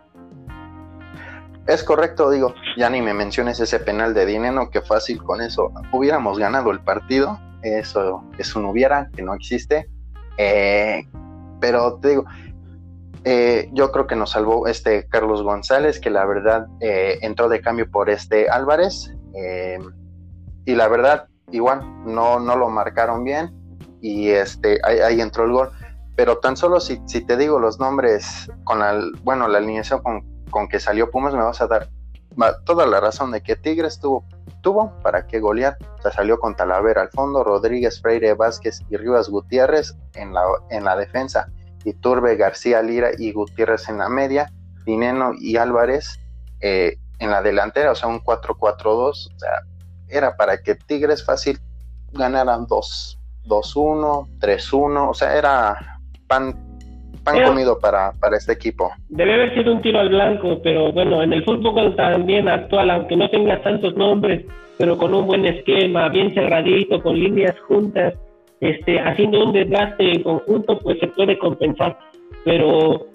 Es 1.67 1.85
correcto, 1.85 2.31
digo, 2.31 2.55
ya 2.79 2.89
ni 2.89 3.03
me 3.03 3.13
menciones 3.13 3.61
ese 3.61 3.79
penal 3.79 4.15
de 4.15 4.25
Dineno, 4.25 4.71
que 4.71 4.81
fácil 4.81 5.23
con 5.23 5.43
eso 5.43 5.71
hubiéramos 5.93 6.39
ganado 6.39 6.71
el 6.71 6.81
partido, 6.81 7.39
eso 7.63 8.25
es 8.39 8.57
un 8.57 8.65
hubiera, 8.65 9.11
que 9.15 9.21
no 9.21 9.35
existe, 9.35 9.87
eh, 10.39 11.03
pero 11.61 11.99
te 12.01 12.09
digo, 12.09 12.25
eh, 13.25 13.69
yo 13.75 13.93
creo 13.93 14.07
que 14.07 14.17
nos 14.17 14.31
salvó 14.31 14.67
este 14.67 15.07
Carlos 15.09 15.43
González, 15.43 16.01
que 16.01 16.09
la 16.09 16.25
verdad 16.25 16.69
eh, 16.81 17.19
entró 17.21 17.51
de 17.51 17.61
cambio 17.61 17.91
por 17.91 18.09
este 18.09 18.49
Álvarez. 18.49 19.15
Eh, 19.35 19.79
y 20.65 20.75
la 20.75 20.89
verdad, 20.89 21.27
igual, 21.51 21.81
no, 22.05 22.39
no 22.41 22.57
lo 22.57 22.69
marcaron 22.69 23.25
bien. 23.25 23.53
Y 24.01 24.31
este, 24.31 24.79
ahí, 24.85 25.21
entró 25.21 25.45
el 25.45 25.53
gol. 25.53 25.71
Pero 26.17 26.39
tan 26.39 26.57
solo 26.57 26.81
si, 26.81 27.01
si, 27.07 27.25
te 27.25 27.37
digo 27.37 27.59
los 27.59 27.79
nombres 27.79 28.51
con 28.65 28.79
la, 28.79 28.99
bueno, 29.23 29.49
la 29.49 29.59
alineación 29.59 30.03
con, 30.03 30.23
con 30.51 30.69
que 30.69 30.81
salió 30.81 31.11
Pumas, 31.11 31.35
me 31.35 31.43
vas 31.43 31.61
a 31.61 31.67
dar 31.67 31.91
toda 32.65 32.87
la 32.87 33.01
razón 33.01 33.33
de 33.33 33.43
que 33.43 33.57
Tigres 33.57 33.99
tuvo, 33.99 34.25
tuvo 34.61 34.93
para 35.03 35.27
que 35.27 35.41
golear. 35.41 35.77
O 35.99 36.03
sea, 36.03 36.13
salió 36.13 36.39
con 36.39 36.55
Talavera 36.57 37.03
al 37.03 37.11
fondo, 37.11 37.45
Rodríguez, 37.45 38.01
Freire, 38.01 38.35
Vázquez 38.35 38.81
y 38.91 38.97
Rivas 38.97 39.29
Gutiérrez 39.29 39.95
en 40.15 40.33
la, 40.33 40.43
en 40.71 40.85
la 40.85 40.97
defensa. 40.97 41.49
Iturbe, 41.85 42.37
García 42.37 42.83
Lira 42.83 43.11
y 43.17 43.33
Gutiérrez 43.33 43.89
en 43.89 43.99
la 43.99 44.09
media, 44.09 44.53
Dineno 44.85 45.33
y 45.39 45.57
Álvarez 45.57 46.19
eh, 46.61 46.99
en 47.19 47.31
la 47.31 47.43
delantera, 47.43 47.93
o 47.93 47.95
sea, 47.95 48.09
un 48.09 48.21
4-4-2, 48.21 48.85
o 48.85 49.13
sea, 49.15 49.63
era 50.09 50.37
para 50.37 50.59
que 50.63 50.75
Tigres 50.75 51.25
fácil 51.25 51.59
ganaran 52.13 52.67
2-1, 52.67 53.17
3-1, 53.47 55.11
o 55.11 55.15
sea, 55.15 55.37
era 55.37 55.99
pan, 56.27 56.55
pan 57.25 57.43
comido 57.45 57.79
para, 57.79 58.13
para 58.13 58.37
este 58.37 58.53
equipo. 58.53 58.91
Debe 59.09 59.35
haber 59.35 59.55
sido 59.55 59.73
un 59.73 59.83
tiro 59.83 60.01
al 60.01 60.09
blanco, 60.09 60.61
pero 60.63 60.93
bueno, 60.93 61.23
en 61.23 61.33
el 61.33 61.45
fútbol 61.45 61.95
también 61.97 62.49
actual, 62.49 62.91
aunque 62.91 63.17
no 63.17 63.29
tenga 63.31 63.61
tantos 63.63 63.97
nombres, 63.97 64.45
pero 64.79 64.97
con 64.97 65.15
un 65.15 65.27
buen 65.27 65.45
esquema, 65.47 66.09
bien 66.09 66.35
cerradito, 66.35 67.03
con 67.03 67.19
líneas 67.19 67.59
juntas, 67.67 68.15
este, 68.61 68.99
haciendo 69.01 69.45
un 69.45 69.53
desgaste 69.53 70.13
en 70.13 70.23
conjunto, 70.23 70.79
pues 70.79 70.99
se 70.99 71.09
puede 71.09 71.39
compensar. 71.39 71.99
Pero 72.45 73.07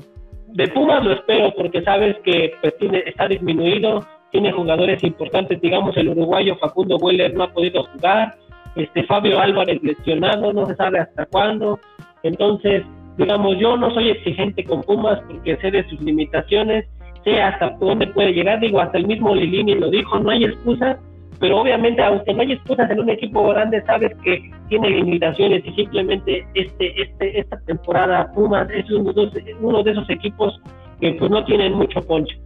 de 0.48 0.68
Pumas 0.70 1.04
lo 1.04 1.14
espero 1.14 1.54
porque 1.56 1.82
sabes 1.84 2.18
que 2.24 2.54
pues, 2.62 2.78
tiene, 2.78 3.04
está 3.06 3.28
disminuido, 3.28 4.06
tiene 4.32 4.52
jugadores 4.52 5.04
importantes, 5.04 5.62
digamos 5.62 5.96
el 5.98 6.10
uruguayo 6.10 6.56
Facundo 6.58 6.98
Weller 6.98 7.34
no 7.34 7.44
ha 7.44 7.54
podido 7.54 7.84
jugar, 7.84 8.36
este 8.76 9.04
Fabio 9.04 9.40
Álvarez 9.40 9.82
lesionado, 9.84 10.54
no 10.54 10.66
se 10.66 10.76
sabe 10.76 11.00
hasta 11.00 11.26
cuándo. 11.26 11.80
Entonces, 12.24 12.84
digamos, 13.18 13.58
yo 13.60 13.76
no 13.78 13.94
soy 13.94 14.10
exigente 14.10 14.64
con 14.64 14.82
Pumas 14.84 15.20
porque 15.28 15.58
sé 15.58 15.72
de 15.72 15.88
sus 15.90 16.00
limitaciones, 16.02 16.88
sé 17.24 17.42
hasta 17.42 17.72
dónde 17.80 18.08
puede 18.08 18.34
llegar, 18.34 18.60
digo, 18.60 18.80
hasta 18.80 18.98
el 18.98 19.08
mismo 19.08 19.36
Lilini 19.36 19.76
lo 19.76 19.90
dijo, 19.90 20.20
no 20.20 20.30
hay 20.32 20.46
excusas, 20.46 20.98
pero 21.40 21.60
obviamente 21.60 22.02
aunque 22.02 22.34
no 22.34 22.42
hay 22.42 22.54
excusas 22.54 22.90
en 22.90 23.00
un 23.00 23.10
equipo 23.10 23.48
grande, 23.50 23.84
sabes 23.86 24.12
que 24.24 24.50
tiene 24.70 24.90
limitaciones 24.90 25.64
y 25.66 25.72
simplemente 25.74 26.46
este, 26.54 27.02
este, 27.02 27.40
esta 27.40 27.60
temporada 27.66 28.32
Pumas 28.34 28.70
es 28.70 28.90
uno 28.90 29.12
de, 29.12 29.56
uno 29.60 29.84
de 29.84 29.92
esos 29.92 30.10
equipos 30.10 30.60
que 31.00 31.14
pues 31.14 31.30
no 31.30 31.44
tienen 31.44 31.74
mucho 31.74 32.00
poncho. 32.02 32.38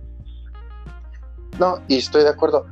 No, 1.60 1.80
y 1.88 1.98
estoy 1.98 2.24
de 2.24 2.30
acuerdo. 2.30 2.66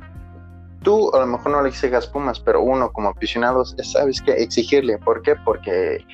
Tú 0.82 1.14
a 1.14 1.20
lo 1.20 1.26
mejor 1.26 1.52
no 1.52 1.62
le 1.62 1.70
exigas 1.70 2.06
Pumas, 2.06 2.40
pero 2.40 2.60
uno 2.60 2.92
como 2.92 3.08
aficionado 3.08 3.64
sabes 3.64 4.20
que 4.20 4.32
exigirle. 4.32 4.98
¿Por 4.98 5.22
qué? 5.22 5.34
Porque 5.36 6.04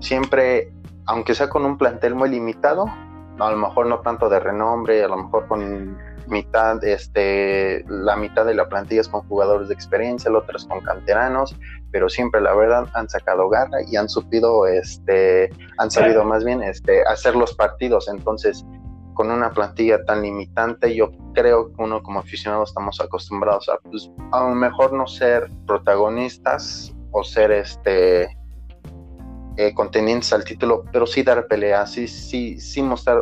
siempre, 0.00 0.72
aunque 1.06 1.34
sea 1.34 1.48
con 1.48 1.64
un 1.64 1.78
plantel 1.78 2.14
muy 2.14 2.28
limitado, 2.28 2.86
a 3.38 3.50
lo 3.50 3.56
mejor 3.56 3.86
no 3.86 4.00
tanto 4.00 4.28
de 4.28 4.38
renombre, 4.38 5.02
a 5.02 5.08
lo 5.08 5.16
mejor 5.16 5.48
con 5.48 5.96
mitad, 6.26 6.82
este, 6.84 7.84
la 7.88 8.16
mitad 8.16 8.44
de 8.44 8.54
la 8.54 8.68
plantilla 8.68 9.00
es 9.00 9.08
con 9.08 9.22
jugadores 9.22 9.68
de 9.68 9.74
experiencia, 9.74 10.30
la 10.30 10.38
otra 10.38 10.56
es 10.56 10.64
con 10.64 10.80
canteranos, 10.80 11.56
pero 11.90 12.08
siempre 12.08 12.40
la 12.40 12.54
verdad 12.54 12.86
han 12.94 13.08
sacado 13.08 13.48
garra 13.48 13.78
y 13.86 13.96
han 13.96 14.08
supido, 14.08 14.66
este, 14.66 15.50
han 15.78 15.90
sabido 15.90 16.24
más 16.24 16.44
bien, 16.44 16.62
este, 16.62 17.02
hacer 17.04 17.34
los 17.34 17.54
partidos. 17.54 18.08
Entonces, 18.08 18.64
con 19.20 19.30
una 19.30 19.50
plantilla 19.50 20.02
tan 20.02 20.22
limitante, 20.22 20.96
yo 20.96 21.10
creo 21.34 21.74
que 21.74 21.82
uno 21.82 22.02
como 22.02 22.20
aficionado 22.20 22.64
estamos 22.64 22.98
acostumbrados 23.02 23.68
a, 23.68 23.76
pues, 23.82 24.10
a 24.32 24.48
lo 24.48 24.54
mejor 24.54 24.94
no 24.94 25.06
ser 25.06 25.46
protagonistas 25.66 26.96
o 27.10 27.22
ser, 27.22 27.50
este, 27.50 28.34
eh, 29.58 29.74
contendientes 29.74 30.32
al 30.32 30.42
título, 30.42 30.84
pero 30.90 31.06
sí 31.06 31.22
dar 31.22 31.46
pelea, 31.48 31.84
sí, 31.84 32.08
sí, 32.08 32.58
sí 32.58 32.80
mostrar 32.80 33.18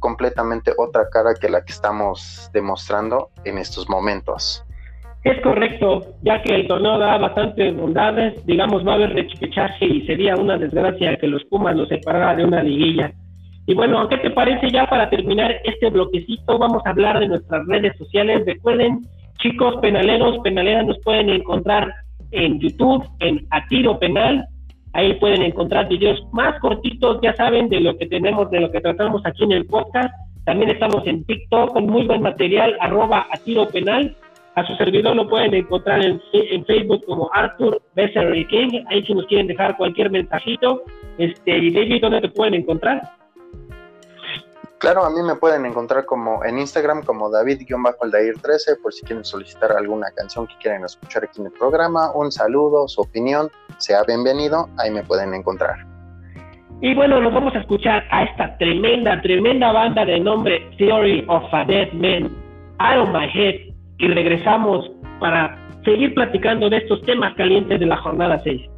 completamente 0.00 0.72
otra 0.76 1.08
cara 1.08 1.34
que 1.40 1.48
la 1.48 1.64
que 1.64 1.70
estamos 1.72 2.50
demostrando 2.52 3.30
en 3.44 3.58
estos 3.58 3.88
momentos. 3.88 4.64
Es 5.22 5.40
correcto, 5.42 6.16
ya 6.22 6.42
que 6.42 6.52
el 6.52 6.66
torneo 6.66 6.98
da 6.98 7.16
bastantes 7.16 7.76
bondades, 7.76 8.44
digamos, 8.44 8.84
va 8.84 8.90
a 8.90 8.94
haber 8.96 9.14
repechaje 9.14 9.84
y 9.86 10.04
sería 10.04 10.34
una 10.34 10.58
desgracia 10.58 11.16
que 11.16 11.28
los 11.28 11.44
Pumas 11.44 11.76
nos 11.76 11.88
separara 11.88 12.34
de 12.34 12.44
una 12.44 12.60
liguilla. 12.60 13.12
Y 13.68 13.74
bueno, 13.74 14.08
¿qué 14.08 14.16
te 14.16 14.30
parece 14.30 14.70
ya 14.70 14.86
para 14.86 15.08
terminar 15.10 15.54
este 15.62 15.90
bloquecito? 15.90 16.58
Vamos 16.58 16.82
a 16.84 16.90
hablar 16.90 17.20
de 17.20 17.28
nuestras 17.28 17.66
redes 17.66 17.96
sociales. 17.98 18.44
Recuerden, 18.46 19.02
chicos 19.38 19.76
penaleros, 19.82 20.38
penaleras 20.38 20.86
nos 20.86 20.98
pueden 21.04 21.28
encontrar 21.28 21.92
en 22.30 22.58
YouTube, 22.58 23.04
en 23.20 23.46
Atiro 23.50 23.98
Penal, 23.98 24.44
Ahí 24.94 25.14
pueden 25.14 25.42
encontrar 25.42 25.88
videos 25.88 26.20
más 26.32 26.58
cortitos, 26.60 27.20
ya 27.22 27.34
saben, 27.34 27.68
de 27.68 27.80
lo 27.80 27.96
que 27.98 28.06
tenemos, 28.06 28.50
de 28.50 28.60
lo 28.60 28.70
que 28.70 28.80
tratamos 28.80 29.20
aquí 29.26 29.44
en 29.44 29.52
el 29.52 29.66
podcast. 29.66 30.12
También 30.44 30.70
estamos 30.70 31.06
en 31.06 31.24
TikTok 31.24 31.72
con 31.74 31.86
muy 31.86 32.06
buen 32.06 32.22
material, 32.22 32.74
arroba 32.80 33.26
a 33.30 33.36
tiro 33.36 33.68
penal. 33.68 34.16
A 34.54 34.66
su 34.66 34.74
servidor 34.76 35.14
lo 35.14 35.28
pueden 35.28 35.54
encontrar 35.54 36.02
en, 36.02 36.20
Facebook 36.64 37.04
como 37.04 37.30
Arthur 37.32 37.80
Besser 37.94 38.34
King. 38.48 38.82
Ahí 38.88 39.04
si 39.04 39.14
nos 39.14 39.26
quieren 39.26 39.46
dejar 39.46 39.76
cualquier 39.76 40.10
mensajito. 40.10 40.82
Este, 41.18 41.58
y 41.58 41.70
David, 41.70 42.00
¿dónde 42.00 42.22
te 42.22 42.28
pueden 42.30 42.54
encontrar? 42.54 43.17
Claro, 44.78 45.04
a 45.04 45.10
mí 45.10 45.16
me 45.26 45.34
pueden 45.34 45.66
encontrar 45.66 46.04
como 46.06 46.44
en 46.44 46.58
Instagram 46.58 47.02
como 47.02 47.28
David-Aldair13 47.30 48.80
por 48.80 48.92
si 48.92 49.04
quieren 49.04 49.24
solicitar 49.24 49.72
alguna 49.72 50.06
canción 50.16 50.46
que 50.46 50.54
quieran 50.60 50.84
escuchar 50.84 51.24
aquí 51.24 51.40
en 51.40 51.46
el 51.46 51.52
programa. 51.52 52.12
Un 52.14 52.30
saludo, 52.30 52.86
su 52.86 53.00
opinión, 53.00 53.50
sea 53.78 54.04
bienvenido, 54.06 54.68
ahí 54.78 54.92
me 54.92 55.02
pueden 55.02 55.34
encontrar. 55.34 55.84
Y 56.80 56.94
bueno, 56.94 57.20
nos 57.20 57.34
vamos 57.34 57.56
a 57.56 57.58
escuchar 57.58 58.04
a 58.12 58.22
esta 58.22 58.56
tremenda, 58.58 59.20
tremenda 59.20 59.72
banda 59.72 60.04
de 60.04 60.20
nombre 60.20 60.60
Theory 60.78 61.24
of 61.26 61.42
a 61.52 61.64
Dead 61.64 61.92
Man, 61.94 62.30
Out 62.78 63.08
of 63.08 63.12
My 63.12 63.26
Head, 63.34 63.74
y 63.98 64.06
regresamos 64.06 64.88
para 65.18 65.58
seguir 65.84 66.14
platicando 66.14 66.70
de 66.70 66.76
estos 66.76 67.02
temas 67.02 67.34
calientes 67.34 67.80
de 67.80 67.86
la 67.86 67.96
jornada 67.96 68.38
6. 68.44 68.77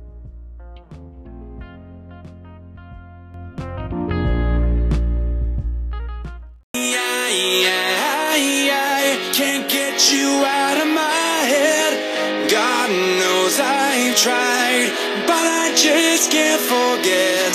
You 10.13 10.43
out 10.45 10.79
of 10.81 10.89
my 10.89 11.39
head. 11.47 12.51
God 12.51 12.91
knows 12.91 13.61
I've 13.61 14.17
tried, 14.17 14.91
but 15.27 15.45
I 15.63 15.73
just 15.77 16.33
can't 16.33 16.61
forget 16.61 17.53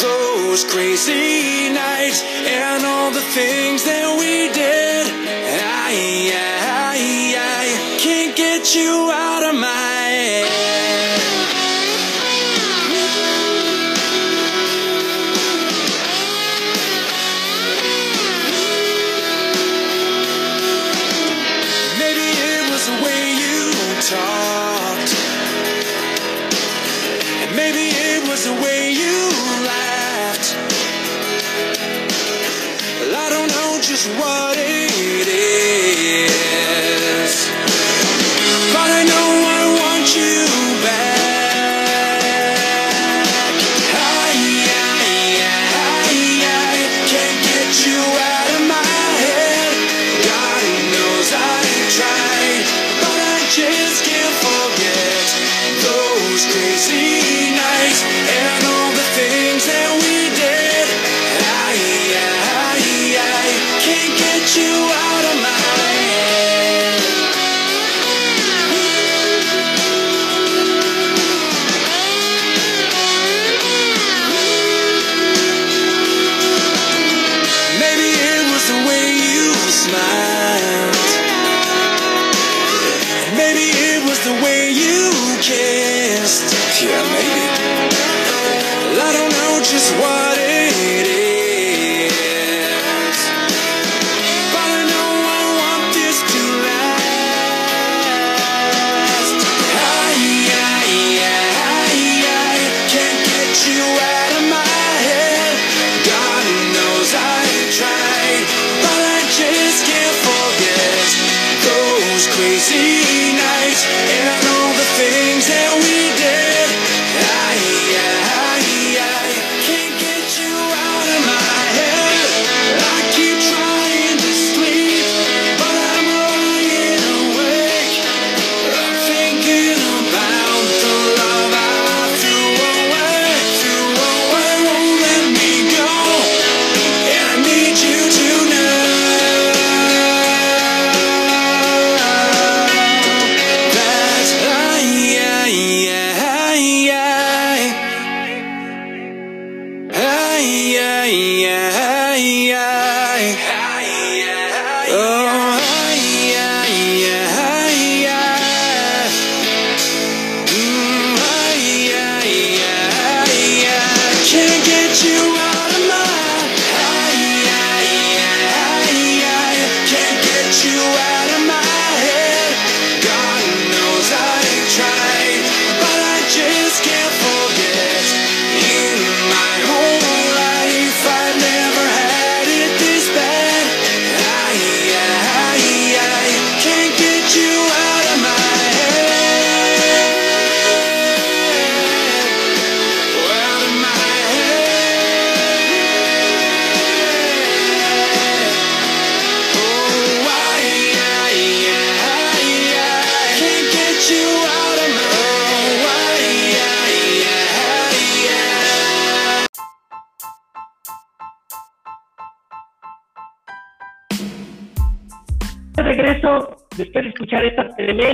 those 0.00 0.64
crazy 0.64 1.68
nights 1.70 2.22
and 2.24 2.84
all 2.84 3.10
the 3.10 3.26
things 3.38 3.84
that 3.84 4.18
we 4.18 4.50
did. 4.50 5.06
I, 5.52 5.94
I, 6.32 6.96
I 7.38 7.98
can't 8.00 8.34
get 8.36 8.74
you 8.74 9.10
out 9.12 9.44
of 9.44 9.51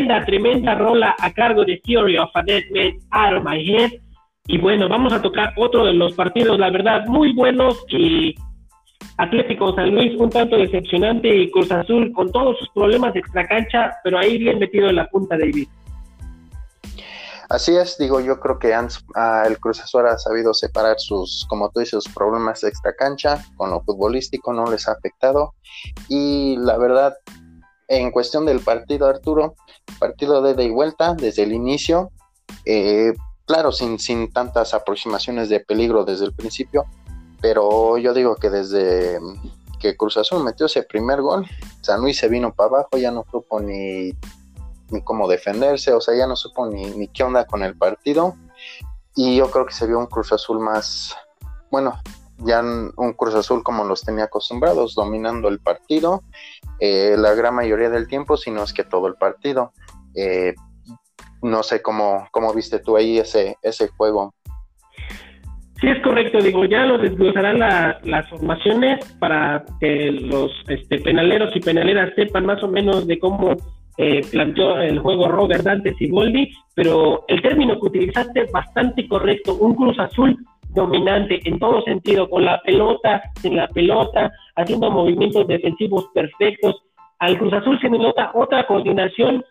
tremenda, 0.09 0.25
tremenda 0.25 0.75
rola 0.75 1.17
a 1.19 1.33
cargo 1.33 1.65
de 1.65 1.81
Theory 1.85 2.17
of 2.17 2.31
a 2.35 2.43
Dead 2.43 2.65
Man 2.71 2.99
Out 3.11 3.47
Head. 3.47 3.93
Y 4.47 4.59
bueno, 4.59 4.89
vamos 4.89 5.13
a 5.13 5.21
tocar 5.21 5.53
otro 5.57 5.85
de 5.85 5.93
los 5.93 6.15
partidos, 6.15 6.59
la 6.59 6.71
verdad, 6.71 7.07
muy 7.07 7.35
buenos 7.35 7.85
y 7.91 8.35
Atlético 9.19 9.75
San 9.75 9.95
Luis 9.95 10.19
un 10.19 10.31
tanto 10.31 10.57
decepcionante 10.57 11.29
y 11.29 11.51
Cruz 11.51 11.71
Azul 11.71 12.13
con 12.13 12.33
todos 12.33 12.59
sus 12.59 12.69
problemas 12.71 13.13
de 13.13 13.21
extracancha, 13.21 13.93
pero 14.03 14.19
ahí 14.19 14.39
bien 14.39 14.59
metido 14.59 14.89
en 14.89 14.97
la 14.97 15.07
punta 15.09 15.37
David. 15.37 15.69
Así 17.51 17.75
es, 17.75 17.99
digo, 17.99 18.21
yo 18.21 18.41
creo 18.41 18.59
que 18.59 18.75
ah, 18.75 19.43
el 19.47 19.59
Cruz 19.59 19.81
Azul 19.81 20.07
ha 20.07 20.19
sabido 20.19 20.55
separar 20.55 20.97
sus, 20.99 21.47
como 21.49 21.71
tú 21.71 21.81
dices, 21.81 22.03
sus 22.05 22.13
problemas 22.13 22.61
de 22.61 22.69
extra 22.69 22.95
cancha 22.95 23.45
con 23.57 23.71
lo 23.71 23.83
futbolístico, 23.83 24.53
no 24.53 24.71
les 24.71 24.89
ha 24.89 24.93
afectado. 24.93 25.55
Y 26.09 26.57
la 26.59 26.79
verdad, 26.79 27.15
en 27.89 28.11
cuestión 28.11 28.47
del 28.47 28.61
partido, 28.61 29.07
Arturo, 29.07 29.55
partido 29.99 30.43
de 30.43 30.53
ida 30.53 30.63
y 30.63 30.71
vuelta 30.71 31.15
desde 31.15 31.43
el 31.43 31.53
inicio, 31.53 32.11
eh, 32.65 33.13
claro, 33.47 33.73
sin, 33.73 33.99
sin 33.99 34.33
tantas 34.33 34.75
aproximaciones 34.75 35.49
de 35.49 35.61
peligro 35.61 36.05
desde 36.05 36.27
el 36.27 36.35
principio, 36.35 36.85
pero 37.41 37.99
yo 37.99 38.15
digo 38.15 38.37
que 38.37 38.51
desde 38.51 39.19
que 39.81 39.97
Cruz 39.97 40.17
Azul 40.17 40.45
metió 40.45 40.67
ese 40.67 40.83
primer 40.83 41.23
gol, 41.23 41.47
San 41.81 42.01
Luis 42.01 42.19
se 42.19 42.29
vino 42.29 42.53
para 42.53 42.69
abajo, 42.69 42.99
ya 42.99 43.11
no 43.11 43.25
supo 43.31 43.61
ni 43.61 44.13
ni 44.91 45.03
cómo 45.03 45.29
defenderse, 45.29 45.93
o 45.93 46.01
sea, 46.01 46.17
ya 46.17 46.27
no 46.27 46.37
supo 46.37 46.67
ni, 46.67 46.87
ni 46.87 47.09
qué 47.09 47.23
onda 47.23 47.47
con 47.47 47.63
el 47.63 47.77
partido. 47.77 48.37
Y 49.15 49.37
yo 49.37 49.51
creo 49.51 49.67
que 49.67 49.75
se 49.75 49.87
vio 49.87 49.99
un 49.99 50.07
Cruz 50.07 50.33
Azul 50.33 50.61
más, 50.61 51.15
bueno, 51.71 52.01
ya 52.39 52.63
un 52.63 53.13
Cruz 53.17 53.35
Azul 53.35 53.63
como 53.63 53.85
los 53.85 54.03
tenía 54.03 54.25
acostumbrados, 54.25 54.95
dominando 54.95 55.49
el 55.49 55.59
partido 55.59 56.23
eh, 56.81 57.17
la 57.19 57.35
gran 57.35 57.55
mayoría 57.55 57.91
del 57.91 58.07
tiempo, 58.07 58.37
si 58.37 58.51
no 58.51 58.63
es 58.63 58.73
que 58.73 58.85
todo 58.85 59.09
el 59.09 59.15
partido. 59.15 59.73
Eh, 60.15 60.55
no 61.43 61.63
sé 61.63 61.83
cómo, 61.83 62.27
cómo 62.31 62.53
viste 62.53 62.79
tú 62.81 62.97
ahí 62.97 63.19
ese, 63.19 63.57
ese 63.63 63.89
juego. 63.89 64.35
Sí, 65.81 65.87
es 65.87 66.03
correcto, 66.03 66.39
digo, 66.39 66.65
ya 66.65 66.85
lo 66.87 66.99
desglosarán 66.99 67.61
las 68.03 68.29
formaciones 68.29 69.05
para 69.21 69.65
que 69.79 70.11
los 70.11 70.51
este, 70.67 70.99
penaleros 70.99 71.55
y 71.55 71.61
penaleras 71.61 72.13
sepan 72.17 72.47
más 72.47 72.61
o 72.65 72.69
menos 72.69 73.07
de 73.07 73.17
cómo 73.21 73.55
eh, 73.97 74.23
planteó 74.29 74.81
el 74.81 74.99
juego 74.99 75.29
Robert 75.29 75.63
Dante 75.63 75.95
Siboldi, 75.95 76.53
pero 76.75 77.25
el 77.29 77.41
término 77.43 77.79
que 77.79 77.87
utilizaste 77.87 78.43
es 78.43 78.51
bastante 78.51 79.07
correcto, 79.07 79.55
un 79.55 79.77
Cruz 79.77 79.97
Azul 80.01 80.37
dominante 80.71 81.41
en 81.45 81.59
todo 81.59 81.83
sentido, 81.83 82.29
con 82.29 82.45
la 82.45 82.61
pelota, 82.63 83.23
sin 83.41 83.57
la 83.57 83.69
pelota, 83.69 84.31
haciendo 84.57 84.91
movimientos 84.91 85.47
defensivos 85.47 86.09
perfectos. 86.15 86.83
Al 87.19 87.39
Cruz 87.39 87.53
Azul 87.53 87.81
se 87.81 87.89
nota 87.89 88.31
otra 88.35 88.67
coordinación, 88.67 89.45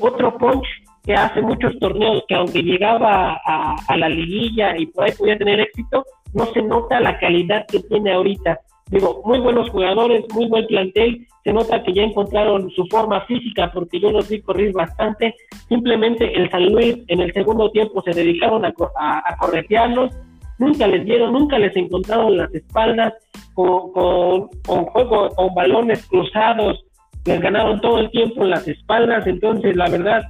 otro 0.00 0.36
punch 0.36 0.66
que 1.04 1.14
hace 1.14 1.40
muchos 1.40 1.78
torneos 1.78 2.24
que 2.28 2.34
aunque 2.34 2.62
llegaba 2.62 3.40
a, 3.44 3.76
a 3.86 3.96
la 3.96 4.08
liguilla 4.08 4.76
y 4.76 4.86
por 4.86 5.04
ahí 5.04 5.12
podía 5.16 5.38
tener 5.38 5.60
éxito, 5.60 6.04
no 6.34 6.46
se 6.46 6.62
nota 6.62 7.00
la 7.00 7.18
calidad 7.18 7.64
que 7.66 7.80
tiene 7.80 8.12
ahorita. 8.12 8.60
Digo, 8.90 9.22
muy 9.24 9.40
buenos 9.40 9.68
jugadores, 9.70 10.24
muy 10.32 10.46
buen 10.46 10.64
plantel, 10.66 11.26
se 11.42 11.52
nota 11.52 11.82
que 11.82 11.92
ya 11.92 12.02
encontraron 12.02 12.70
su 12.70 12.86
forma 12.86 13.20
física 13.22 13.70
porque 13.72 13.98
yo 13.98 14.12
los 14.12 14.28
vi 14.28 14.40
correr 14.40 14.72
bastante. 14.72 15.34
Simplemente 15.68 16.36
el 16.36 16.50
San 16.50 16.72
Luis 16.72 16.98
en 17.08 17.20
el 17.20 17.32
segundo 17.32 17.70
tiempo 17.70 18.02
se 18.02 18.12
dedicaron 18.12 18.64
a, 18.64 18.72
a, 18.96 19.36
corretearlos, 19.38 20.10
nunca 20.58 20.86
les 20.86 21.04
dieron, 21.04 21.32
nunca 21.32 21.58
les 21.58 21.74
encontraron 21.76 22.36
las 22.36 22.54
espaldas 22.54 23.14
con, 23.54 23.92
con, 23.92 24.48
con 24.66 24.84
juego, 24.86 25.28
con 25.30 25.54
balones 25.54 26.06
cruzados, 26.06 26.84
les 27.24 27.40
ganaron 27.40 27.80
todo 27.80 27.98
el 27.98 28.10
tiempo 28.10 28.44
en 28.44 28.50
las 28.50 28.66
espaldas. 28.68 29.26
Entonces, 29.26 29.76
la 29.76 29.88
verdad, 29.88 30.22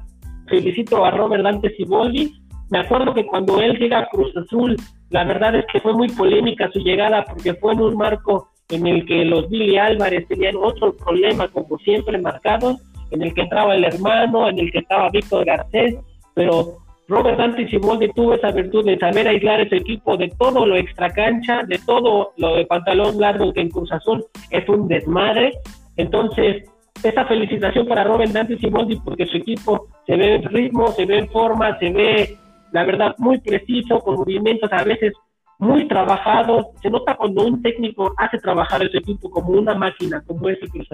felicito 0.48 1.04
a 1.04 1.10
Robert 1.10 1.44
Dante 1.44 1.74
Siboldi. 1.76 2.32
Me 2.70 2.80
acuerdo 2.80 3.14
que 3.14 3.26
cuando 3.26 3.60
él 3.60 3.78
llega 3.78 4.00
a 4.00 4.08
Cruz 4.08 4.36
Azul, 4.36 4.76
la 5.10 5.24
verdad 5.24 5.54
es 5.54 5.66
que 5.72 5.80
fue 5.80 5.92
muy 5.92 6.08
polémica 6.08 6.70
su 6.72 6.80
llegada 6.80 7.24
porque 7.24 7.54
fue 7.54 7.74
en 7.74 7.80
un 7.80 7.96
marco 7.96 8.48
en 8.70 8.86
el 8.86 9.06
que 9.06 9.24
los 9.24 9.48
Billy 9.48 9.76
Álvarez 9.76 10.26
tenían 10.26 10.56
otro 10.56 10.96
problema, 10.96 11.46
como 11.48 11.78
siempre 11.78 12.18
marcados, 12.18 12.76
en 13.12 13.22
el 13.22 13.32
que 13.32 13.42
entraba 13.42 13.76
el 13.76 13.84
hermano, 13.84 14.48
en 14.48 14.58
el 14.58 14.72
que 14.72 14.78
estaba 14.78 15.10
Víctor 15.10 15.44
Garcés, 15.44 15.94
pero 16.34 16.78
Robert 17.08 17.38
Dante 17.38 17.68
Siboldi 17.68 18.08
tuvo 18.12 18.34
esa 18.34 18.50
virtud 18.50 18.84
de 18.84 18.98
saber 18.98 19.28
aislar 19.28 19.60
ese 19.60 19.76
equipo 19.76 20.16
de 20.16 20.28
todo 20.38 20.66
lo 20.66 20.76
extracancha, 20.76 21.62
de 21.62 21.78
todo 21.86 22.32
lo 22.36 22.56
de 22.56 22.66
pantalón 22.66 23.20
largo 23.20 23.52
que 23.52 23.60
en 23.60 23.70
Cruz 23.70 23.92
Azul 23.92 24.24
es 24.50 24.68
un 24.68 24.88
desmadre. 24.88 25.52
Entonces, 25.96 26.64
esa 27.02 27.24
felicitación 27.26 27.86
para 27.86 28.04
Robert 28.04 28.32
Dante 28.32 28.58
Siboldi 28.58 28.96
porque 28.96 29.26
su 29.26 29.36
equipo 29.36 29.86
se 30.06 30.16
ve 30.16 30.34
en 30.36 30.42
ritmo, 30.44 30.88
se 30.88 31.06
ve 31.06 31.18
en 31.18 31.28
forma, 31.28 31.78
se 31.78 31.90
ve 31.90 32.36
la 32.72 32.84
verdad, 32.84 33.14
muy 33.18 33.38
preciso, 33.40 34.00
con 34.00 34.16
movimientos 34.16 34.70
a 34.72 34.84
veces 34.84 35.12
muy 35.58 35.88
trabajados. 35.88 36.66
Se 36.82 36.90
nota 36.90 37.16
cuando 37.16 37.46
un 37.46 37.62
técnico 37.62 38.12
hace 38.18 38.38
trabajar 38.38 38.82
a 38.82 38.84
ese 38.84 38.98
equipo 38.98 39.30
como 39.30 39.50
una 39.50 39.74
máquina, 39.74 40.22
como 40.26 40.48
es 40.48 40.58
Cruz 40.70 40.88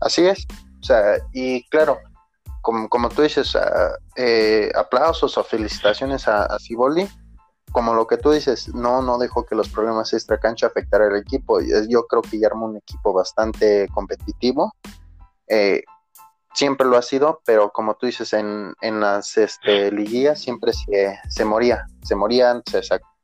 Así 0.00 0.26
es. 0.26 0.46
O 0.80 0.84
sea, 0.84 1.16
y 1.32 1.62
claro, 1.64 1.96
como, 2.64 2.88
como 2.88 3.10
tú 3.10 3.20
dices, 3.20 3.54
eh, 4.16 4.72
aplausos 4.74 5.36
o 5.36 5.44
felicitaciones 5.44 6.26
a, 6.26 6.46
a 6.46 6.58
Ciboldi. 6.58 7.06
Como 7.72 7.92
lo 7.92 8.06
que 8.06 8.16
tú 8.16 8.30
dices, 8.30 8.74
no, 8.74 9.02
no 9.02 9.18
dejó 9.18 9.44
que 9.44 9.54
los 9.54 9.68
problemas 9.68 10.14
extra 10.14 10.38
cancha 10.38 10.68
afectaran 10.68 11.12
al 11.12 11.18
equipo. 11.18 11.60
Yo 11.60 12.06
creo 12.06 12.22
que 12.22 12.38
ya 12.38 12.46
armó 12.46 12.64
un 12.64 12.78
equipo 12.78 13.12
bastante 13.12 13.86
competitivo. 13.92 14.72
Eh, 15.46 15.82
siempre 16.54 16.86
lo 16.86 16.96
ha 16.96 17.02
sido, 17.02 17.42
pero 17.44 17.70
como 17.70 17.96
tú 17.96 18.06
dices, 18.06 18.32
en, 18.32 18.72
en 18.80 19.00
las 19.00 19.36
este, 19.36 19.92
liguillas 19.92 20.40
siempre 20.40 20.72
se, 20.72 21.18
se 21.28 21.44
moría, 21.44 21.84
se 22.02 22.14
morían, 22.14 22.62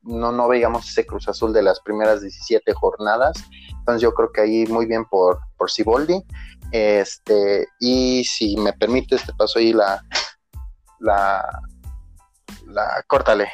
no, 0.03 0.31
no 0.31 0.47
veíamos 0.49 0.87
ese 0.87 1.05
Cruz 1.05 1.27
Azul 1.27 1.51
de 1.51 1.63
las 1.63 1.79
primeras 1.79 2.21
17 2.21 2.73
jornadas, 2.73 3.43
entonces 3.71 4.01
yo 4.01 4.13
creo 4.13 4.31
que 4.31 4.41
ahí 4.41 4.67
muy 4.67 4.85
bien 4.85 5.05
por, 5.05 5.39
por 5.57 5.71
este, 6.71 7.65
y 7.79 8.23
si 8.23 8.55
me 8.57 8.73
permites 8.73 9.25
te 9.25 9.33
paso 9.33 9.59
ahí 9.59 9.73
la, 9.73 10.01
la, 10.99 11.41
la, 12.67 13.03
córtale. 13.07 13.47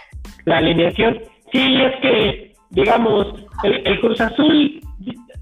La 0.46 0.58
alineación, 0.58 1.22
sí, 1.52 1.82
es 1.82 2.02
que, 2.02 2.54
digamos, 2.70 3.28
el 3.64 4.00
Cruz 4.00 4.22
Azul 4.22 4.82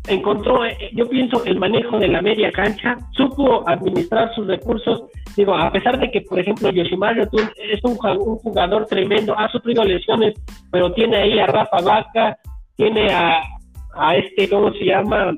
encontró, 0.08 0.62
yo 0.94 1.08
pienso, 1.08 1.44
el 1.46 1.58
manejo 1.58 2.00
de 2.00 2.08
la 2.08 2.22
media 2.22 2.52
cancha, 2.52 2.98
supo 3.12 3.68
administrar 3.68 4.34
sus 4.36 4.48
recursos. 4.48 5.04
Digo, 5.36 5.56
a 5.56 5.72
pesar 5.72 6.00
de 6.00 6.12
que, 6.12 6.22
por 6.22 6.40
ejemplo, 6.40 6.70
Yoshimar 6.70 7.18
es 7.20 7.84
un, 7.84 7.98
un 8.20 8.38
jugador 8.38 8.86
tremendo, 8.86 9.38
ha 9.38 9.50
sufrido 9.52 9.84
lesiones, 9.84 10.36
pero 10.72 10.94
tiene 10.94 11.18
ahí 11.18 11.40
a 11.40 11.48
Rafa 11.48 11.78
Vaca, 11.84 12.38
tiene 12.76 13.12
a, 13.14 13.42
a 13.96 14.16
este, 14.16 14.50
¿cómo 14.50 14.72
se 14.74 14.86
llama? 14.86 15.34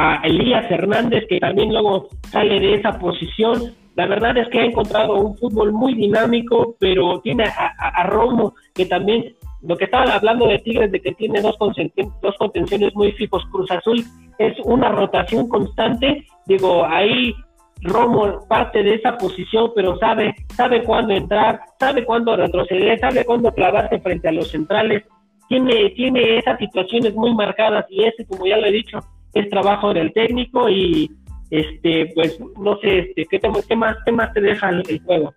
A 0.00 0.20
Elías 0.22 0.70
Hernández, 0.70 1.24
que 1.28 1.40
también 1.40 1.70
luego 1.72 2.06
sale 2.30 2.60
de 2.60 2.74
esa 2.74 2.96
posición. 3.00 3.74
La 3.96 4.06
verdad 4.06 4.36
es 4.38 4.48
que 4.48 4.60
ha 4.60 4.64
encontrado 4.64 5.16
un 5.16 5.36
fútbol 5.36 5.72
muy 5.72 5.94
dinámico, 5.94 6.76
pero 6.78 7.20
tiene 7.20 7.46
a, 7.46 8.04
Romo, 8.04 8.54
que 8.76 8.86
también 8.86 9.34
lo 9.60 9.76
que 9.76 9.86
estaban 9.86 10.08
hablando 10.08 10.46
de 10.46 10.60
Tigres, 10.60 10.92
de 10.92 11.00
que 11.00 11.12
tiene 11.14 11.40
dos, 11.40 11.56
dos 11.58 12.36
contenciones 12.38 12.94
muy 12.94 13.10
fijos, 13.10 13.44
Cruz 13.50 13.68
Azul 13.72 14.04
es 14.38 14.56
una 14.62 14.90
rotación 14.90 15.48
constante, 15.48 16.24
digo, 16.46 16.84
ahí 16.86 17.34
Romo 17.82 18.46
parte 18.48 18.84
de 18.84 18.94
esa 18.94 19.16
posición, 19.18 19.72
pero 19.74 19.98
sabe, 19.98 20.32
sabe 20.56 20.84
cuándo 20.84 21.12
entrar, 21.12 21.60
sabe 21.80 22.04
cuándo 22.04 22.36
retroceder, 22.36 23.00
sabe 23.00 23.24
cuándo 23.24 23.52
clavarse 23.52 23.98
frente 23.98 24.28
a 24.28 24.32
los 24.32 24.48
centrales, 24.48 25.02
tiene, 25.48 25.90
tiene 25.90 26.38
esas 26.38 26.56
situaciones 26.58 27.14
muy 27.14 27.34
marcadas 27.34 27.86
y 27.88 28.04
ese, 28.04 28.24
como 28.26 28.46
ya 28.46 28.58
lo 28.58 28.66
he 28.66 28.72
dicho, 28.72 29.00
es 29.34 29.48
trabajo 29.50 29.92
del 29.92 30.12
técnico 30.12 30.68
y 30.68 31.10
este, 31.50 32.12
pues 32.14 32.38
no 32.58 32.78
sé, 32.78 32.98
este, 32.98 33.26
¿qué, 33.26 33.40
qué 33.68 33.76
más, 33.76 33.96
qué 34.04 34.12
te 34.34 34.40
deja 34.40 34.70
el 34.70 35.02
juego? 35.04 35.32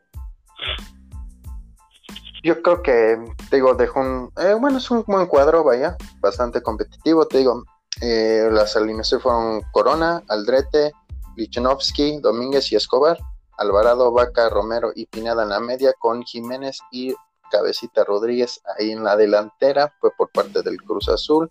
yo 2.44 2.62
creo 2.62 2.82
que, 2.82 3.18
te 3.50 3.58
digo, 3.58 3.76
dejó 3.76 4.00
un, 4.00 4.32
eh, 4.38 4.56
bueno, 4.60 4.80
es 4.80 4.90
un 4.90 5.04
buen 5.06 5.28
cuadro, 5.28 5.64
vaya, 5.64 5.96
bastante 6.20 6.62
competitivo, 6.62 7.28
te 7.28 7.40
digo, 7.40 7.64
eh, 8.02 8.50
las 8.52 8.76
alineaciones 8.76 9.24
fueron 9.24 9.62
Corona, 9.72 10.24
Aldrete, 10.28 10.92
Lichenovsky, 11.36 12.20
Domínguez 12.20 12.72
y 12.72 12.76
Escobar, 12.76 13.18
Alvarado, 13.58 14.12
Vaca, 14.12 14.50
Romero 14.50 14.92
y 14.96 15.06
Pineda 15.06 15.44
en 15.44 15.50
la 15.50 15.60
media, 15.60 15.94
con 16.00 16.24
Jiménez 16.24 16.80
y 16.92 17.14
Cabecita 17.52 18.04
Rodríguez 18.04 18.62
ahí 18.78 18.92
en 18.92 19.04
la 19.04 19.16
delantera, 19.16 19.94
fue 20.00 20.10
por 20.18 20.32
parte 20.32 20.64
del 20.64 20.82
Cruz 20.82 21.10
Azul, 21.10 21.50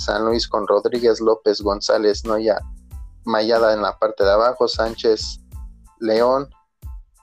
San 0.00 0.24
Luis 0.24 0.48
con 0.48 0.66
Rodríguez, 0.66 1.20
López, 1.20 1.60
González, 1.60 2.24
Noya, 2.24 2.58
Mayada 3.24 3.74
en 3.74 3.82
la 3.82 3.98
parte 3.98 4.24
de 4.24 4.32
abajo, 4.32 4.66
Sánchez, 4.66 5.40
León, 5.98 6.48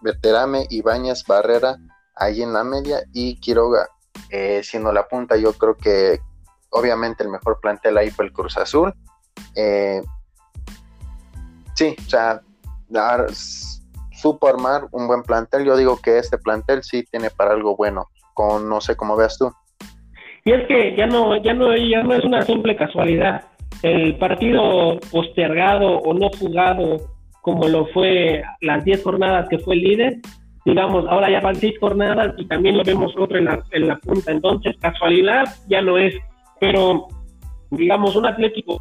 Berterame, 0.01 0.67
Ibáñez, 0.69 1.23
Barrera, 1.27 1.77
ahí 2.15 2.43
en 2.43 2.53
la 2.53 2.63
media 2.63 3.03
y 3.13 3.39
Quiroga 3.39 3.89
eh, 4.29 4.61
siendo 4.63 4.91
la 4.91 5.07
punta. 5.07 5.37
Yo 5.37 5.53
creo 5.53 5.75
que 5.75 6.21
obviamente 6.69 7.23
el 7.23 7.29
mejor 7.29 7.59
plantel 7.59 7.97
ahí 7.97 8.11
fue 8.11 8.25
el 8.25 8.33
Cruz 8.33 8.57
Azul. 8.57 8.93
Eh, 9.55 10.03
sí, 11.73 11.95
o 11.97 12.09
sea, 12.09 12.41
supo 14.11 14.47
armar 14.47 14.87
un 14.91 15.07
buen 15.07 15.23
plantel. 15.23 15.65
Yo 15.65 15.75
digo 15.77 15.97
que 15.97 16.19
este 16.19 16.37
plantel 16.37 16.83
sí 16.83 17.03
tiene 17.09 17.31
para 17.31 17.51
algo 17.53 17.75
bueno, 17.75 18.05
con 18.35 18.69
no 18.69 18.81
sé 18.81 18.95
cómo 18.95 19.15
veas 19.15 19.37
tú. 19.39 19.51
Y 20.47 20.51
es 20.53 20.65
que 20.65 20.95
ya 20.95 21.05
no, 21.07 21.35
ya 21.35 21.53
no, 21.53 21.75
ya 21.75 22.01
no 22.03 22.13
es 22.13 22.23
una 22.23 22.41
simple 22.43 22.73
casualidad. 22.77 23.43
El 23.83 24.15
partido 24.15 24.97
postergado 25.11 25.97
o 25.97 26.13
no 26.13 26.29
jugado, 26.39 27.01
como 27.41 27.67
lo 27.67 27.85
fue 27.87 28.41
las 28.61 28.85
10 28.85 29.03
jornadas 29.03 29.49
que 29.49 29.59
fue 29.59 29.75
el 29.75 29.81
líder, 29.81 30.17
digamos, 30.63 31.05
ahora 31.09 31.29
ya 31.29 31.41
van 31.41 31.57
6 31.57 31.77
jornadas 31.81 32.33
y 32.37 32.47
también 32.47 32.77
lo 32.77 32.85
vemos 32.85 33.13
otro 33.17 33.37
en 33.37 33.43
la, 33.43 33.61
en 33.71 33.89
la 33.89 33.97
punta. 33.97 34.31
Entonces, 34.31 34.77
casualidad 34.79 35.53
ya 35.67 35.81
no 35.81 35.97
es. 35.97 36.15
Pero, 36.61 37.09
digamos, 37.71 38.15
un 38.15 38.25
Atlético 38.25 38.77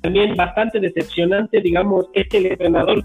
también 0.00 0.34
bastante 0.34 0.80
decepcionante, 0.80 1.60
digamos, 1.60 2.06
es 2.14 2.26
que 2.26 2.38
el 2.38 2.46
entrenador 2.46 3.04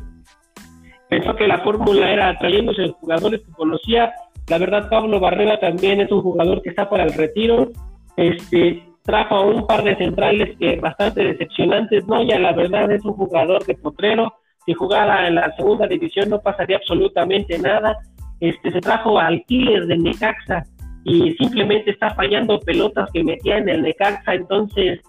pensó 1.09 1.35
que 1.35 1.45
la 1.45 1.59
fórmula 1.59 2.09
era 2.09 2.37
trayéndose 2.37 2.87
jugadores 3.01 3.41
que 3.41 3.51
conocía. 3.51 4.13
La 4.47 4.57
verdad, 4.59 4.89
Pablo 4.89 5.19
Barrera 5.19 5.59
también 5.59 6.01
es 6.01 6.11
un 6.11 6.21
jugador 6.21 6.61
que 6.61 6.69
está 6.69 6.89
para 6.89 7.03
el 7.03 7.13
retiro. 7.13 7.71
Este, 8.15 8.83
trajo 9.03 9.35
a 9.35 9.41
un 9.41 9.65
par 9.65 9.83
de 9.83 9.95
centrales 9.95 10.55
que 10.57 10.75
bastante 10.77 11.23
decepcionantes. 11.23 12.05
No, 12.07 12.23
ya 12.23 12.39
la 12.39 12.53
verdad 12.53 12.91
es 12.91 13.03
un 13.03 13.13
jugador 13.13 13.65
de 13.65 13.75
potrero. 13.75 14.33
Si 14.65 14.73
jugara 14.73 15.27
en 15.27 15.35
la 15.35 15.55
segunda 15.55 15.87
división 15.87 16.29
no 16.29 16.41
pasaría 16.41 16.77
absolutamente 16.77 17.57
nada. 17.57 17.97
Este, 18.39 18.71
se 18.71 18.81
trajo 18.81 19.17
al 19.17 19.43
killer 19.45 19.85
de 19.87 19.97
Necaxa 19.97 20.63
y 21.03 21.33
simplemente 21.33 21.91
está 21.91 22.13
fallando 22.13 22.59
pelotas 22.59 23.09
que 23.11 23.23
metía 23.23 23.57
en 23.57 23.69
el 23.69 23.81
Necaxa. 23.81 24.35
Entonces, 24.35 25.01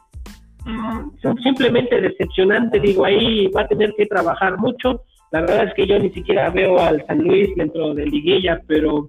mm, 0.64 1.10
simplemente 1.42 2.00
decepcionante. 2.00 2.80
Digo, 2.80 3.04
ahí 3.04 3.48
va 3.48 3.62
a 3.62 3.68
tener 3.68 3.92
que 3.96 4.06
trabajar 4.06 4.56
mucho 4.58 5.02
la 5.32 5.40
verdad 5.40 5.64
es 5.64 5.74
que 5.74 5.86
yo 5.86 5.98
ni 5.98 6.10
siquiera 6.10 6.50
veo 6.50 6.78
al 6.78 7.04
San 7.06 7.18
Luis 7.18 7.54
dentro 7.56 7.94
de 7.94 8.06
Liguilla, 8.06 8.60
pero 8.66 9.08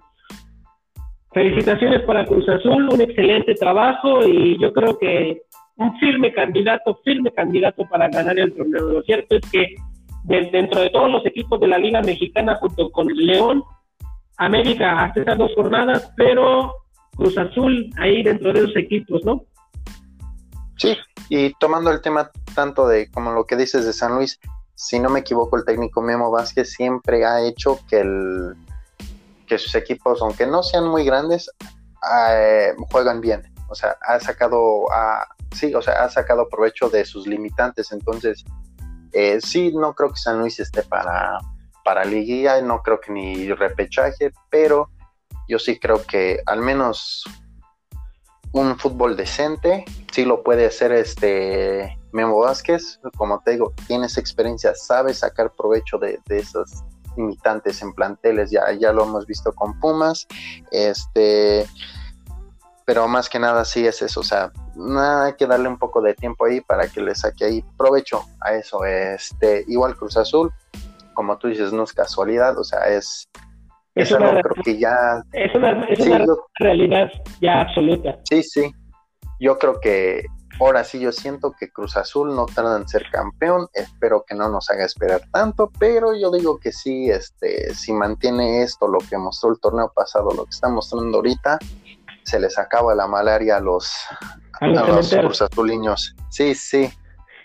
felicitaciones 1.32 2.02
para 2.04 2.26
Cruz 2.26 2.48
Azul, 2.50 2.90
un 2.90 3.02
excelente 3.02 3.56
trabajo 3.56 4.26
y 4.26 4.58
yo 4.60 4.72
creo 4.74 4.98
que 4.98 5.42
un 5.76 5.98
firme 6.00 6.34
candidato, 6.34 7.00
firme 7.04 7.32
candidato 7.32 7.88
para 7.88 8.10
ganar 8.10 8.38
el 8.40 8.54
torneo. 8.54 8.90
Lo 8.90 9.02
cierto 9.04 9.36
es 9.36 9.52
que 9.52 9.76
dentro 10.24 10.82
de 10.82 10.90
todos 10.90 11.12
los 11.12 11.26
equipos 11.26 11.60
de 11.60 11.68
la 11.68 11.78
Liga 11.78 12.02
Mexicana, 12.02 12.56
junto 12.56 12.90
con 12.92 13.08
León, 13.08 13.64
América 14.38 15.06
hace 15.06 15.22
estas 15.22 15.38
dos 15.38 15.52
jornadas, 15.56 16.12
pero 16.16 16.74
Cruz 17.16 17.38
Azul 17.38 17.90
ahí 17.98 18.24
dentro 18.24 18.54
de 18.54 18.60
esos 18.60 18.76
equipos, 18.76 19.24
¿no? 19.24 19.44
Sí, 20.78 20.96
y 21.30 21.54
tomando 21.60 21.92
el 21.92 22.02
tema 22.02 22.30
tanto 22.54 22.88
de 22.88 23.10
como 23.10 23.32
lo 23.32 23.46
que 23.46 23.56
dices 23.56 23.86
de 23.86 23.94
San 23.94 24.16
Luis, 24.16 24.40
si 24.76 25.00
no 25.00 25.10
me 25.10 25.22
equivoco, 25.22 25.58
el 25.58 25.66
técnico 25.66 26.02
Memo 26.02 26.30
Vázquez 26.30 26.72
siempre 26.72 27.26
ha 27.26 27.42
hecho 27.42 27.80
que, 27.90 28.02
el, 28.02 28.54
que 29.48 29.58
sus 29.58 29.74
equipos, 29.76 30.22
aunque 30.22 30.46
no 30.46 30.62
sean 30.62 30.88
muy 30.88 31.06
grandes, 31.06 31.50
eh, 32.30 32.74
juegan 32.92 33.22
bien. 33.22 33.44
O 33.70 33.76
sea, 33.76 33.98
ha 34.02 34.20
sacado, 34.20 34.86
sí, 35.54 35.74
o 35.74 35.82
sea, 35.82 36.04
ha 36.04 36.10
sacado 36.10 36.48
provecho 36.48 36.90
de 36.90 37.06
sus 37.06 37.28
limitantes. 37.28 37.92
Entonces, 37.92 38.46
eh, 39.14 39.40
sí, 39.42 39.72
no 39.74 39.94
creo 39.94 40.10
que 40.10 40.20
San 40.20 40.40
Luis 40.40 40.60
esté 40.60 40.84
para, 40.84 41.40
para 41.84 42.06
liguilla, 42.06 42.62
no 42.62 42.82
creo 42.82 43.00
que 43.00 43.12
ni 43.12 43.52
repechaje, 43.54 44.32
pero 44.50 44.90
yo 45.48 45.60
sí 45.60 45.80
creo 45.80 46.06
que 46.06 46.42
al 46.46 46.62
menos 46.62 47.24
un 48.52 48.78
fútbol 48.78 49.16
decente 49.16 49.86
sí 50.12 50.26
lo 50.26 50.44
puede 50.44 50.66
hacer 50.66 50.92
este 50.92 51.98
Memo 52.12 52.40
Vázquez, 52.40 53.00
como 53.18 53.42
te 53.42 53.52
digo, 53.52 53.74
tienes 53.88 54.18
experiencia, 54.18 54.74
sabe 54.76 55.14
sacar 55.14 55.54
provecho 55.56 55.98
de, 55.98 56.20
esos 56.30 56.84
limitantes 57.18 57.82
en 57.82 57.94
planteles, 57.94 58.52
ya, 58.52 58.72
ya 58.74 58.94
lo 58.94 59.04
hemos 59.04 59.26
visto 59.26 59.52
con 59.54 59.80
Pumas, 59.80 60.28
este, 60.72 61.66
pero 62.86 63.08
más 63.08 63.30
que 63.30 63.40
nada 63.40 63.66
sí 63.66 63.86
es 63.86 64.02
eso, 64.02 64.22
o 64.22 64.24
sea, 64.24 64.52
hay 65.26 65.34
que 65.34 65.48
darle 65.48 65.68
un 65.68 65.78
poco 65.78 66.02
de 66.02 66.14
tiempo 66.14 66.46
ahí 66.46 66.62
para 66.62 66.88
que 66.88 67.02
le 67.02 67.16
saque 67.16 67.46
ahí 67.46 67.64
provecho 67.78 68.24
a 68.42 68.54
eso, 68.54 68.86
este, 68.86 69.66
igual 69.68 69.96
Cruz 69.96 70.18
Azul, 70.18 70.52
como 71.14 71.38
tú 71.38 71.48
dices, 71.48 71.74
no 71.74 71.84
es 71.84 71.94
casualidad, 71.94 72.58
o 72.58 72.64
sea, 72.64 72.88
es, 72.88 73.28
es, 73.96 74.12
una, 74.12 74.42
creo 74.42 74.64
que 74.64 74.78
ya... 74.78 74.96
Es 75.34 75.54
una, 75.56 75.86
realidad 76.60 77.10
ya 77.42 77.62
absoluta. 77.62 78.20
Sí, 78.24 78.44
sí, 78.44 78.72
yo 79.40 79.58
creo 79.58 79.80
que 79.80 80.26
Ahora 80.60 80.84
sí, 80.84 81.00
yo 81.00 81.12
siento 81.12 81.54
que 81.58 81.70
Cruz 81.70 81.96
Azul 81.98 82.36
no 82.36 82.48
tarda 82.48 82.78
en 82.78 82.88
ser 82.88 83.04
campeón. 83.12 83.68
Espero 83.74 84.26
que 84.28 84.34
no 84.34 84.50
nos 84.50 84.70
haga 84.72 84.86
esperar 84.86 85.22
tanto, 85.32 85.72
pero 85.80 86.18
yo 86.20 86.32
digo 86.32 86.60
que 86.60 86.72
sí, 86.72 87.10
este, 87.10 87.74
si 87.76 87.94
mantiene 87.94 88.64
esto, 88.64 88.88
lo 88.88 88.98
que 88.98 89.18
mostró 89.18 89.52
el 89.52 89.60
torneo 89.60 89.92
pasado, 89.96 90.30
lo 90.36 90.46
que 90.46 90.52
está 90.52 90.68
mostrando 90.68 91.18
ahorita, 91.18 91.60
se 92.24 92.40
les 92.40 92.58
acaba 92.58 92.96
la 92.96 93.08
malaria 93.08 93.58
a 93.58 93.60
los, 93.60 93.92
a 94.60 94.68
los, 94.68 95.14
Cruz 95.14 95.42
Azuliños. 95.44 96.16
Sí, 96.30 96.56
sí. 96.56 96.90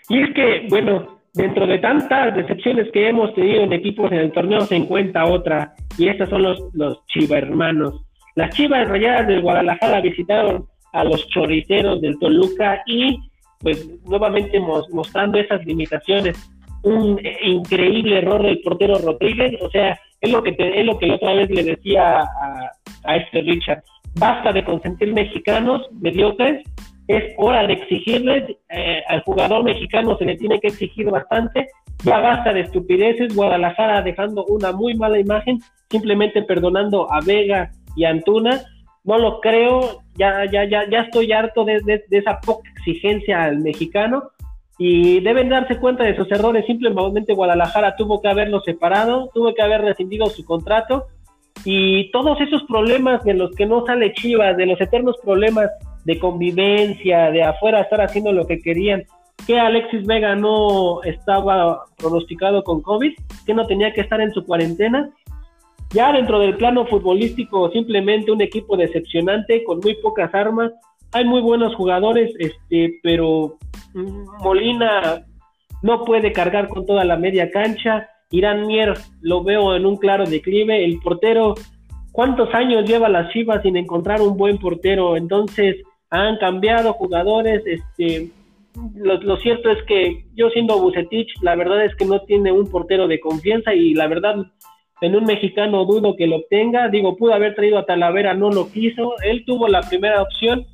Y 0.09 0.23
es 0.23 0.33
que, 0.33 0.67
bueno, 0.69 1.19
dentro 1.33 1.67
de 1.67 1.77
tantas 1.77 2.35
decepciones 2.35 2.91
que 2.91 3.09
hemos 3.09 3.33
tenido 3.35 3.61
en 3.61 3.73
equipos 3.73 4.11
en 4.11 4.17
el 4.17 4.31
torneo, 4.31 4.61
se 4.61 4.75
encuentra 4.75 5.25
otra, 5.25 5.75
y 5.99 6.09
estas 6.09 6.29
son 6.29 6.41
los, 6.41 6.59
los 6.73 7.05
Chiva 7.05 7.37
hermanos. 7.37 8.03
Las 8.35 8.55
Chivas 8.55 8.89
Rayadas 8.89 9.27
del 9.27 9.43
Guadalajara 9.43 10.01
visitaron 10.01 10.67
a 10.93 11.03
los 11.03 11.27
choriceros 11.27 12.01
del 12.01 12.17
Toluca 12.19 12.81
y 12.85 13.19
pues 13.59 13.87
nuevamente 14.05 14.59
mostrando 14.59 15.37
esas 15.37 15.65
limitaciones. 15.65 16.37
Un 16.83 17.19
increíble 17.41 18.17
error 18.17 18.43
del 18.43 18.59
portero 18.61 18.97
Rodríguez, 18.97 19.61
o 19.61 19.69
sea, 19.69 19.97
es 20.19 20.31
lo 20.31 20.43
que 20.43 20.55
es 20.57 20.85
lo 20.85 20.97
que 20.97 21.11
otra 21.11 21.33
vez 21.33 21.49
le 21.49 21.63
decía 21.63 22.21
a, 22.21 22.71
a 23.05 23.15
este 23.15 23.41
Richard. 23.41 23.83
Basta 24.15 24.51
de 24.51 24.63
consentir 24.63 25.13
mexicanos 25.13 25.87
mediocres, 26.01 26.63
es 27.07 27.33
hora 27.37 27.65
de 27.67 27.73
exigirles, 27.73 28.57
eh, 28.69 29.01
al 29.07 29.21
jugador 29.23 29.63
mexicano 29.63 30.17
se 30.17 30.25
le 30.25 30.35
tiene 30.37 30.59
que 30.59 30.67
exigir 30.67 31.09
bastante, 31.09 31.67
ya 32.03 32.19
basta 32.19 32.53
de 32.53 32.61
estupideces, 32.61 33.35
Guadalajara 33.35 34.01
dejando 34.01 34.45
una 34.45 34.71
muy 34.71 34.93
mala 34.95 35.19
imagen, 35.19 35.59
simplemente 35.89 36.43
perdonando 36.43 37.11
a 37.11 37.21
Vega 37.21 37.71
y 37.95 38.05
Antuna, 38.05 38.61
no 39.03 39.17
lo 39.17 39.39
creo, 39.41 40.02
ya, 40.15 40.45
ya, 40.51 40.63
ya, 40.65 40.89
ya 40.89 41.01
estoy 41.01 41.31
harto 41.31 41.65
de, 41.65 41.81
esa 42.11 42.39
poca 42.39 42.69
exigencia 42.75 43.43
al 43.43 43.59
mexicano 43.59 44.31
y 44.77 45.19
deben 45.21 45.49
darse 45.49 45.77
cuenta 45.77 46.03
de 46.03 46.15
sus 46.15 46.31
errores. 46.31 46.65
Simplemente 46.65 47.33
Guadalajara 47.33 47.95
tuvo 47.95 48.21
que 48.21 48.27
haberlo 48.27 48.61
separado, 48.61 49.29
tuvo 49.33 49.53
que 49.53 49.61
haber 49.61 49.81
rescindido 49.81 50.27
su 50.27 50.45
contrato 50.45 51.05
y 51.65 52.11
todos 52.11 52.39
esos 52.41 52.63
problemas 52.63 53.23
de 53.23 53.35
los 53.35 53.55
que 53.55 53.65
no 53.65 53.85
sale 53.85 54.13
Chivas, 54.13 54.57
de 54.57 54.65
los 54.65 54.79
eternos 54.81 55.17
problemas 55.23 55.69
de 56.03 56.19
convivencia, 56.19 57.31
de 57.31 57.43
afuera 57.43 57.81
estar 57.81 58.01
haciendo 58.01 58.33
lo 58.33 58.45
que 58.45 58.59
querían, 58.59 59.03
que 59.47 59.59
Alexis 59.59 60.05
Vega 60.05 60.35
no 60.35 61.01
estaba 61.03 61.85
pronosticado 61.97 62.63
con 62.63 62.81
COVID, 62.81 63.13
que 63.45 63.53
no 63.53 63.65
tenía 63.65 63.93
que 63.93 64.01
estar 64.01 64.19
en 64.19 64.33
su 64.33 64.45
cuarentena 64.45 65.09
ya 65.93 66.11
dentro 66.11 66.39
del 66.39 66.57
plano 66.57 66.85
futbolístico, 66.87 67.69
simplemente 67.71 68.31
un 68.31 68.41
equipo 68.41 68.75
decepcionante 68.75 69.63
con 69.63 69.79
muy 69.79 69.93
pocas 69.95 70.33
armas. 70.33 70.71
Hay 71.11 71.23
muy 71.23 71.41
buenos 71.41 71.75
jugadores, 71.75 72.33
este, 72.39 72.99
pero 73.03 73.57
mm, 73.93 74.43
Molina 74.43 75.23
no 75.83 76.03
puede 76.03 76.31
cargar 76.31 76.67
con 76.67 76.85
toda 76.85 77.05
la 77.05 77.15
media 77.15 77.51
cancha. 77.51 78.09
Irán 78.31 78.65
Mier 78.65 78.95
lo 79.21 79.43
veo 79.43 79.75
en 79.75 79.85
un 79.85 79.97
claro 79.97 80.25
declive. 80.25 80.83
El 80.83 80.99
portero, 80.99 81.53
¿cuántos 82.11 82.51
años 82.55 82.89
lleva 82.89 83.07
las 83.07 83.31
Chivas 83.31 83.61
sin 83.61 83.77
encontrar 83.77 84.21
un 84.21 84.35
buen 84.35 84.57
portero? 84.57 85.15
Entonces 85.15 85.75
han 86.09 86.37
cambiado 86.37 86.93
jugadores. 86.93 87.61
Este, 87.67 88.29
lo, 88.95 89.21
lo, 89.21 89.37
cierto 89.37 89.69
es 89.69 89.83
que 89.83 90.25
yo 90.33 90.49
siendo 90.49 90.79
Bucetich, 90.79 91.29
la 91.41 91.55
verdad 91.55 91.85
es 91.85 91.95
que 91.95 92.05
no 92.05 92.21
tiene 92.21 92.51
un 92.51 92.67
portero 92.71 93.07
de 93.07 93.19
confianza 93.19 93.75
y 93.75 93.93
la 93.93 94.07
verdad 94.07 94.37
en 95.01 95.15
un 95.15 95.25
mexicano 95.25 95.85
dudo 95.85 96.15
que 96.15 96.27
lo 96.27 96.37
obtenga. 96.37 96.89
Digo, 96.89 97.15
pudo 97.17 97.33
haber 97.33 97.55
traído 97.55 97.77
a 97.77 97.85
Talavera, 97.85 98.33
no 98.33 98.49
lo 98.49 98.69
quiso. 98.69 99.15
Él 99.23 99.43
tuvo 99.45 99.67
la 99.67 99.81
primera 99.81 100.21
opción, 100.21 100.65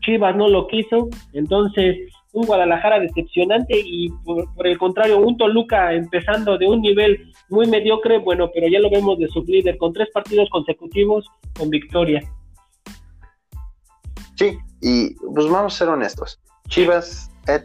Chivas 0.00 0.36
no 0.36 0.48
lo 0.48 0.66
quiso. 0.66 1.08
Entonces, 1.32 1.98
un 2.32 2.46
Guadalajara 2.46 2.98
decepcionante 2.98 3.78
y 3.78 4.10
por, 4.24 4.48
el 4.66 4.78
contrario, 4.78 5.18
un 5.18 5.36
Toluca 5.36 5.92
empezando 5.92 6.56
de 6.58 6.66
un 6.66 6.80
nivel 6.80 7.32
muy 7.50 7.66
mediocre, 7.66 8.18
bueno, 8.18 8.50
pero 8.52 8.68
ya 8.68 8.80
lo 8.80 8.90
vemos 8.90 9.18
de 9.18 9.28
su 9.28 9.42
líder 9.42 9.76
con 9.76 9.92
tres 9.92 10.08
partidos 10.12 10.48
consecutivos 10.50 11.26
con 11.58 11.68
victoria. 11.68 12.22
Sí, 14.36 14.56
y 14.80 15.14
pues 15.14 15.48
vamos 15.48 15.74
a 15.74 15.78
ser 15.78 15.88
honestos. 15.88 16.40
Chivas 16.68 17.30
eh, 17.48 17.62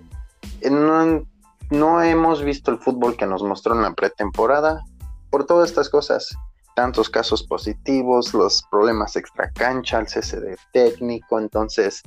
no, 0.70 1.26
no 1.72 2.02
hemos 2.02 2.43
visto 2.43 2.72
el 2.72 2.78
fútbol 2.78 3.16
que 3.16 3.26
nos 3.26 3.41
mostró 3.43 3.74
en 3.74 3.84
la 3.84 3.93
pretemporada 3.93 4.84
por 5.30 5.45
todas 5.45 5.69
estas 5.69 5.89
cosas, 5.89 6.36
tantos 6.75 7.09
casos 7.09 7.43
positivos, 7.43 8.34
los 8.34 8.63
problemas 8.69 9.15
extra 9.15 9.51
cancha, 9.51 9.99
el 9.99 10.07
cese 10.07 10.39
de 10.39 10.57
técnico, 10.73 11.39
entonces, 11.39 12.03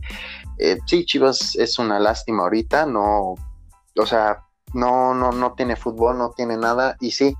eh, 0.58 0.78
sí, 0.86 1.04
Chivas 1.04 1.56
es 1.56 1.78
una 1.78 1.98
lástima 1.98 2.44
ahorita, 2.44 2.86
no, 2.86 3.34
o 3.96 4.06
sea, 4.06 4.44
no, 4.72 5.14
no, 5.14 5.32
no 5.32 5.54
tiene 5.54 5.76
fútbol, 5.76 6.18
no 6.18 6.30
tiene 6.30 6.56
nada, 6.56 6.96
y 7.00 7.10
sí, 7.10 7.34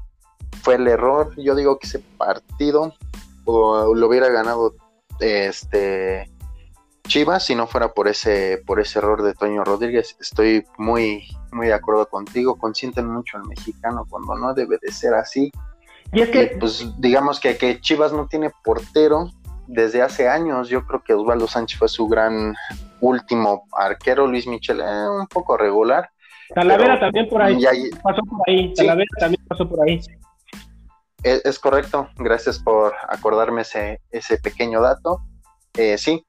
fue 0.62 0.74
el 0.74 0.88
error, 0.88 1.34
yo 1.36 1.54
digo 1.54 1.78
que 1.78 1.86
ese 1.86 2.00
partido 2.00 2.94
lo 3.46 4.06
hubiera 4.06 4.28
ganado 4.28 4.74
este 5.18 6.30
Chivas 7.04 7.44
si 7.44 7.54
no 7.54 7.66
fuera 7.66 7.92
por 7.92 8.06
ese 8.06 8.62
por 8.64 8.78
ese 8.78 9.00
error 9.00 9.22
de 9.22 9.34
Toño 9.34 9.64
Rodríguez. 9.64 10.16
Estoy 10.20 10.64
muy 10.78 11.26
muy 11.50 11.66
de 11.66 11.74
acuerdo 11.74 12.08
contigo, 12.08 12.56
consienten 12.56 13.06
mucho 13.06 13.36
al 13.36 13.48
mexicano 13.48 14.06
cuando 14.08 14.36
no 14.36 14.54
debe 14.54 14.78
de 14.80 14.92
ser 14.92 15.14
así. 15.14 15.50
Y 16.12 16.22
es 16.22 16.28
que 16.30 16.56
pues 16.58 16.86
digamos 16.98 17.38
que, 17.38 17.56
que 17.56 17.80
Chivas 17.80 18.12
no 18.12 18.26
tiene 18.26 18.50
portero 18.64 19.30
desde 19.66 20.02
hace 20.02 20.28
años. 20.28 20.68
Yo 20.68 20.84
creo 20.86 21.02
que 21.02 21.14
Osvaldo 21.14 21.46
Sánchez 21.46 21.78
fue 21.78 21.88
su 21.88 22.08
gran 22.08 22.54
último 23.00 23.64
arquero, 23.72 24.26
Luis 24.26 24.46
Michel 24.46 24.80
eh, 24.80 25.08
un 25.08 25.26
poco 25.26 25.56
regular. 25.56 26.10
Talavera 26.54 26.98
también 26.98 27.28
por 27.28 27.42
ahí. 27.42 27.62
Pasó 28.02 28.22
por 28.22 28.40
ahí. 28.48 28.74
Talavera 28.74 29.08
también 29.18 29.44
pasó 29.46 29.68
por 29.68 29.88
ahí. 29.88 30.00
Es, 31.22 31.58
correcto, 31.58 32.08
gracias 32.16 32.58
por 32.58 32.94
acordarme 33.08 33.62
ese, 33.62 34.00
ese 34.10 34.38
pequeño 34.38 34.80
dato. 34.80 35.20
Eh, 35.74 35.98
sí, 35.98 36.24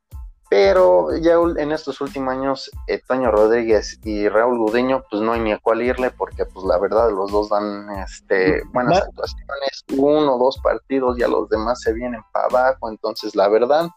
pero 0.52 1.08
ya 1.18 1.36
en 1.62 1.72
estos 1.72 2.02
últimos 2.02 2.34
años, 2.34 2.70
eh, 2.88 3.00
Toño 3.08 3.32
Rodríguez 3.32 3.98
y 4.04 4.28
Raúl 4.28 4.58
Gudeño, 4.58 5.02
pues 5.10 5.22
no 5.22 5.32
hay 5.32 5.40
ni 5.40 5.54
a 5.54 5.60
cuál 5.60 5.82
irle, 5.82 6.12
porque 6.12 6.44
pues 6.44 6.66
la 6.66 6.78
verdad 6.78 7.10
los 7.10 7.32
dos 7.32 7.48
dan 7.48 7.88
este, 8.04 8.62
buenas 8.74 9.02
actuaciones, 9.02 9.86
uno 9.96 10.36
o 10.36 10.38
dos 10.38 10.60
partidos, 10.62 11.18
y 11.18 11.24
a 11.24 11.30
los 11.30 11.48
demás 11.48 11.80
se 11.80 11.94
vienen 11.94 12.20
para 12.34 12.48
abajo, 12.48 12.90
entonces 12.90 13.34
la 13.34 13.48
verdad, 13.48 13.88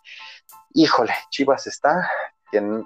híjole, 0.75 1.11
Chivas 1.31 1.67
está, 1.67 2.09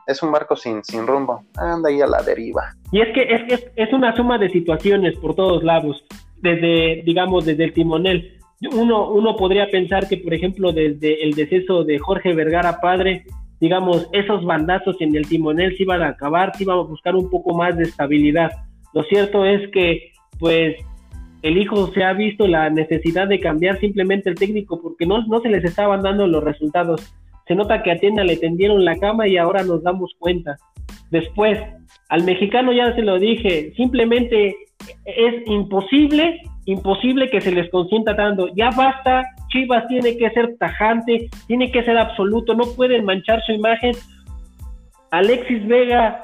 es 0.07 0.23
un 0.23 0.33
barco 0.33 0.57
sin, 0.57 0.83
sin 0.83 1.07
rumbo, 1.07 1.45
anda 1.55 1.91
ahí 1.91 2.01
a 2.01 2.07
la 2.07 2.23
deriva. 2.23 2.75
Y 2.91 3.03
es 3.03 3.13
que 3.13 3.23
es, 3.23 3.53
es, 3.53 3.67
es 3.77 3.93
una 3.93 4.17
suma 4.17 4.39
de 4.39 4.49
situaciones 4.49 5.15
por 5.19 5.35
todos 5.35 5.63
lados 5.63 6.03
desde, 6.39 7.03
digamos, 7.05 7.45
desde 7.45 7.65
el 7.65 7.75
timonel. 7.75 8.41
Uno, 8.73 9.11
uno 9.11 9.37
podría 9.37 9.71
pensar 9.71 10.09
que, 10.09 10.17
por 10.17 10.33
ejemplo, 10.33 10.73
desde 10.73 11.23
el 11.23 11.35
deceso 11.35 11.85
de 11.85 11.99
Jorge 11.99 12.33
Vergara 12.33 12.81
padre, 12.81 13.27
digamos, 13.61 14.09
esos 14.13 14.45
bandazos 14.45 15.01
en 15.01 15.15
el 15.17 15.29
timonel 15.29 15.77
se 15.77 15.83
iban 15.83 16.03
a 16.03 16.09
acabar, 16.09 16.57
se 16.57 16.63
iban 16.65 16.79
a 16.79 16.83
buscar 16.83 17.17
un 17.17 17.29
poco 17.31 17.57
más 17.57 17.77
de 17.77 17.85
estabilidad. 17.85 18.51
Lo 18.95 19.03
cierto 19.05 19.45
es 19.45 19.69
que, 19.71 20.13
pues, 20.39 20.77
el 21.43 21.57
hijo 21.57 21.93
se 21.93 22.03
ha 22.03 22.13
visto 22.13 22.47
la 22.47 22.69
necesidad 22.71 23.29
de 23.29 23.41
cambiar 23.41 23.79
simplemente 23.79 24.31
el 24.31 24.37
técnico 24.37 24.81
porque 24.83 25.07
no, 25.07 25.25
no 25.27 25.41
se 25.41 25.49
les 25.49 25.65
estaban 25.65 26.03
dando 26.03 26.27
los 26.27 26.43
resultados. 26.43 27.15
Se 27.47 27.55
nota 27.55 27.83
que 27.83 27.93
a 27.93 27.99
Tienda 27.99 28.25
le 28.25 28.37
tendieron 28.37 28.85
la 28.85 28.99
cama 28.99 29.29
y 29.29 29.37
ahora 29.37 29.63
nos 29.63 29.83
damos 29.83 30.15
cuenta. 30.19 30.57
Después, 31.11 31.59
al 32.09 32.25
mexicano 32.25 32.73
ya 32.73 32.95
se 32.95 33.03
lo 33.03 33.19
dije, 33.19 33.73
simplemente 33.77 34.55
es 35.05 35.47
imposible, 35.47 36.41
imposible 36.69 37.31
que 37.31 37.41
se 37.41 37.51
les 37.51 37.71
consienta 37.71 38.15
tanto. 38.15 38.49
Ya 38.55 38.71
basta, 38.71 39.25
Chivas 39.49 39.87
tiene 39.89 40.17
que 40.17 40.31
ser 40.31 40.57
tajante, 40.59 41.31
tiene 41.47 41.73
que 41.73 41.83
ser 41.83 41.97
absoluto, 41.97 42.55
no 42.55 42.65
pueden 42.77 43.05
manchar 43.05 43.43
su 43.45 43.53
imagen. 43.53 43.93
Alexis 45.11 45.67
Vega 45.67 46.23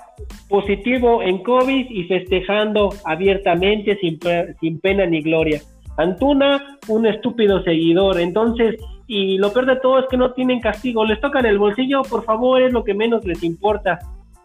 positivo 0.49 1.23
en 1.23 1.43
COVID 1.43 1.91
y 1.91 2.05
festejando 2.05 2.91
abiertamente 3.05 3.97
sin, 3.97 4.19
sin 4.61 4.79
pena 4.81 5.07
ni 5.07 5.23
gloria. 5.23 5.61
Antuna, 5.97 6.79
un 6.89 7.07
estúpido 7.07 7.63
seguidor. 7.63 8.21
Entonces, 8.21 8.77
y 9.07 9.39
lo 9.39 9.53
peor 9.53 9.67
de 9.67 9.77
todo 9.77 10.01
es 10.01 10.07
que 10.11 10.17
no 10.17 10.33
tienen 10.33 10.61
castigo. 10.61 11.05
Les 11.05 11.21
tocan 11.21 11.47
el 11.47 11.59
bolsillo, 11.59 12.03
por 12.03 12.25
favor, 12.25 12.63
es 12.63 12.73
lo 12.73 12.85
que 12.85 12.95
menos 12.95 13.25
les 13.25 13.43
importa. 13.43 13.99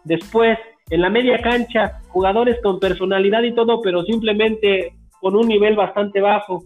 Después, 0.04 0.58
en 0.90 1.02
la 1.02 1.10
media 1.10 1.40
cancha, 1.40 2.00
jugadores 2.08 2.58
con 2.62 2.80
personalidad 2.80 3.42
y 3.42 3.54
todo, 3.54 3.80
pero 3.82 4.02
simplemente 4.04 4.94
con 5.20 5.36
un 5.36 5.48
nivel 5.48 5.76
bastante 5.76 6.20
bajo. 6.20 6.64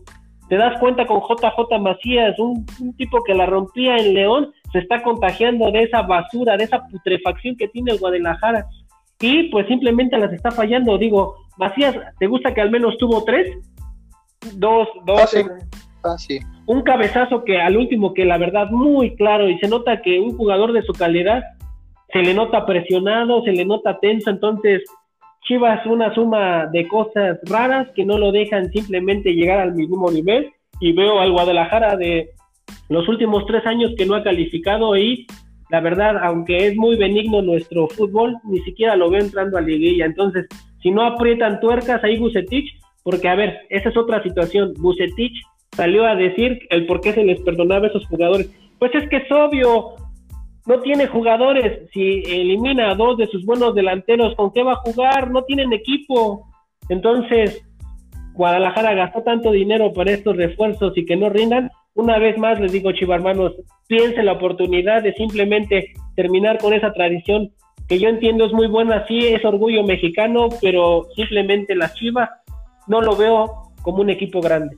Te 0.49 0.57
das 0.57 0.79
cuenta 0.79 1.07
con 1.07 1.21
JJ 1.21 1.79
Macías, 1.81 2.39
un, 2.39 2.67
tipo 2.97 3.23
que 3.25 3.35
la 3.35 3.47
rompía 3.47 3.97
en 3.97 4.15
León, 4.15 4.53
se 4.73 4.81
está 4.81 5.03
contagiando 5.03 5.71
de 5.71 5.85
esa 5.85 6.03
basura, 6.03 6.57
de 6.57 6.65
esa 6.65 6.87
putrefacción 6.87 7.57
que 7.57 7.69
tiene 7.69 7.93
el 7.93 7.99
Guadalajara. 7.99 8.67
Y 9.21 9.45
pues 9.45 9.67
simplemente 9.69 10.19
las 10.19 10.33
está 10.33 10.51
fallando. 10.51 10.99
Digo, 10.99 11.37
Macías, 11.57 11.97
¿te 12.19 12.27
gusta 12.27 12.53
que 12.53 12.61
al 12.61 12.71
menos 12.71 12.99
tuvo 12.99 13.25
tres? 13.25 13.57
Dos, 14.57 14.89
dos. 15.07 15.35
Ah, 16.05 16.19
sí. 16.19 16.39
Un 16.67 16.83
cabezazo 16.83 17.45
que 17.45 17.61
al 17.61 17.79
último, 17.79 18.13
que 18.13 18.27
la 18.27 18.37
verdad 18.37 18.71
muy 18.71 19.17
claro, 19.17 19.49
y 19.49 19.59
se 19.59 19.69
nota 19.69 20.03
que 20.03 20.21
un 20.21 20.37
jugador 20.37 20.73
de 20.73 20.83
su 20.83 20.93
calidad 20.93 21.43
se 22.13 22.21
le 22.21 22.35
nota 22.35 22.67
presionado, 22.67 23.43
se 23.43 23.53
le 23.53 23.65
nota 23.65 23.99
tenso, 24.01 24.31
entonces 24.31 24.83
Chivas 25.45 25.85
una 25.87 26.15
suma 26.15 26.67
de 26.67 26.89
cosas 26.89 27.39
raras 27.45 27.89
que 27.95 28.05
no 28.05 28.19
lo 28.19 28.33
dejan 28.33 28.71
simplemente 28.71 29.35
llegar 29.35 29.61
al 29.61 29.75
mismo 29.75 30.11
nivel 30.11 30.51
y 30.81 30.93
veo 30.93 31.21
al 31.21 31.33
Guadalajara 31.33 31.97
de 31.97 32.31
los 32.89 33.09
últimos 33.09 33.45
tres 33.47 33.67
años 33.67 33.93
que 33.97 34.07
no 34.07 34.15
ha 34.15 34.23
calificado 34.23 34.97
y 34.97 35.27
la 35.71 35.81
verdad, 35.81 36.17
aunque 36.23 36.67
es 36.67 36.77
muy 36.77 36.97
benigno 36.97 37.43
nuestro 37.43 37.89
fútbol, 37.89 38.37
ni 38.45 38.61
siquiera 38.61 38.97
lo 38.97 39.11
veo 39.11 39.21
entrando 39.21 39.59
a 39.59 39.63
liguilla. 39.63 40.05
Entonces, 40.07 40.47
si 40.83 40.91
no 40.91 41.03
aprietan 41.03 41.61
tuercas 41.61 42.05
ahí 42.05 42.19
Bucetich, 42.19 42.71
porque 43.03 43.29
a 43.29 43.35
ver, 43.35 43.61
esa 43.71 43.89
es 43.89 43.97
otra 43.97 44.23
situación. 44.23 44.73
Bucetich 44.79 45.35
salió 45.73 46.07
a 46.07 46.15
decir 46.15 46.61
el 46.71 46.87
por 46.87 47.01
qué 47.01 47.13
se 47.13 47.25
les 47.25 47.41
perdonaba 47.41 47.87
a 47.87 47.89
esos 47.89 48.07
jugadores. 48.07 48.51
Pues 48.79 48.95
es 48.95 49.09
que 49.09 49.17
es 49.17 49.33
obvio, 49.33 49.97
no 50.67 50.81
tiene 50.81 51.07
jugadores. 51.07 51.89
Si 51.93 52.23
elimina 52.27 52.91
a 52.91 52.95
dos 52.95 53.17
de 53.19 53.27
sus 53.27 53.45
buenos 53.45 53.75
delanteros, 53.75 54.35
¿con 54.37 54.53
qué 54.53 54.63
va 54.63 54.73
a 54.73 54.77
jugar? 54.77 55.31
No 55.31 55.45
tienen 55.45 55.73
equipo. 55.73 56.49
Entonces, 56.89 57.63
Guadalajara 58.35 58.95
gastó 58.95 59.23
tanto 59.23 59.51
dinero 59.51 59.93
para 59.93 60.13
estos 60.13 60.37
refuerzos 60.37 60.97
y 60.97 61.05
que 61.05 61.17
no 61.17 61.29
rindan. 61.29 61.71
Una 61.95 62.19
vez 62.19 62.37
más 62.39 62.59
les 62.59 62.73
digo, 62.73 62.93
chivarmanos, 62.93 63.53
piensen 63.87 64.27
la 64.27 64.33
oportunidad 64.33 65.03
de 65.03 65.15
simplemente 65.15 65.93
terminar 66.17 66.59
con 66.59 66.73
esa 66.73 66.93
tradición 66.93 67.53
que 67.89 67.99
yo 67.99 68.09
entiendo 68.09 68.47
es 68.47 68.53
muy 68.53 68.67
buena, 68.67 69.07
sí 69.07 69.27
es 69.27 69.45
orgullo 69.45 69.85
mexicano, 69.85 70.49
pero 70.61 71.07
simplemente 71.15 71.75
las 71.77 71.95
Chivas 71.95 72.31
no 72.87 73.03
lo 73.03 73.15
veo 73.15 73.73
como 73.83 74.01
un 74.01 74.11
equipo 74.11 74.41
grande. 74.41 74.77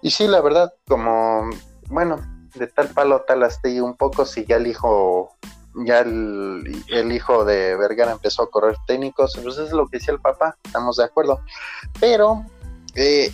Y 0.00 0.10
sí, 0.10 0.26
la 0.28 0.40
verdad, 0.40 0.72
como, 0.86 1.50
bueno, 1.90 2.16
de 2.54 2.66
tal 2.66 2.88
palo 2.88 3.22
tal 3.22 3.42
astilla 3.42 3.82
un 3.82 3.96
poco 3.96 4.26
si 4.26 4.44
ya 4.44 4.56
el 4.56 4.66
hijo 4.66 5.36
ya 5.86 6.00
el, 6.00 7.12
hijo 7.12 7.44
de 7.44 7.76
Vergara 7.76 8.12
empezó 8.12 8.42
a 8.42 8.50
correr 8.50 8.76
técnicos, 8.86 9.38
pues 9.42 9.56
es 9.58 9.72
lo 9.72 9.86
que 9.88 9.98
decía 9.98 10.12
el 10.12 10.20
papá, 10.20 10.56
estamos 10.62 10.96
de 10.96 11.04
acuerdo. 11.04 11.40
Pero 11.98 12.44
eh, 12.94 13.32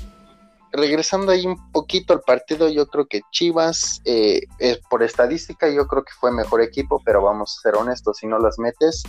regresando 0.73 1.33
ahí 1.33 1.47
un 1.47 1.73
poquito 1.73 2.13
al 2.13 2.21
partido, 2.21 2.69
yo 2.69 2.87
creo 2.87 3.07
que 3.07 3.23
Chivas, 3.33 4.01
eh, 4.05 4.43
por 4.89 5.03
estadística, 5.03 5.69
yo 5.69 5.87
creo 5.89 6.05
que 6.05 6.13
fue 6.13 6.31
mejor 6.31 6.63
equipo, 6.63 7.03
pero 7.05 7.23
vamos 7.23 7.59
a 7.59 7.63
ser 7.63 7.75
honestos, 7.75 8.19
si 8.19 8.27
no 8.27 8.39
las 8.39 8.59
metes, 8.59 9.03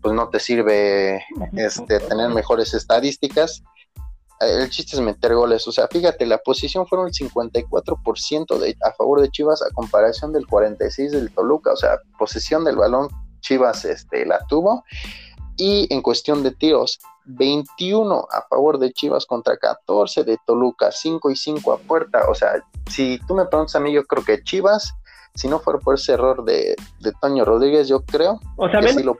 pues 0.00 0.14
no 0.14 0.28
te 0.28 0.40
sirve 0.40 1.22
este, 1.52 2.00
tener 2.00 2.30
mejores 2.30 2.74
estadísticas 2.74 3.62
el 4.44 4.70
chiste 4.70 4.96
es 4.96 5.02
meter 5.02 5.34
goles. 5.34 5.66
O 5.66 5.72
sea, 5.72 5.88
fíjate, 5.88 6.26
la 6.26 6.38
posición 6.38 6.86
fueron 6.86 7.08
el 7.08 7.12
54% 7.12 8.58
de, 8.58 8.76
a 8.82 8.92
favor 8.92 9.20
de 9.20 9.30
Chivas 9.30 9.62
a 9.62 9.72
comparación 9.72 10.32
del 10.32 10.46
46% 10.46 11.10
del 11.10 11.32
Toluca. 11.32 11.72
O 11.72 11.76
sea, 11.76 11.98
posesión 12.18 12.64
del 12.64 12.76
balón, 12.76 13.08
Chivas 13.40 13.84
este, 13.84 14.26
la 14.26 14.44
tuvo. 14.46 14.84
Y 15.56 15.92
en 15.92 16.02
cuestión 16.02 16.42
de 16.42 16.50
tiros, 16.52 16.98
21 17.24 18.26
a 18.30 18.42
favor 18.48 18.78
de 18.78 18.92
Chivas 18.92 19.26
contra 19.26 19.56
14 19.56 20.24
de 20.24 20.38
Toluca, 20.46 20.90
5 20.90 21.30
y 21.30 21.36
5 21.36 21.72
a 21.72 21.78
puerta. 21.78 22.28
O 22.28 22.34
sea, 22.34 22.62
si 22.90 23.20
tú 23.26 23.34
me 23.34 23.44
preguntas 23.46 23.76
a 23.76 23.80
mí, 23.80 23.92
yo 23.92 24.04
creo 24.04 24.24
que 24.24 24.42
Chivas, 24.42 24.94
si 25.34 25.48
no 25.48 25.60
fuera 25.60 25.78
por 25.78 25.94
ese 25.94 26.12
error 26.12 26.44
de, 26.44 26.74
de 27.00 27.12
Toño 27.20 27.44
Rodríguez, 27.44 27.86
yo 27.86 28.02
creo 28.02 28.40
que 28.80 28.88
sí 28.88 29.02
lo 29.02 29.14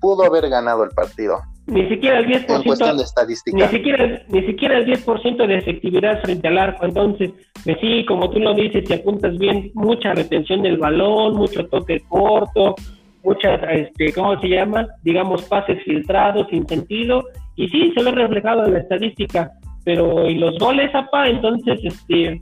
pudo 0.00 0.24
haber 0.24 0.48
ganado 0.48 0.84
el 0.84 0.90
partido 0.90 1.40
ni 1.66 1.88
siquiera 1.88 2.20
el 2.20 2.26
10% 2.26 2.96
de 2.96 3.02
estadística. 3.02 3.56
ni 3.56 3.68
siquiera 3.76 4.22
ni 4.28 4.42
siquiera 4.42 4.78
el 4.78 4.86
10% 4.86 5.46
de 5.46 5.58
efectividad 5.58 6.22
frente 6.22 6.48
al 6.48 6.58
arco. 6.58 6.86
Entonces 6.86 7.32
pues 7.64 7.76
sí 7.80 8.04
como 8.06 8.30
tú 8.30 8.38
lo 8.38 8.54
dices 8.54 8.84
te 8.84 8.94
apuntas 8.94 9.36
bien 9.38 9.70
mucha 9.74 10.14
retención 10.14 10.62
del 10.62 10.78
balón 10.78 11.34
mucho 11.34 11.66
toque 11.66 12.00
corto 12.08 12.76
mucha 13.24 13.54
este 13.72 14.12
cómo 14.12 14.40
se 14.40 14.48
llama 14.48 14.86
digamos 15.02 15.42
pases 15.44 15.82
filtrados 15.82 16.46
sin 16.50 16.66
sentido 16.68 17.24
y 17.56 17.68
sí 17.68 17.92
se 17.96 18.04
ve 18.04 18.12
reflejado 18.12 18.66
en 18.66 18.74
la 18.74 18.80
estadística 18.80 19.50
pero 19.84 20.28
y 20.30 20.36
los 20.36 20.56
goles 20.58 20.94
apa 20.94 21.28
entonces 21.28 21.80
este 21.82 22.40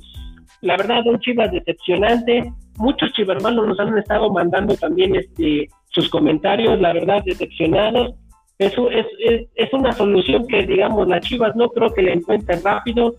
la 0.65 0.79
verdad 0.79 1.07
un 1.07 1.21
Chivas 1.21 1.53
decepcionante. 1.53 2.51
Muchos 2.79 3.13
chivermanos 3.13 3.69
nos 3.69 3.79
han 3.79 3.97
estado 3.99 4.31
mandando 4.31 4.75
también 4.75 5.15
este 5.15 5.69
sus 5.91 6.09
comentarios 6.09 6.81
la 6.81 6.93
verdad 6.93 7.23
decepcionados 7.25 8.15
es, 8.59 8.73
es, 9.21 9.47
es, 9.55 9.73
una 9.73 9.93
solución 9.93 10.47
que, 10.47 10.65
digamos, 10.65 11.09
las 11.09 11.21
Chivas 11.23 11.55
no 11.57 11.69
creo 11.71 11.93
que 11.93 12.03
la 12.03 12.13
encuentren 12.13 12.63
rápido. 12.63 13.15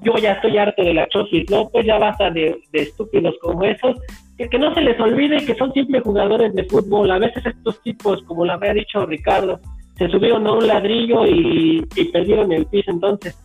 Yo 0.00 0.16
ya 0.16 0.32
estoy 0.32 0.56
harto 0.56 0.82
de 0.82 0.94
la 0.94 1.08
Chofis 1.08 1.50
López, 1.50 1.84
ya 1.84 1.98
basta 1.98 2.30
de, 2.30 2.58
estúpidos 2.72 3.34
como 3.40 3.64
esos. 3.64 3.96
Que, 4.36 4.58
no 4.58 4.72
se 4.72 4.80
les 4.80 4.98
olvide 5.00 5.44
que 5.44 5.54
son 5.56 5.72
simples 5.72 6.02
jugadores 6.02 6.54
de 6.54 6.64
fútbol. 6.64 7.10
A 7.10 7.18
veces 7.18 7.44
estos 7.44 7.82
tipos, 7.82 8.22
como 8.22 8.44
lo 8.44 8.52
había 8.52 8.72
dicho 8.72 9.04
Ricardo, 9.04 9.60
se 9.96 10.08
subieron 10.08 10.46
a 10.46 10.52
un 10.52 10.66
ladrillo 10.66 11.26
y, 11.26 11.84
y 11.96 12.04
perdieron 12.06 12.52
el 12.52 12.64
piso. 12.66 12.92
Entonces, 12.92 13.36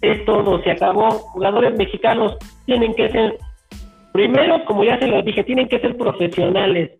es 0.00 0.24
todo, 0.24 0.62
se 0.62 0.70
acabó. 0.70 1.10
Jugadores 1.10 1.76
mexicanos 1.76 2.36
tienen 2.64 2.94
que 2.94 3.10
ser, 3.10 3.38
primero, 4.12 4.64
como 4.64 4.84
ya 4.84 4.98
se 4.98 5.08
lo 5.08 5.20
dije, 5.22 5.44
tienen 5.44 5.68
que 5.68 5.80
ser 5.80 5.96
profesionales, 5.96 6.92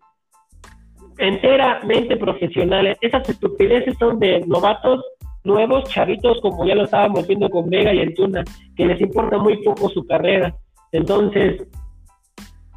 enteramente 1.17 2.17
profesionales. 2.17 2.97
Esas 3.01 3.27
estupideces 3.29 3.97
son 3.97 4.19
de 4.19 4.41
novatos 4.47 5.03
nuevos, 5.43 5.89
chavitos, 5.89 6.39
como 6.41 6.65
ya 6.65 6.75
lo 6.75 6.83
estábamos 6.83 7.25
viendo 7.27 7.49
con 7.49 7.69
Vega 7.69 7.93
y 7.93 8.01
Antuna, 8.01 8.43
que 8.75 8.85
les 8.85 8.99
importa 9.01 9.37
muy 9.37 9.63
poco 9.63 9.89
su 9.89 10.05
carrera. 10.05 10.53
Entonces, 10.91 11.67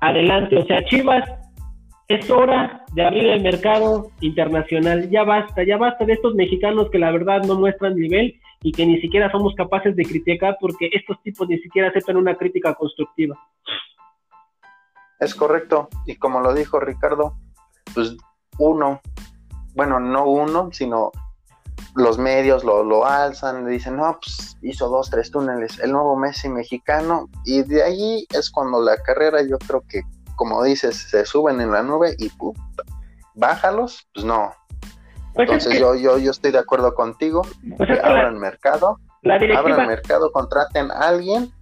adelante, 0.01 0.57
o 0.57 0.65
sea, 0.67 0.85
Chivas 0.85 1.29
es 2.09 2.29
hora 2.31 2.85
de 2.95 3.05
abrir 3.05 3.27
el 3.27 3.43
mercado 3.43 4.11
internacional. 4.21 5.09
Ya 5.11 5.23
basta, 5.25 5.63
ya 5.65 5.77
basta 5.77 6.05
de 6.05 6.15
estos 6.15 6.35
mexicanos 6.35 6.91
que 6.91 6.99
la 6.99 7.13
verdad 7.13 7.43
no 7.45 7.57
muestran 7.57 7.95
nivel 7.95 8.35
y 8.63 8.73
que 8.73 8.87
ni 8.87 9.01
siquiera 9.01 9.31
somos 9.31 9.55
capaces 9.55 9.95
de 9.95 10.05
criticar 10.05 10.57
porque 10.61 10.91
estos 10.93 11.23
tipos 11.23 11.49
ni 11.49 11.59
siquiera 11.59 11.89
aceptan 11.89 12.17
una 12.17 12.37
crítica 12.37 12.75
constructiva. 12.75 13.39
Es 15.21 15.35
correcto. 15.35 15.89
Y 16.07 16.17
como 16.17 16.41
lo 16.41 16.53
dijo 16.55 16.81
Ricardo, 16.81 17.35
pues 17.95 18.17
uno, 18.61 19.01
bueno, 19.75 19.99
no 19.99 20.25
uno, 20.27 20.71
sino 20.73 21.11
los 21.97 22.19
medios 22.19 22.63
lo, 22.63 22.85
lo 22.85 23.05
alzan, 23.05 23.65
le 23.65 23.73
dicen, 23.73 23.97
no, 23.97 24.19
pues 24.21 24.57
hizo 24.63 24.89
dos, 24.89 25.11
tres 25.11 25.31
túneles, 25.31 25.79
el 25.81 25.93
nuevo 25.93 26.17
Messi 26.17 26.49
mexicano, 26.49 27.29
y 27.45 27.63
de 27.63 27.83
ahí 27.83 28.27
es 28.33 28.51
cuando 28.51 28.81
la 28.81 28.97
carrera 28.99 29.43
yo 29.43 29.59
creo 29.59 29.83
que 29.89 30.03
como 30.41 30.65
dices, 30.65 30.97
se 30.97 31.27
suben 31.27 31.61
en 31.61 31.71
la 31.71 31.83
nube 31.83 32.17
y 32.19 32.31
bájalos, 33.35 34.09
pues 34.15 34.25
no. 34.25 34.55
Pues 35.35 35.51
Entonces 35.51 35.79
yo, 35.79 35.95
yo, 35.95 36.17
yo 36.17 36.31
estoy 36.31 36.51
de 36.51 36.59
acuerdo 36.59 36.95
contigo, 36.95 37.43
pues 37.77 37.91
que 37.91 38.01
abran 38.03 38.39
mercado, 38.39 38.99
abran 39.55 39.87
mercado, 39.87 40.33
contraten 40.33 40.91
a 40.93 41.09
alguien, 41.09 41.53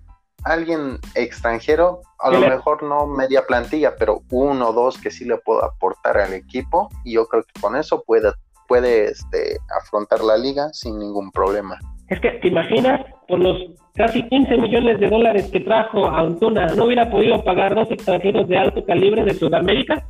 alguien 0.44 0.98
extranjero, 1.14 2.00
a 2.18 2.30
lo 2.30 2.40
mejor 2.40 2.82
no 2.82 3.06
media 3.06 3.42
plantilla, 3.46 3.94
pero 3.96 4.22
uno 4.30 4.68
o 4.68 4.72
dos 4.72 4.98
que 4.98 5.10
sí 5.10 5.24
le 5.24 5.36
puedo 5.38 5.64
aportar 5.64 6.18
al 6.18 6.32
equipo, 6.34 6.88
y 7.04 7.14
yo 7.14 7.26
creo 7.26 7.42
que 7.42 7.60
con 7.60 7.76
eso 7.76 8.02
puede, 8.06 8.32
puede 8.66 9.10
este, 9.10 9.58
afrontar 9.80 10.22
la 10.22 10.36
liga 10.36 10.68
sin 10.72 10.98
ningún 10.98 11.30
problema. 11.30 11.78
Es 12.08 12.20
que, 12.20 12.30
¿te 12.30 12.48
imaginas? 12.48 13.00
Por 13.26 13.40
los 13.40 13.56
casi 13.94 14.22
15 14.28 14.56
millones 14.56 15.00
de 15.00 15.08
dólares 15.08 15.50
que 15.52 15.60
trajo 15.60 16.06
a 16.06 16.20
Antuna, 16.20 16.66
¿no 16.68 16.84
hubiera 16.84 17.10
podido 17.10 17.42
pagar 17.44 17.74
dos 17.74 17.90
extranjeros 17.90 18.48
de 18.48 18.56
alto 18.56 18.84
calibre 18.84 19.24
de 19.24 19.34
Sudamérica? 19.34 20.06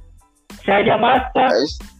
O 0.61 0.63
sea, 0.63 0.85
ya 0.85 0.97
basta. 0.97 1.49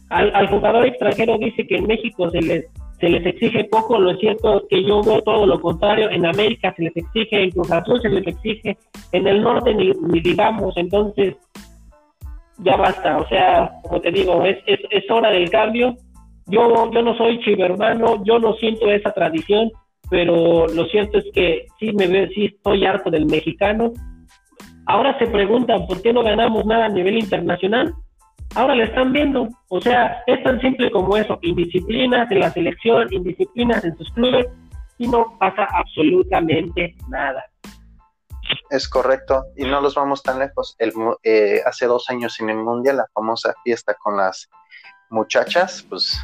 Al, 0.09 0.47
jugador 0.47 0.85
extranjero 0.85 1.37
dice 1.37 1.67
que 1.67 1.75
en 1.75 1.85
México 1.85 2.29
se 2.31 2.41
les, 2.41 2.65
se 2.99 3.09
les 3.09 3.25
exige 3.25 3.63
poco, 3.65 3.99
lo 3.99 4.15
cierto 4.17 4.57
es 4.57 4.63
que 4.69 4.83
yo 4.83 5.01
veo 5.01 5.21
todo 5.21 5.45
lo 5.45 5.59
contrario. 5.59 6.09
En 6.09 6.25
América 6.25 6.73
se 6.75 6.83
les 6.83 6.95
exige, 6.95 7.43
en 7.43 7.51
Cruz 7.51 7.71
Azul 7.71 8.01
se 8.01 8.09
les 8.09 8.27
exige, 8.27 8.77
en 9.11 9.27
el 9.27 9.41
norte 9.41 9.73
ni, 9.73 10.19
digamos. 10.19 10.75
Entonces, 10.77 11.35
ya 12.57 12.75
basta. 12.75 13.17
O 13.17 13.27
sea, 13.27 13.71
como 13.83 14.01
te 14.01 14.11
digo, 14.11 14.43
es, 14.43 14.57
es, 14.65 14.79
es 14.89 15.09
hora 15.09 15.31
del 15.31 15.49
cambio. 15.49 15.95
Yo, 16.47 16.91
yo 16.91 17.01
no 17.01 17.15
soy 17.15 17.39
chivermano, 17.41 18.23
yo 18.25 18.39
no 18.39 18.53
siento 18.53 18.89
esa 18.89 19.11
tradición 19.11 19.71
pero 20.09 20.67
lo 20.67 20.85
cierto 20.85 21.19
es 21.19 21.25
que 21.33 21.67
sí 21.79 21.93
me 21.93 22.07
veo, 22.07 22.27
sí 22.33 22.45
estoy 22.45 22.85
harto 22.85 23.11
del 23.11 23.27
mexicano. 23.27 23.93
Ahora 24.87 25.17
se 25.19 25.27
preguntan 25.27 25.85
por 25.85 26.01
qué 26.01 26.11
no 26.11 26.23
ganamos 26.23 26.65
nada 26.65 26.85
a 26.85 26.89
nivel 26.89 27.19
internacional. 27.19 27.93
Ahora 28.55 28.75
lo 28.75 28.83
están 28.83 29.13
viendo. 29.13 29.49
O 29.69 29.81
sea, 29.81 30.23
es 30.27 30.43
tan 30.43 30.59
simple 30.61 30.89
como 30.91 31.15
eso. 31.17 31.37
Indisciplinas 31.41 32.29
en 32.31 32.39
la 32.39 32.51
selección, 32.51 33.11
indisciplinas 33.11 33.83
en 33.83 33.97
sus 33.97 34.11
clubes 34.11 34.47
y 34.97 35.07
no 35.07 35.37
pasa 35.39 35.67
absolutamente 35.71 36.95
nada. 37.07 37.43
Es 38.71 38.89
correcto, 38.89 39.45
y 39.55 39.63
no 39.65 39.79
los 39.79 39.95
vamos 39.95 40.23
tan 40.23 40.39
lejos. 40.39 40.75
El, 40.79 40.91
eh, 41.23 41.61
hace 41.65 41.85
dos 41.85 42.09
años 42.09 42.39
en 42.39 42.49
el 42.49 42.57
Mundial, 42.57 42.97
la 42.97 43.07
famosa 43.13 43.53
fiesta 43.63 43.93
con 43.93 44.17
las 44.17 44.49
muchachas, 45.09 45.85
pues 45.87 46.19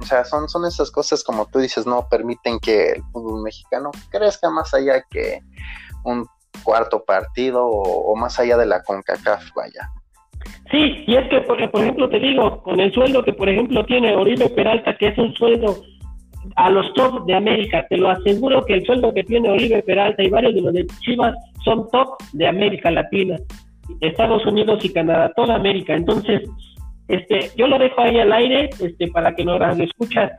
o 0.00 0.04
sea, 0.04 0.24
son, 0.24 0.48
son 0.48 0.64
esas 0.64 0.90
cosas 0.90 1.22
como 1.22 1.46
tú 1.46 1.58
dices, 1.58 1.86
no 1.86 2.08
permiten 2.08 2.58
que 2.58 2.92
el 2.92 3.02
fútbol 3.12 3.42
mexicano 3.42 3.90
crezca 4.10 4.50
más 4.50 4.74
allá 4.74 5.02
que 5.08 5.40
un 6.04 6.26
cuarto 6.62 7.04
partido 7.04 7.66
o, 7.66 8.14
más 8.16 8.38
allá 8.38 8.56
de 8.56 8.66
la 8.66 8.82
CONCACAF, 8.82 9.52
vaya. 9.54 9.90
Sí, 10.70 11.04
y 11.06 11.14
es 11.14 11.28
que, 11.28 11.40
por, 11.42 11.70
por 11.70 11.82
ejemplo, 11.82 12.08
te 12.08 12.18
digo, 12.18 12.62
con 12.62 12.80
el 12.80 12.92
sueldo 12.92 13.22
que, 13.22 13.32
por 13.32 13.48
ejemplo, 13.48 13.84
tiene 13.84 14.16
Oribe 14.16 14.48
Peralta, 14.48 14.96
que 14.96 15.08
es 15.08 15.18
un 15.18 15.34
sueldo 15.34 15.76
a 16.56 16.70
los 16.70 16.92
top 16.94 17.26
de 17.26 17.34
América, 17.34 17.86
te 17.88 17.96
lo 17.96 18.10
aseguro 18.10 18.64
que 18.64 18.74
el 18.74 18.84
sueldo 18.84 19.12
que 19.12 19.24
tiene 19.24 19.50
Oribe 19.50 19.82
Peralta 19.82 20.22
y 20.22 20.28
varios 20.28 20.54
de 20.54 20.60
los 20.60 20.72
de 20.72 20.86
Chivas 21.00 21.34
son 21.64 21.88
top 21.90 22.16
de 22.32 22.46
América 22.46 22.90
Latina, 22.90 23.36
Estados 24.00 24.44
Unidos 24.46 24.84
y 24.84 24.92
Canadá, 24.92 25.32
toda 25.36 25.54
América. 25.54 25.94
Entonces, 25.94 26.42
este, 27.08 27.50
yo 27.56 27.66
lo 27.66 27.78
dejo 27.78 28.00
ahí 28.00 28.18
al 28.18 28.32
aire, 28.32 28.70
este, 28.80 29.08
para 29.08 29.34
que 29.34 29.44
nos 29.44 29.60
escuchas 29.78 30.32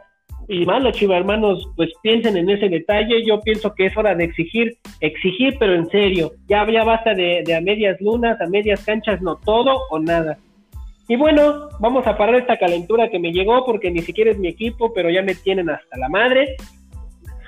y 0.47 0.65
más 0.65 0.81
los 0.81 1.01
hermanos 1.01 1.67
pues 1.75 1.89
piensen 2.01 2.37
en 2.37 2.49
ese 2.49 2.69
detalle. 2.69 3.25
Yo 3.25 3.39
pienso 3.41 3.73
que 3.73 3.87
es 3.87 3.97
hora 3.97 4.15
de 4.15 4.25
exigir, 4.25 4.77
exigir, 4.99 5.55
pero 5.59 5.75
en 5.75 5.89
serio. 5.89 6.31
Ya, 6.47 6.69
ya 6.69 6.83
basta 6.83 7.13
de, 7.13 7.43
de 7.45 7.55
a 7.55 7.61
medias 7.61 7.99
lunas, 8.01 8.39
a 8.39 8.47
medias 8.47 8.83
canchas, 8.83 9.21
no 9.21 9.37
todo 9.37 9.81
o 9.89 9.99
nada. 9.99 10.37
Y 11.07 11.15
bueno, 11.15 11.69
vamos 11.79 12.07
a 12.07 12.17
parar 12.17 12.35
esta 12.35 12.57
calentura 12.57 13.09
que 13.09 13.19
me 13.19 13.31
llegó 13.31 13.63
porque 13.65 13.91
ni 13.91 14.01
siquiera 14.01 14.31
es 14.31 14.39
mi 14.39 14.47
equipo, 14.47 14.91
pero 14.93 15.09
ya 15.09 15.21
me 15.21 15.35
tienen 15.35 15.69
hasta 15.69 15.97
la 15.97 16.09
madre. 16.09 16.55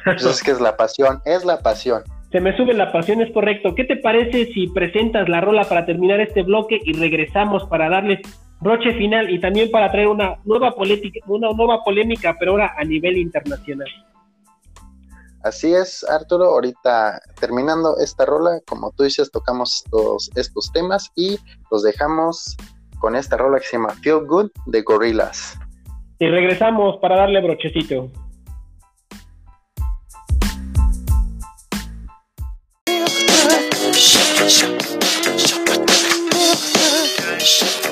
Pues 0.05 0.23
es 0.23 0.43
que 0.43 0.51
es 0.51 0.61
la 0.61 0.77
pasión, 0.77 1.19
es 1.25 1.43
la 1.43 1.59
pasión. 1.59 2.03
Se 2.31 2.39
me 2.39 2.55
sube 2.55 2.73
la 2.73 2.91
pasión, 2.91 3.21
es 3.21 3.31
correcto. 3.31 3.73
¿Qué 3.73 3.83
te 3.83 3.97
parece 3.97 4.45
si 4.53 4.67
presentas 4.67 5.27
la 5.27 5.41
rola 5.41 5.63
para 5.63 5.85
terminar 5.85 6.19
este 6.19 6.43
bloque 6.43 6.79
y 6.83 6.93
regresamos 6.93 7.65
para 7.65 7.89
darles 7.89 8.19
broche 8.59 8.93
final 8.93 9.29
y 9.29 9.39
también 9.39 9.69
para 9.71 9.91
traer 9.91 10.07
una 10.07 10.37
nueva 10.45 10.71
política, 10.71 11.19
una 11.27 11.51
nueva 11.51 11.83
polémica, 11.83 12.35
pero 12.39 12.51
ahora 12.51 12.73
a 12.77 12.83
nivel 12.83 13.17
internacional. 13.17 13.87
Así 15.43 15.73
es, 15.73 16.03
Arturo. 16.09 16.45
Ahorita 16.45 17.21
terminando 17.39 17.97
esta 17.99 18.25
rola, 18.25 18.59
como 18.67 18.91
tú 18.91 19.03
dices, 19.03 19.31
tocamos 19.31 19.83
estos, 19.85 20.29
estos 20.35 20.71
temas 20.71 21.11
y 21.15 21.37
los 21.71 21.83
dejamos 21.83 22.57
con 22.99 23.15
esta 23.15 23.37
rola 23.37 23.59
que 23.59 23.65
se 23.65 23.77
llama 23.77 23.93
Feel 24.01 24.25
Good 24.25 24.51
de 24.65 24.81
Gorillaz. 24.81 25.57
Y 26.19 26.27
regresamos 26.27 26.97
para 26.97 27.15
darle 27.15 27.41
brochecito. 27.41 28.11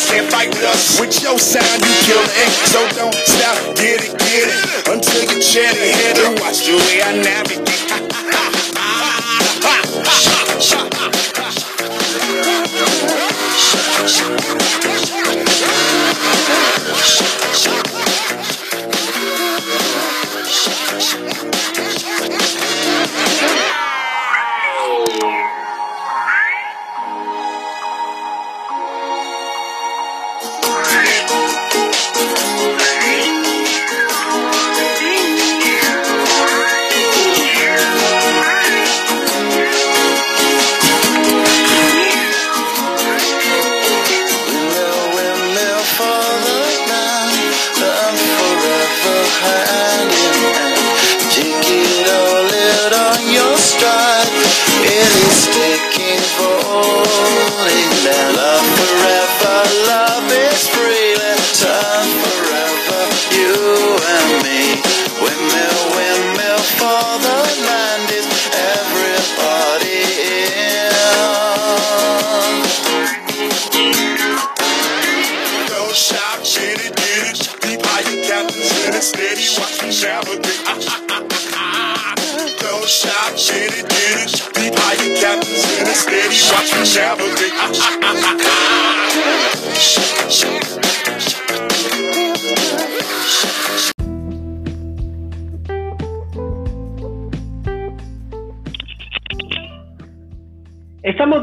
dust, 0.00 0.12
can't 0.12 0.30
fight 0.30 0.48
with 0.48 0.62
us. 0.64 1.00
With 1.00 1.22
your 1.22 1.38
sound, 1.38 1.82
you 1.82 1.94
kill 2.04 2.20
ink. 2.20 2.52
So 2.66 2.80
don't 2.96 3.14
stop, 3.14 3.76
get 3.76 4.02
it, 4.02 4.18
get 4.18 4.48
it. 4.48 4.88
Until 4.88 5.22
you 5.22 5.42
chat 5.42 5.76
ahead 5.76 6.18
and 6.18 6.40
watch 6.40 6.66
the 6.66 6.76
way 6.76 7.02
I 7.02 7.22
navigate. 7.22 7.59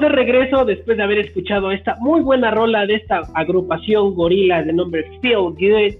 De 0.08 0.16
regreso 0.16 0.66
después 0.66 0.98
de 0.98 1.04
haber 1.04 1.20
escuchado 1.20 1.72
esta 1.72 1.98
muy 2.00 2.22
buena 2.22 2.52
rola 2.52 2.86
de 2.86 2.96
esta 2.96 3.22
agrupación 3.34 4.16
gorila 4.16 4.64
de 4.64 4.74
nombre 4.74 5.06
Feel 5.22 5.52
Good. 5.52 5.96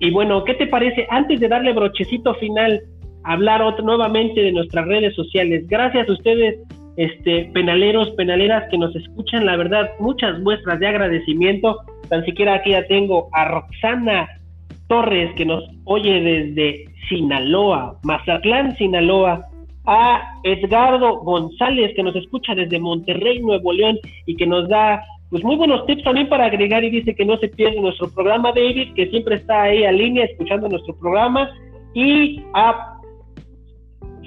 Y 0.00 0.10
bueno, 0.10 0.44
¿qué 0.44 0.54
te 0.54 0.66
parece? 0.66 1.06
Antes 1.10 1.40
de 1.40 1.48
darle 1.48 1.72
brochecito 1.72 2.34
final, 2.34 2.82
hablar 3.22 3.62
otro, 3.62 3.84
nuevamente 3.84 4.40
de 4.40 4.52
nuestras 4.52 4.86
redes 4.86 5.14
sociales. 5.14 5.66
Gracias 5.68 6.08
a 6.08 6.12
ustedes, 6.12 6.58
este, 6.96 7.50
penaleros, 7.54 8.10
penaleras 8.10 8.68
que 8.70 8.78
nos 8.78 8.94
escuchan, 8.96 9.46
la 9.46 9.56
verdad, 9.56 9.90
muchas 10.00 10.40
muestras 10.40 10.80
de 10.80 10.88
agradecimiento. 10.88 11.78
Tan 12.08 12.24
siquiera 12.24 12.54
aquí 12.54 12.70
ya 12.70 12.86
tengo 12.86 13.28
a 13.32 13.46
Roxana 13.46 14.28
Torres 14.88 15.32
que 15.36 15.46
nos 15.46 15.64
oye 15.84 16.20
desde 16.20 16.84
Sinaloa, 17.08 17.98
Mazatlán, 18.02 18.76
Sinaloa 18.76 19.46
a 19.86 20.40
Edgardo 20.42 21.18
González, 21.20 21.92
que 21.94 22.02
nos 22.02 22.16
escucha 22.16 22.54
desde 22.54 22.78
Monterrey, 22.78 23.40
Nuevo 23.40 23.72
León, 23.72 23.98
y 24.26 24.36
que 24.36 24.46
nos 24.46 24.68
da 24.68 25.02
pues 25.30 25.42
muy 25.42 25.56
buenos 25.56 25.84
tips 25.86 26.04
también 26.04 26.28
para 26.28 26.46
agregar 26.46 26.84
y 26.84 26.90
dice 26.90 27.14
que 27.14 27.24
no 27.24 27.36
se 27.38 27.48
pierde 27.48 27.80
nuestro 27.80 28.08
programa, 28.08 28.52
David, 28.52 28.94
que 28.94 29.08
siempre 29.08 29.36
está 29.36 29.62
ahí 29.62 29.84
a 29.84 29.90
línea 29.90 30.24
escuchando 30.26 30.68
nuestro 30.68 30.94
programa, 30.96 31.50
y 31.92 32.40
a 32.54 33.00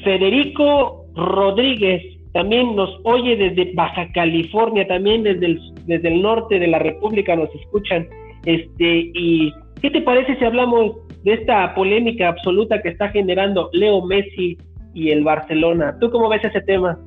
Federico 0.03 1.05
Rodríguez, 1.15 2.03
también 2.33 2.75
nos 2.75 2.99
oye 3.03 3.35
desde 3.35 3.73
Baja 3.73 4.11
California, 4.11 4.87
también 4.87 5.23
desde 5.23 5.45
el, 5.45 5.59
desde 5.85 6.07
el 6.09 6.21
norte 6.21 6.59
de 6.59 6.67
la 6.67 6.79
República 6.79 7.35
nos 7.35 7.53
escuchan. 7.55 8.07
Este, 8.45 9.11
y 9.13 9.51
¿qué 9.81 9.89
te 9.89 10.01
parece 10.01 10.37
si 10.37 10.45
hablamos 10.45 10.97
de 11.23 11.33
esta 11.33 11.73
polémica 11.73 12.29
absoluta 12.29 12.81
que 12.81 12.89
está 12.89 13.09
generando 13.09 13.69
Leo 13.73 14.05
Messi 14.05 14.57
y 14.97 15.11
el 15.11 15.23
Barcelona. 15.23 15.95
¿Tú 15.99 16.09
cómo 16.09 16.27
ves 16.27 16.43
ese 16.43 16.59
tema? 16.61 16.99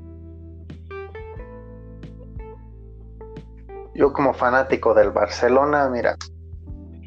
Yo 3.97 4.13
como 4.13 4.33
fanático 4.33 4.95
del 4.95 5.11
Barcelona, 5.11 5.89
mira, 5.89 6.15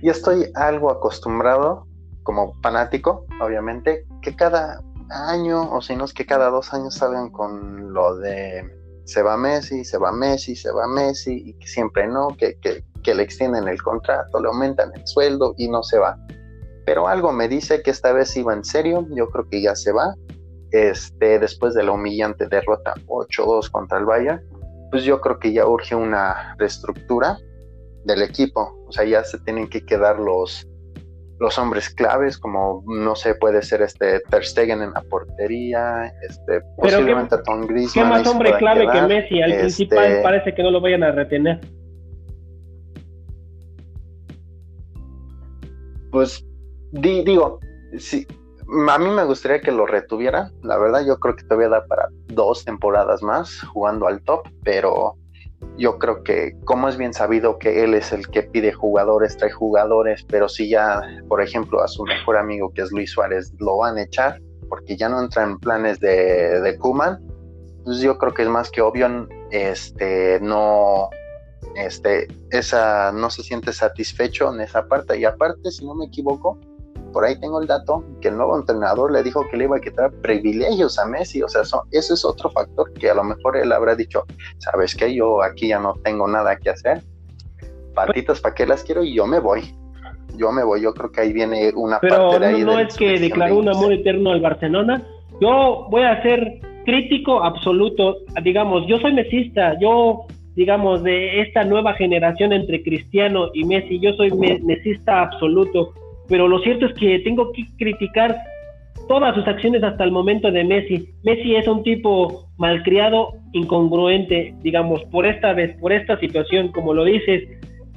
yo 0.02 0.12
estoy 0.12 0.52
algo 0.56 0.92
acostumbrado 0.92 1.88
como 2.24 2.54
fanático, 2.62 3.26
obviamente, 3.40 4.06
que 4.22 4.36
cada 4.36 4.82
año, 5.10 5.72
o 5.72 5.82
si 5.82 5.96
no 5.96 6.04
es 6.04 6.14
que 6.14 6.26
cada 6.26 6.50
dos 6.50 6.74
años 6.74 6.96
salgan 6.96 7.30
con 7.30 7.94
lo 7.94 8.18
de 8.18 8.70
se 9.06 9.22
va 9.22 9.38
Messi, 9.38 9.86
se 9.86 9.98
va 9.98 10.12
Messi, 10.12 10.54
se 10.54 10.70
va 10.70 10.86
Messi, 10.88 11.44
y 11.46 11.54
que 11.54 11.68
siempre 11.68 12.08
no, 12.08 12.28
que, 12.38 12.58
que, 12.60 12.84
que 13.04 13.16
le 13.16 13.24
extienden 13.24 13.70
el 13.70 13.82
contrato, 13.82 14.42
le 14.42 14.50
aumentan 14.50 14.92
el 14.94 15.08
sueldo 15.08 15.56
y 15.58 15.70
no 15.70 15.82
se 15.82 15.98
va. 15.98 16.18
Pero 16.86 17.08
algo 17.08 17.32
me 17.32 17.48
dice 17.48 17.82
que 17.82 17.92
esta 17.92 18.12
vez 18.12 18.36
iba 18.36 18.54
en 18.54 18.66
serio, 18.66 19.08
yo 19.12 19.30
creo 19.30 19.48
que 19.48 19.62
ya 19.62 19.76
se 19.76 19.94
va. 19.94 20.14
Este, 20.74 21.38
después 21.38 21.76
de 21.76 21.84
la 21.84 21.92
humillante 21.92 22.48
derrota 22.48 22.96
8-2 23.06 23.70
contra 23.70 24.00
el 24.00 24.06
Bayern, 24.06 24.42
pues 24.90 25.04
yo 25.04 25.22
creo 25.22 25.38
que 25.38 25.54
ya 25.54 25.68
urge 25.68 25.94
una 25.94 26.56
reestructura 26.58 27.38
del 28.06 28.24
equipo. 28.24 28.76
O 28.88 28.92
sea, 28.92 29.06
ya 29.06 29.24
se 29.24 29.38
tienen 29.42 29.70
que 29.70 29.86
quedar 29.86 30.18
los, 30.18 30.68
los 31.40 31.60
hombres 31.60 31.92
claves, 31.92 32.40
como 32.40 32.84
no 32.88 33.16
sé, 33.16 33.36
puede 33.36 33.62
ser 33.62 33.84
este 33.84 34.20
Ter 34.22 34.44
Stegen 34.44 34.82
en 34.82 34.94
la 34.94 35.04
portería, 35.04 36.12
este, 36.28 36.62
posiblemente 36.76 37.36
qué, 37.38 37.44
Tom 37.46 37.68
Griezmann. 37.68 38.06
¿Qué 38.06 38.10
más 38.10 38.28
hombre 38.28 38.58
clave 38.58 38.88
quedar? 38.88 39.08
que 39.08 39.14
Messi? 39.14 39.42
Al 39.44 39.52
este, 39.52 39.62
principal 39.62 40.22
parece 40.24 40.56
que 40.56 40.64
no 40.64 40.72
lo 40.72 40.82
vayan 40.82 41.04
a 41.04 41.12
retener. 41.12 41.62
Pues 46.12 46.44
di, 46.92 47.24
digo, 47.24 47.60
sí, 48.00 48.26
a 48.90 48.98
mí 48.98 49.10
me 49.10 49.24
gustaría 49.26 49.62
que 49.62 49.72
lo 49.72 49.86
retuviera, 49.86 50.52
la 50.62 50.78
verdad 50.78 51.06
yo 51.06 51.20
creo 51.20 51.36
que 51.36 51.44
todavía 51.44 51.70
da 51.70 51.86
para 51.86 52.10
dos 52.28 52.66
temporadas 52.66 53.22
más 53.22 53.62
jugando 53.74 54.08
al 54.08 54.22
top, 54.24 54.48
pero 54.64 55.16
yo 55.78 55.98
creo 55.98 56.24
que 56.24 56.56
como 56.66 56.90
es 56.90 56.98
bien 56.98 57.14
sabido 57.14 57.58
que 57.58 57.84
él 57.84 57.94
es 57.94 58.12
el 58.12 58.28
que 58.28 58.44
pide 58.44 58.74
jugadores, 58.74 59.38
trae 59.38 59.52
jugadores, 59.52 60.24
pero 60.28 60.50
si 60.50 60.70
ya, 60.70 61.02
por 61.28 61.42
ejemplo, 61.42 61.82
a 61.82 61.88
su 61.88 62.04
mejor 62.04 62.38
amigo 62.38 62.72
que 62.74 62.82
es 62.82 62.92
Luis 62.92 63.12
Suárez 63.12 63.54
lo 63.60 63.78
van 63.78 63.98
a 63.98 64.04
echar 64.04 64.40
porque 64.70 64.96
ya 64.98 65.10
no 65.10 65.22
entra 65.22 65.44
en 65.44 65.60
planes 65.60 66.00
de, 66.00 66.60
de 66.62 66.78
Kuman, 66.78 67.20
pues 67.84 68.00
yo 68.00 68.18
creo 68.18 68.34
que 68.34 68.44
es 68.44 68.50
más 68.50 68.72
que 68.72 68.82
obvio, 68.82 69.28
este, 69.52 70.40
no, 70.42 71.10
este, 71.76 72.28
esa, 72.50 73.12
no 73.12 73.30
se 73.30 73.44
siente 73.44 73.74
satisfecho 73.74 74.54
en 74.54 74.62
esa 74.62 74.88
parte. 74.88 75.18
Y 75.20 75.26
aparte, 75.26 75.70
si 75.72 75.86
no 75.86 75.96
me 75.96 76.06
equivoco, 76.06 76.60
por 77.14 77.24
ahí 77.24 77.40
tengo 77.40 77.62
el 77.62 77.68
dato 77.68 78.04
que 78.20 78.28
el 78.30 78.38
nuevo 78.38 78.58
entrenador 78.58 79.12
le 79.12 79.24
dijo 79.24 79.46
que 79.50 79.56
le 79.56 79.66
iba 79.66 79.78
a 79.78 79.80
quitar 79.80 80.12
privilegios 80.22 81.00
a 81.00 81.06
Messi, 81.06 81.42
o 81.42 81.48
sea, 81.48 81.62
eso, 81.62 81.84
ese 81.92 82.16
es 82.16 82.26
otro 82.26 82.50
factor 82.50 82.92
que 82.94 83.10
a 83.10 83.14
lo 83.14 83.24
mejor 83.24 83.56
él 83.56 83.72
habrá 83.72 83.96
dicho, 83.96 84.26
sabes 84.58 84.96
que 84.96 85.14
yo 85.14 85.42
aquí 85.42 85.70
ya 85.70 85.80
no 85.80 85.94
tengo 86.04 86.28
nada 86.28 86.58
que 86.58 86.72
hacer, 86.72 87.02
patitas 87.94 88.42
para 88.42 88.56
qué 88.56 88.66
las 88.66 88.84
quiero 88.84 89.04
y 89.04 89.14
yo 89.14 89.26
me 89.26 89.40
voy, 89.40 89.74
yo 90.36 90.52
me 90.52 90.64
voy, 90.64 90.82
yo 90.82 90.94
creo 90.94 91.12
que 91.12 91.22
ahí 91.22 91.32
viene 91.32 91.72
una 91.76 92.00
Pero 92.00 92.30
parte 92.30 92.40
de 92.40 92.46
ahí. 92.48 92.64
no 92.64 92.78
de 92.78 92.84
es 92.84 92.98
que 92.98 93.20
declaró 93.20 93.58
un 93.60 93.70
amor 93.70 93.94
eterno 93.94 94.32
al 94.32 94.42
Barcelona, 94.42 95.02
yo 95.40 95.88
voy 95.90 96.04
a 96.04 96.22
ser 96.24 96.60
crítico 96.86 97.44
absoluto, 97.44 98.18
digamos, 98.44 98.86
yo 98.88 98.98
soy 99.00 99.14
mesista, 99.14 99.78
yo 99.80 100.26
digamos 100.56 101.04
de 101.04 101.42
esta 101.42 101.64
nueva 101.64 101.94
generación 101.94 102.54
entre 102.54 102.84
Cristiano 102.84 103.50
y 103.54 103.64
Messi, 103.64 104.00
yo 104.00 104.14
soy 104.14 104.32
me 104.32 104.60
mesista 104.60 105.22
absoluto, 105.22 105.94
pero 106.30 106.48
lo 106.48 106.60
cierto 106.60 106.86
es 106.86 106.94
que 106.94 107.20
tengo 107.20 107.52
que 107.52 107.64
criticar 107.78 108.36
todas 109.08 109.36
sus 109.36 109.48
acciones 109.48 109.84
hasta 109.84 110.04
el 110.04 110.12
momento 110.12 110.52
de 110.52 110.64
Messi. 110.64 111.10
Messi 111.24 111.56
es 111.56 111.68
un 111.68 111.84
tipo 111.84 112.48
malcriado, 112.58 113.34
incongruente, 113.52 114.54
digamos, 114.62 115.04
por 115.06 115.26
esta 115.26 115.54
vez, 115.54 115.78
por 115.80 115.92
esta 115.92 116.18
situación, 116.20 116.70
como 116.70 116.94
lo 116.94 117.04
dices. 117.04 117.44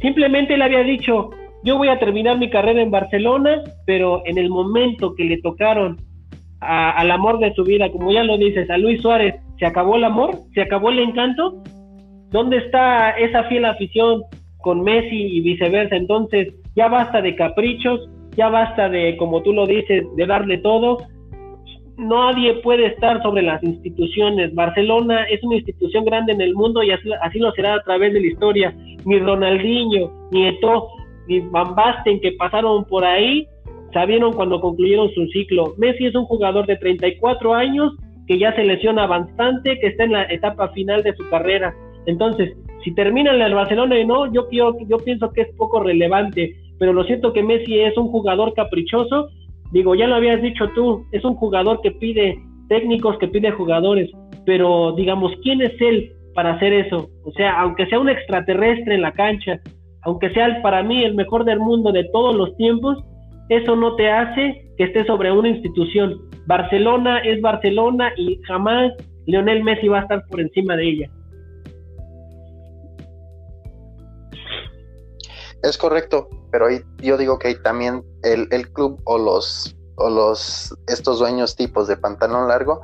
Simplemente 0.00 0.56
le 0.56 0.64
había 0.64 0.82
dicho, 0.82 1.30
yo 1.64 1.78
voy 1.78 1.88
a 1.88 1.98
terminar 1.98 2.38
mi 2.38 2.50
carrera 2.50 2.82
en 2.82 2.90
Barcelona, 2.90 3.62
pero 3.86 4.22
en 4.26 4.38
el 4.38 4.50
momento 4.50 5.14
que 5.14 5.24
le 5.24 5.38
tocaron 5.38 5.98
al 6.60 7.10
amor 7.10 7.38
de 7.38 7.54
su 7.54 7.64
vida, 7.64 7.90
como 7.90 8.10
ya 8.12 8.24
lo 8.24 8.38
dices, 8.38 8.68
a 8.70 8.78
Luis 8.78 9.00
Suárez, 9.02 9.34
se 9.58 9.66
acabó 9.66 9.96
el 9.96 10.04
amor, 10.04 10.38
se 10.54 10.62
acabó 10.62 10.90
el 10.90 10.98
encanto. 10.98 11.62
¿Dónde 12.30 12.58
está 12.58 13.10
esa 13.10 13.44
fiel 13.44 13.64
afición 13.64 14.22
con 14.58 14.82
Messi 14.82 15.16
y 15.16 15.40
viceversa? 15.40 15.96
Entonces, 15.96 16.52
ya 16.74 16.88
basta 16.88 17.22
de 17.22 17.34
caprichos, 17.36 18.08
ya 18.36 18.48
basta 18.48 18.88
de, 18.88 19.16
como 19.16 19.42
tú 19.42 19.52
lo 19.52 19.66
dices, 19.66 20.04
de 20.14 20.26
darle 20.26 20.58
todo. 20.58 20.98
Nadie 21.96 22.54
puede 22.62 22.86
estar 22.86 23.22
sobre 23.22 23.42
las 23.42 23.62
instituciones. 23.62 24.54
Barcelona 24.54 25.24
es 25.24 25.42
una 25.42 25.56
institución 25.56 26.04
grande 26.04 26.32
en 26.32 26.40
el 26.42 26.54
mundo 26.54 26.82
y 26.82 26.90
así, 26.90 27.38
lo 27.38 27.52
será 27.52 27.74
a 27.74 27.82
través 27.82 28.12
de 28.12 28.20
la 28.20 28.26
historia. 28.26 28.76
Ni 29.04 29.18
Ronaldinho, 29.18 30.10
ni 30.30 30.48
Eto'o, 30.48 30.88
ni 31.26 31.40
Van 31.40 31.74
Basten 31.74 32.20
que 32.20 32.32
pasaron 32.32 32.84
por 32.84 33.04
ahí 33.04 33.48
sabieron 33.96 34.34
cuando 34.34 34.60
concluyeron 34.60 35.10
su 35.14 35.26
ciclo. 35.28 35.74
Messi 35.78 36.04
es 36.04 36.14
un 36.14 36.26
jugador 36.26 36.66
de 36.66 36.76
34 36.76 37.54
años 37.54 37.94
que 38.26 38.38
ya 38.38 38.54
se 38.54 38.62
lesiona 38.62 39.06
bastante, 39.06 39.78
que 39.78 39.86
está 39.86 40.04
en 40.04 40.12
la 40.12 40.24
etapa 40.24 40.68
final 40.70 41.02
de 41.02 41.14
su 41.14 41.26
carrera. 41.30 41.74
Entonces, 42.04 42.54
si 42.84 42.94
termina 42.94 43.34
en 43.34 43.40
el 43.40 43.54
Barcelona 43.54 43.98
y 43.98 44.06
no, 44.06 44.30
yo, 44.32 44.48
yo, 44.50 44.76
yo 44.86 44.98
pienso 44.98 45.32
que 45.32 45.42
es 45.42 45.48
poco 45.56 45.82
relevante, 45.82 46.54
pero 46.78 46.92
lo 46.92 47.04
siento 47.04 47.32
que 47.32 47.42
Messi 47.42 47.80
es 47.80 47.96
un 47.96 48.08
jugador 48.08 48.54
caprichoso, 48.54 49.28
digo, 49.72 49.94
ya 49.94 50.06
lo 50.06 50.16
habías 50.16 50.42
dicho 50.42 50.68
tú, 50.74 51.04
es 51.12 51.24
un 51.24 51.34
jugador 51.34 51.80
que 51.82 51.90
pide 51.92 52.38
técnicos, 52.68 53.18
que 53.18 53.28
pide 53.28 53.50
jugadores, 53.50 54.10
pero 54.44 54.92
digamos, 54.92 55.32
¿quién 55.42 55.62
es 55.62 55.72
él 55.80 56.12
para 56.34 56.54
hacer 56.54 56.72
eso? 56.72 57.08
O 57.24 57.32
sea, 57.32 57.60
aunque 57.60 57.86
sea 57.86 57.98
un 57.98 58.08
extraterrestre 58.08 58.94
en 58.94 59.02
la 59.02 59.12
cancha, 59.12 59.60
aunque 60.02 60.30
sea 60.30 60.60
para 60.62 60.82
mí 60.82 61.02
el 61.02 61.14
mejor 61.14 61.44
del 61.44 61.58
mundo 61.58 61.92
de 61.92 62.04
todos 62.12 62.34
los 62.36 62.56
tiempos, 62.56 62.98
eso 63.48 63.76
no 63.76 63.94
te 63.96 64.10
hace 64.10 64.70
que 64.76 64.84
esté 64.84 65.04
sobre 65.04 65.32
una 65.32 65.48
institución. 65.48 66.20
Barcelona 66.46 67.18
es 67.18 67.40
Barcelona 67.40 68.12
y 68.16 68.40
jamás 68.42 68.92
Lionel 69.26 69.64
Messi 69.64 69.88
va 69.88 70.00
a 70.00 70.02
estar 70.02 70.24
por 70.28 70.40
encima 70.40 70.76
de 70.76 70.88
ella. 70.88 71.10
Es 75.62 75.76
correcto, 75.76 76.28
pero 76.56 76.68
yo 77.02 77.18
digo 77.18 77.38
que 77.38 77.54
también 77.56 78.02
el, 78.22 78.48
el, 78.50 78.72
club 78.72 78.98
o 79.04 79.18
los 79.18 79.76
o 79.96 80.08
los 80.08 80.74
estos 80.86 81.18
dueños 81.18 81.54
tipos 81.54 81.86
de 81.86 81.98
pantalón 81.98 82.48
largo, 82.48 82.80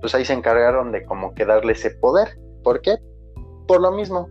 pues 0.00 0.14
ahí 0.14 0.24
se 0.24 0.32
encargaron 0.32 0.92
de 0.92 1.04
como 1.04 1.34
que 1.34 1.44
darle 1.44 1.72
ese 1.72 1.90
poder. 1.90 2.38
¿Por 2.62 2.82
qué? 2.82 2.94
Por 3.66 3.80
lo 3.80 3.90
mismo, 3.90 4.28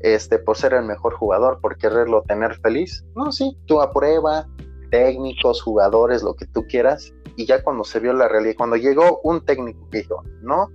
este, 0.00 0.38
por 0.38 0.56
ser 0.56 0.72
el 0.72 0.86
mejor 0.86 1.12
jugador, 1.12 1.60
por 1.60 1.76
quererlo 1.76 2.22
tener 2.22 2.58
feliz. 2.60 3.04
No, 3.14 3.30
sí, 3.32 3.54
tú 3.66 3.82
aprueba, 3.82 4.48
técnicos, 4.90 5.60
jugadores, 5.60 6.22
lo 6.22 6.36
que 6.36 6.46
tú 6.46 6.64
quieras, 6.66 7.12
y 7.36 7.44
ya 7.44 7.62
cuando 7.62 7.84
se 7.84 8.00
vio 8.00 8.14
la 8.14 8.28
realidad, 8.28 8.54
cuando 8.56 8.76
llegó 8.76 9.20
un 9.24 9.44
técnico 9.44 9.90
que 9.90 9.98
dijo, 9.98 10.22
no, 10.40 10.70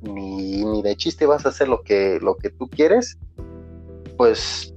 ni, 0.00 0.64
ni 0.64 0.80
de 0.80 0.96
chiste 0.96 1.26
vas 1.26 1.44
a 1.44 1.50
hacer 1.50 1.68
lo 1.68 1.82
que, 1.82 2.18
lo 2.22 2.36
que 2.36 2.48
tú 2.48 2.70
quieres, 2.70 3.18
pues 4.16 4.72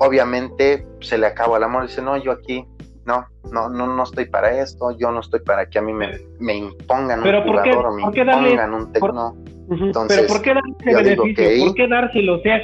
obviamente 0.00 0.84
se 1.00 1.18
le 1.18 1.26
acaba 1.26 1.58
el 1.58 1.64
amor, 1.64 1.86
dice, 1.86 2.02
no, 2.02 2.16
yo 2.16 2.32
aquí, 2.32 2.64
no, 3.04 3.26
no, 3.52 3.68
no, 3.68 3.86
no 3.86 4.02
estoy 4.02 4.26
para 4.26 4.60
esto, 4.60 4.96
yo 4.98 5.12
no 5.12 5.20
estoy 5.20 5.40
para 5.40 5.66
que 5.68 5.78
a 5.78 5.82
mí 5.82 5.92
me, 5.92 6.08
me 6.38 6.56
impongan 6.56 7.20
un 7.20 7.42
jugador 7.42 7.86
o 7.86 7.94
me 7.94 8.02
impongan 8.02 8.74
un 8.74 8.92
técnico. 8.92 9.36
Entonces, 9.70 10.18
Pero 10.18 10.28
¿por 10.28 10.42
qué 10.42 10.54
darle 10.54 10.74
ese 10.80 11.14
beneficio? 11.16 11.66
¿Por 11.66 11.74
qué 11.74 11.86
dárselo? 11.86 12.34
O 12.36 12.40
sea, 12.40 12.60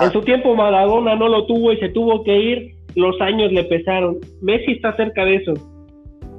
en 0.00 0.12
su 0.12 0.20
tiempo 0.20 0.54
Maradona 0.54 1.16
no 1.16 1.28
lo 1.28 1.46
tuvo 1.46 1.72
y 1.72 1.78
se 1.78 1.88
tuvo 1.88 2.22
que 2.22 2.36
ir 2.36 2.76
los 2.94 3.20
años 3.20 3.52
le 3.52 3.64
pesaron. 3.64 4.18
Messi 4.42 4.72
está 4.72 4.94
cerca 4.96 5.24
de 5.24 5.36
eso. 5.36 5.54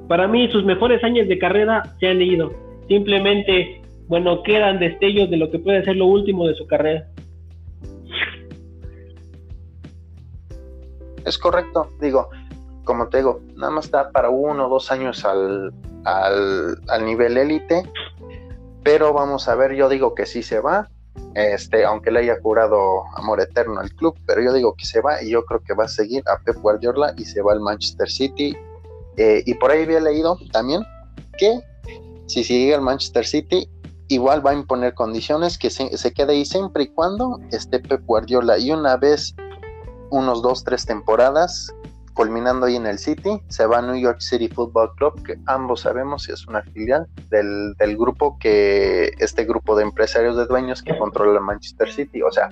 Para 0.08 0.26
mí 0.26 0.48
sus 0.50 0.64
mejores 0.64 1.02
años 1.04 1.28
de 1.28 1.38
carrera 1.38 1.82
se 2.00 2.08
han 2.08 2.22
ido. 2.22 2.52
Simplemente, 2.88 3.82
bueno, 4.08 4.42
quedan 4.42 4.78
destellos 4.78 5.30
de 5.30 5.36
lo 5.36 5.50
que 5.50 5.58
puede 5.58 5.84
ser 5.84 5.96
lo 5.96 6.06
último 6.06 6.46
de 6.46 6.54
su 6.54 6.66
carrera. 6.66 7.06
Es 11.28 11.38
correcto, 11.38 11.88
digo, 12.00 12.30
como 12.84 13.08
te 13.08 13.18
digo, 13.18 13.40
nada 13.54 13.70
más 13.70 13.84
está 13.86 14.10
para 14.10 14.30
uno 14.30 14.66
o 14.66 14.68
dos 14.70 14.90
años 14.90 15.24
al, 15.24 15.72
al, 16.04 16.80
al 16.88 17.04
nivel 17.04 17.36
élite, 17.36 17.82
pero 18.82 19.12
vamos 19.12 19.48
a 19.48 19.54
ver, 19.54 19.74
yo 19.74 19.88
digo 19.88 20.14
que 20.14 20.24
sí 20.24 20.42
se 20.42 20.60
va, 20.60 20.88
este, 21.34 21.84
aunque 21.84 22.10
le 22.10 22.20
haya 22.20 22.40
jurado 22.40 23.04
amor 23.16 23.40
eterno 23.40 23.80
al 23.80 23.92
club, 23.92 24.16
pero 24.26 24.42
yo 24.42 24.52
digo 24.52 24.74
que 24.74 24.84
se 24.84 25.00
va 25.00 25.22
y 25.22 25.30
yo 25.30 25.44
creo 25.44 25.60
que 25.60 25.74
va 25.74 25.84
a 25.84 25.88
seguir 25.88 26.22
a 26.28 26.38
Pep 26.38 26.56
Guardiola 26.56 27.12
y 27.16 27.24
se 27.24 27.42
va 27.42 27.52
al 27.52 27.60
Manchester 27.60 28.08
City. 28.10 28.56
Eh, 29.16 29.42
y 29.46 29.54
por 29.54 29.70
ahí 29.70 29.82
había 29.82 30.00
leído 30.00 30.38
también 30.52 30.82
que 31.38 31.60
si 32.26 32.44
sigue 32.44 32.74
al 32.74 32.82
Manchester 32.82 33.26
City, 33.26 33.68
igual 34.08 34.44
va 34.44 34.50
a 34.50 34.54
imponer 34.54 34.94
condiciones 34.94 35.58
que 35.58 35.70
se, 35.70 35.96
se 35.96 36.12
quede 36.12 36.32
ahí 36.32 36.44
siempre 36.44 36.84
y 36.84 36.88
cuando 36.88 37.38
esté 37.52 37.80
Pep 37.80 38.04
Guardiola. 38.04 38.58
Y 38.58 38.70
una 38.70 38.96
vez, 38.96 39.34
unos 40.10 40.42
dos, 40.42 40.64
tres 40.64 40.86
temporadas, 40.86 41.74
culminando 42.14 42.66
ahí 42.66 42.76
en 42.76 42.86
el 42.86 42.98
City, 42.98 43.30
se 43.48 43.66
va 43.66 43.78
a 43.78 43.82
New 43.82 43.94
York 43.94 44.20
City 44.20 44.48
Football 44.48 44.90
Club, 44.96 45.22
que 45.22 45.36
ambos 45.46 45.82
sabemos 45.82 46.28
es 46.28 46.46
una 46.48 46.62
filial 46.62 47.06
del, 47.30 47.74
del 47.78 47.96
grupo 47.96 48.38
que, 48.40 49.12
este 49.18 49.44
grupo 49.44 49.76
de 49.76 49.84
empresarios 49.84 50.36
de 50.36 50.46
dueños 50.46 50.82
que 50.82 50.98
controla 50.98 51.38
Manchester 51.40 51.88
City, 51.90 52.22
o 52.22 52.32
sea, 52.32 52.48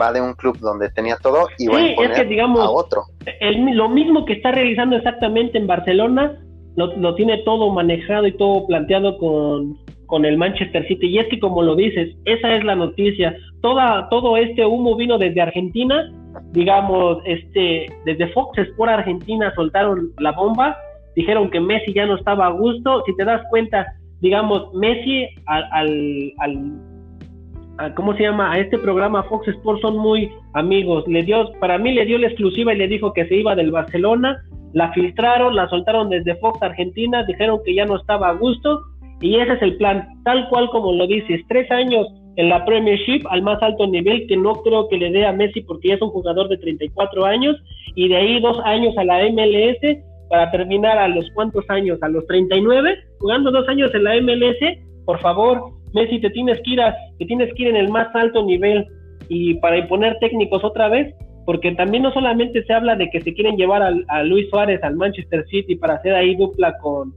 va 0.00 0.12
de 0.12 0.20
un 0.20 0.32
club 0.34 0.58
donde 0.58 0.90
tenía 0.90 1.16
todo 1.16 1.48
y 1.58 1.66
va 1.66 1.78
a 1.78 1.86
imponer 1.88 2.40
a 2.40 2.70
otro. 2.70 3.02
lo 3.50 3.88
mismo 3.88 4.24
que 4.24 4.34
está 4.34 4.52
realizando 4.52 4.96
exactamente 4.96 5.58
en 5.58 5.66
Barcelona, 5.66 6.38
lo, 6.76 6.96
lo, 6.96 7.14
tiene 7.14 7.38
todo 7.44 7.70
manejado 7.70 8.26
y 8.26 8.36
todo 8.36 8.66
planteado 8.66 9.18
con, 9.18 9.78
con 10.08 10.24
el 10.24 10.36
Manchester 10.36 10.88
City. 10.88 11.06
Y 11.06 11.18
es 11.18 11.28
que 11.28 11.38
como 11.38 11.62
lo 11.62 11.76
dices, 11.76 12.16
esa 12.24 12.56
es 12.56 12.64
la 12.64 12.74
noticia. 12.74 13.36
Toda, 13.60 14.08
todo 14.08 14.36
este 14.36 14.66
humo 14.66 14.96
vino 14.96 15.18
desde 15.18 15.40
Argentina. 15.40 16.10
Digamos, 16.52 17.18
este, 17.24 17.86
desde 18.04 18.28
Fox 18.28 18.58
Sport 18.58 18.90
Argentina 18.90 19.52
soltaron 19.54 20.10
la 20.18 20.32
bomba, 20.32 20.76
dijeron 21.14 21.50
que 21.50 21.60
Messi 21.60 21.92
ya 21.92 22.06
no 22.06 22.16
estaba 22.16 22.46
a 22.46 22.50
gusto, 22.50 23.02
si 23.06 23.14
te 23.16 23.24
das 23.24 23.42
cuenta, 23.50 23.86
digamos, 24.20 24.72
Messi 24.74 25.26
al, 25.46 26.32
al, 26.38 27.94
¿cómo 27.96 28.14
se 28.14 28.22
llama? 28.22 28.52
A 28.52 28.58
este 28.58 28.78
programa 28.78 29.24
Fox 29.24 29.48
Sport 29.48 29.80
son 29.80 29.98
muy 29.98 30.30
amigos, 30.54 31.04
le 31.08 31.22
dio, 31.22 31.50
para 31.60 31.76
mí 31.76 31.92
le 31.92 32.04
dio 32.04 32.18
la 32.18 32.28
exclusiva 32.28 32.72
y 32.72 32.78
le 32.78 32.88
dijo 32.88 33.12
que 33.12 33.26
se 33.26 33.36
iba 33.36 33.56
del 33.56 33.72
Barcelona, 33.72 34.42
la 34.74 34.92
filtraron, 34.92 35.56
la 35.56 35.68
soltaron 35.68 36.08
desde 36.08 36.36
Fox 36.36 36.62
Argentina, 36.62 37.24
dijeron 37.24 37.58
que 37.64 37.74
ya 37.74 37.84
no 37.84 37.96
estaba 37.96 38.28
a 38.28 38.34
gusto, 38.34 38.82
y 39.20 39.36
ese 39.36 39.54
es 39.54 39.62
el 39.62 39.76
plan, 39.76 40.06
tal 40.24 40.48
cual 40.48 40.68
como 40.70 40.92
lo 40.92 41.06
dices, 41.06 41.40
tres 41.48 41.70
años 41.70 42.06
en 42.36 42.48
la 42.48 42.64
Premiership 42.64 43.26
al 43.30 43.42
más 43.42 43.60
alto 43.62 43.86
nivel 43.86 44.26
que 44.28 44.36
no 44.36 44.54
creo 44.62 44.88
que 44.88 44.96
le 44.96 45.10
dé 45.10 45.26
a 45.26 45.32
Messi 45.32 45.60
porque 45.62 45.92
es 45.92 46.00
un 46.00 46.10
jugador 46.10 46.48
de 46.48 46.56
34 46.58 47.24
años 47.24 47.56
y 47.96 48.08
de 48.08 48.16
ahí 48.16 48.40
dos 48.40 48.58
años 48.64 48.96
a 48.96 49.04
la 49.04 49.28
MLS 49.28 49.98
para 50.30 50.50
terminar 50.50 50.98
a 50.98 51.08
los 51.08 51.28
cuantos 51.32 51.64
años, 51.68 51.98
a 52.02 52.08
los 52.08 52.26
39, 52.26 52.96
jugando 53.18 53.50
dos 53.50 53.68
años 53.68 53.92
en 53.94 54.04
la 54.04 54.20
MLS, 54.20 54.78
por 55.04 55.18
favor, 55.20 55.72
Messi 55.94 56.20
te 56.20 56.30
tienes 56.30 56.60
que 56.62 56.72
ir 56.72 56.80
a, 56.80 56.94
te 57.18 57.24
tienes 57.24 57.52
que 57.54 57.62
ir 57.62 57.68
en 57.68 57.76
el 57.76 57.88
más 57.88 58.14
alto 58.14 58.44
nivel 58.44 58.86
y 59.28 59.54
para 59.54 59.78
imponer 59.78 60.16
técnicos 60.20 60.62
otra 60.62 60.88
vez, 60.88 61.14
porque 61.44 61.72
también 61.72 62.02
no 62.02 62.12
solamente 62.12 62.62
se 62.64 62.72
habla 62.72 62.94
de 62.94 63.08
que 63.10 63.20
se 63.22 63.32
quieren 63.34 63.56
llevar 63.56 63.82
a, 63.82 64.22
Luis 64.22 64.48
Suárez 64.50 64.82
al 64.82 64.96
Manchester 64.96 65.44
City 65.48 65.76
para 65.76 65.94
hacer 65.94 66.14
ahí 66.14 66.36
dupla 66.36 66.76
con, 66.78 67.14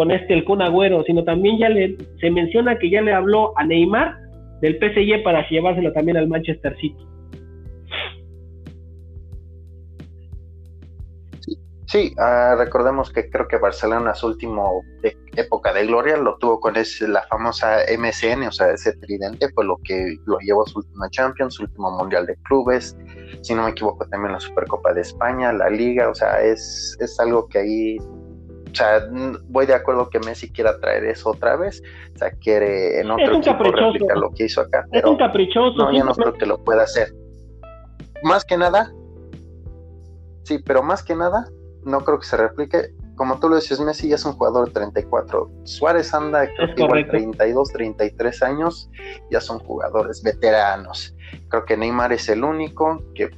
con 0.00 0.10
este 0.10 0.32
el 0.32 0.46
Kun 0.46 0.62
Agüero, 0.62 1.04
sino 1.04 1.22
también 1.24 1.58
ya 1.58 1.68
le 1.68 1.94
se 2.20 2.30
menciona 2.30 2.78
que 2.78 2.88
ya 2.88 3.02
le 3.02 3.12
habló 3.12 3.52
a 3.58 3.66
Neymar 3.66 4.16
del 4.62 4.78
PSG 4.78 5.22
para 5.22 5.46
llevárselo 5.46 5.92
también 5.92 6.16
al 6.16 6.26
Manchester 6.26 6.74
City. 6.80 7.06
Sí, 11.84 12.14
uh, 12.16 12.56
recordemos 12.56 13.12
que 13.12 13.28
creo 13.28 13.46
que 13.46 13.58
Barcelona 13.58 14.14
su 14.14 14.28
último 14.28 14.82
época 15.36 15.74
de 15.74 15.84
gloria 15.84 16.16
lo 16.16 16.38
tuvo 16.38 16.60
con 16.60 16.76
ese, 16.76 17.06
la 17.06 17.20
famosa 17.24 17.80
MSN, 17.94 18.44
o 18.44 18.52
sea, 18.52 18.70
ese 18.70 18.94
tridente 19.00 19.50
fue 19.52 19.66
lo 19.66 19.76
que 19.84 20.16
lo 20.24 20.38
llevó 20.38 20.62
a 20.62 20.66
su 20.66 20.78
última 20.78 21.10
Champions, 21.10 21.56
su 21.56 21.64
último 21.64 21.90
Mundial 21.90 22.24
de 22.24 22.36
Clubes, 22.44 22.96
si 23.42 23.54
no 23.54 23.64
me 23.64 23.72
equivoco 23.72 24.08
también 24.08 24.32
la 24.32 24.40
Supercopa 24.40 24.94
de 24.94 25.02
España, 25.02 25.52
la 25.52 25.68
Liga, 25.68 26.08
o 26.08 26.14
sea, 26.14 26.40
es, 26.40 26.96
es 27.00 27.20
algo 27.20 27.46
que 27.48 27.58
ahí 27.58 27.98
o 28.70 28.74
sea, 28.74 29.08
voy 29.48 29.66
de 29.66 29.74
acuerdo 29.74 30.08
que 30.10 30.18
Messi 30.20 30.50
quiera 30.52 30.78
traer 30.78 31.04
eso 31.04 31.30
otra 31.30 31.56
vez, 31.56 31.82
o 32.14 32.18
sea, 32.18 32.30
quiere 32.32 33.00
en 33.00 33.10
otro 33.10 33.36
equipo 33.36 33.64
replicar 33.64 34.16
lo 34.16 34.30
que 34.30 34.44
hizo 34.44 34.60
acá. 34.60 34.86
Pero 34.90 35.06
es 35.06 35.12
un 35.12 35.18
caprichoso. 35.18 35.76
No, 35.76 35.92
yo 35.92 36.04
no 36.04 36.14
creo 36.14 36.34
que 36.34 36.46
lo 36.46 36.62
pueda 36.62 36.82
hacer. 36.82 37.12
Más 38.22 38.44
que 38.44 38.56
nada, 38.56 38.92
sí, 40.44 40.58
pero 40.58 40.82
más 40.82 41.02
que 41.02 41.14
nada, 41.14 41.46
no 41.84 42.00
creo 42.00 42.18
que 42.18 42.26
se 42.26 42.36
replique. 42.36 42.94
Como 43.16 43.38
tú 43.38 43.50
lo 43.50 43.56
dices, 43.56 43.80
Messi 43.80 44.08
ya 44.08 44.14
es 44.14 44.24
un 44.24 44.32
jugador 44.32 44.68
de 44.68 44.72
34. 44.72 45.50
Suárez 45.64 46.14
anda, 46.14 46.48
creo 46.56 46.74
que 46.74 46.82
igual 46.82 47.06
32, 47.06 47.68
33 47.72 48.42
años, 48.42 48.90
ya 49.30 49.40
son 49.40 49.58
jugadores 49.58 50.22
veteranos. 50.22 51.14
Creo 51.48 51.64
que 51.66 51.76
Neymar 51.76 52.12
es 52.12 52.28
el 52.30 52.44
único 52.44 53.02
que 53.14 53.30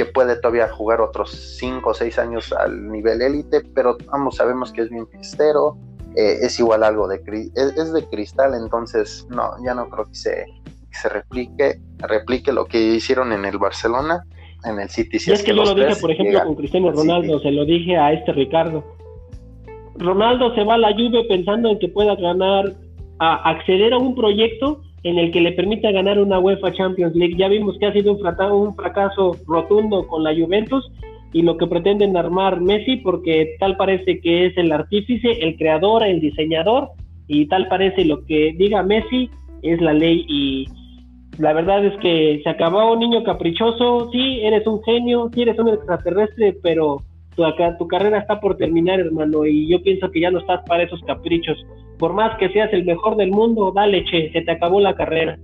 que 0.00 0.06
puede 0.06 0.36
todavía 0.36 0.66
jugar 0.68 1.02
otros 1.02 1.30
5 1.58 1.90
o 1.90 1.92
6 1.92 2.18
años 2.18 2.54
al 2.54 2.90
nivel 2.90 3.20
élite, 3.20 3.60
pero 3.74 3.98
ambos 4.10 4.36
sabemos 4.36 4.72
que 4.72 4.80
es 4.80 4.88
bien 4.88 5.04
pistero, 5.04 5.76
eh, 6.16 6.38
es 6.40 6.58
igual 6.58 6.84
algo 6.84 7.06
de 7.06 7.20
es, 7.54 7.92
de 7.92 8.04
cristal, 8.06 8.54
entonces 8.54 9.26
no, 9.28 9.50
ya 9.62 9.74
no 9.74 9.90
creo 9.90 10.06
que 10.06 10.14
se, 10.14 10.46
se 10.90 11.08
replique, 11.10 11.80
replique 11.98 12.50
lo 12.50 12.64
que 12.64 12.78
hicieron 12.80 13.30
en 13.34 13.44
el 13.44 13.58
Barcelona, 13.58 14.24
en 14.64 14.80
el 14.80 14.88
City. 14.88 15.18
Si 15.18 15.32
es, 15.32 15.42
que, 15.42 15.54
yo 15.54 15.64
lo 15.64 15.74
dije, 15.74 15.94
por 16.00 16.10
ejemplo, 16.10 16.44
con 16.44 16.54
Cristiano 16.54 16.92
Ronaldo, 16.92 17.38
se 17.40 17.50
lo 17.50 17.66
dije 17.66 17.98
a 17.98 18.14
este 18.14 18.32
Ricardo. 18.32 18.82
Ronaldo 19.96 20.54
se 20.54 20.64
va 20.64 20.76
a 20.76 20.78
la 20.78 20.92
lluvia 20.92 21.20
pensando 21.28 21.68
en 21.68 21.78
que 21.78 21.88
pueda 21.88 22.16
ganar, 22.16 22.72
a 23.18 23.50
acceder 23.50 23.92
a 23.92 23.98
un 23.98 24.14
proyecto 24.14 24.80
en 25.02 25.18
el 25.18 25.30
que 25.30 25.40
le 25.40 25.52
permita 25.52 25.90
ganar 25.90 26.18
una 26.18 26.38
UEFA 26.38 26.72
Champions 26.72 27.14
League. 27.14 27.36
Ya 27.36 27.48
vimos 27.48 27.78
que 27.78 27.86
ha 27.86 27.92
sido 27.92 28.12
un 28.12 28.74
fracaso 28.76 29.36
rotundo 29.46 30.06
con 30.06 30.24
la 30.24 30.34
Juventus 30.34 30.90
y 31.32 31.42
lo 31.42 31.56
que 31.56 31.66
pretenden 31.66 32.16
armar 32.16 32.60
Messi, 32.60 32.96
porque 32.96 33.56
tal 33.58 33.76
parece 33.76 34.20
que 34.20 34.46
es 34.46 34.56
el 34.56 34.72
artífice, 34.72 35.30
el 35.42 35.56
creador, 35.56 36.02
el 36.02 36.20
diseñador, 36.20 36.88
y 37.28 37.46
tal 37.46 37.68
parece 37.68 38.04
lo 38.04 38.24
que 38.26 38.52
diga 38.58 38.82
Messi 38.82 39.30
es 39.62 39.80
la 39.80 39.92
ley. 39.92 40.24
Y 40.28 40.66
la 41.38 41.52
verdad 41.52 41.84
es 41.84 41.96
que 42.00 42.40
se 42.42 42.50
acabó 42.50 42.92
un 42.92 42.98
niño 42.98 43.22
caprichoso, 43.22 44.10
sí, 44.10 44.40
eres 44.42 44.66
un 44.66 44.82
genio, 44.82 45.30
sí, 45.32 45.42
eres 45.42 45.58
un 45.58 45.68
extraterrestre, 45.68 46.56
pero 46.62 47.02
tu, 47.36 47.44
tu 47.78 47.86
carrera 47.86 48.18
está 48.18 48.40
por 48.40 48.56
terminar, 48.56 48.98
hermano, 48.98 49.46
y 49.46 49.68
yo 49.68 49.80
pienso 49.82 50.10
que 50.10 50.20
ya 50.20 50.30
no 50.30 50.40
estás 50.40 50.60
para 50.66 50.82
esos 50.82 51.00
caprichos. 51.02 51.64
Por 52.00 52.14
más 52.14 52.36
que 52.38 52.48
seas 52.48 52.72
el 52.72 52.86
mejor 52.86 53.16
del 53.16 53.30
mundo, 53.30 53.72
dale, 53.72 54.02
che, 54.04 54.32
se 54.32 54.40
te 54.40 54.50
acabó 54.50 54.80
la 54.80 54.94
carrera. 54.94 55.38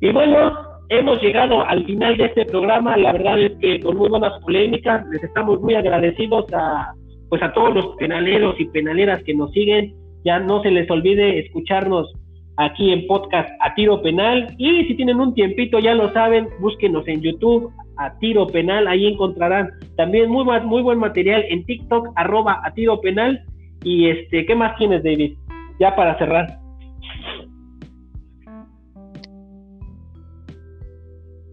Y 0.00 0.12
bueno, 0.12 0.52
hemos 0.88 1.20
llegado 1.20 1.66
al 1.66 1.84
final 1.84 2.16
de 2.16 2.26
este 2.26 2.44
programa. 2.46 2.96
La 2.96 3.12
verdad 3.12 3.40
es 3.40 3.52
que 3.60 3.80
con 3.80 3.96
muy 3.96 4.08
buenas 4.08 4.40
polémicas, 4.42 5.04
les 5.08 5.24
estamos 5.24 5.60
muy 5.60 5.74
agradecidos 5.74 6.46
a 6.54 6.92
pues 7.28 7.42
a 7.42 7.52
todos 7.52 7.74
los 7.74 7.96
penaleros 7.96 8.60
y 8.60 8.66
penaleras 8.66 9.24
que 9.24 9.34
nos 9.34 9.50
siguen. 9.50 9.92
Ya 10.24 10.38
no 10.38 10.62
se 10.62 10.70
les 10.70 10.88
olvide 10.88 11.40
escucharnos 11.40 12.12
aquí 12.58 12.92
en 12.92 13.06
podcast 13.08 13.48
a 13.60 13.74
tiro 13.74 14.02
penal 14.02 14.54
y 14.58 14.84
si 14.84 14.94
tienen 14.94 15.18
un 15.18 15.34
tiempito 15.34 15.80
ya 15.80 15.94
lo 15.94 16.12
saben, 16.12 16.48
búsquenos 16.60 17.08
en 17.08 17.22
YouTube 17.22 17.72
a 17.96 18.16
tiro 18.18 18.46
penal, 18.46 18.86
ahí 18.86 19.06
encontrarán 19.06 19.70
también 19.96 20.30
muy 20.30 20.44
muy 20.44 20.82
buen 20.82 20.98
material 20.98 21.44
en 21.48 21.64
TikTok 21.64 22.08
arroba 22.14 22.60
a 22.64 22.72
tiro 22.72 23.00
penal 23.00 23.42
y 23.84 24.08
este, 24.08 24.46
¿qué 24.46 24.54
más 24.54 24.76
tienes 24.76 25.02
David? 25.02 25.34
Ya 25.82 25.96
para 25.96 26.16
cerrar. 26.16 26.60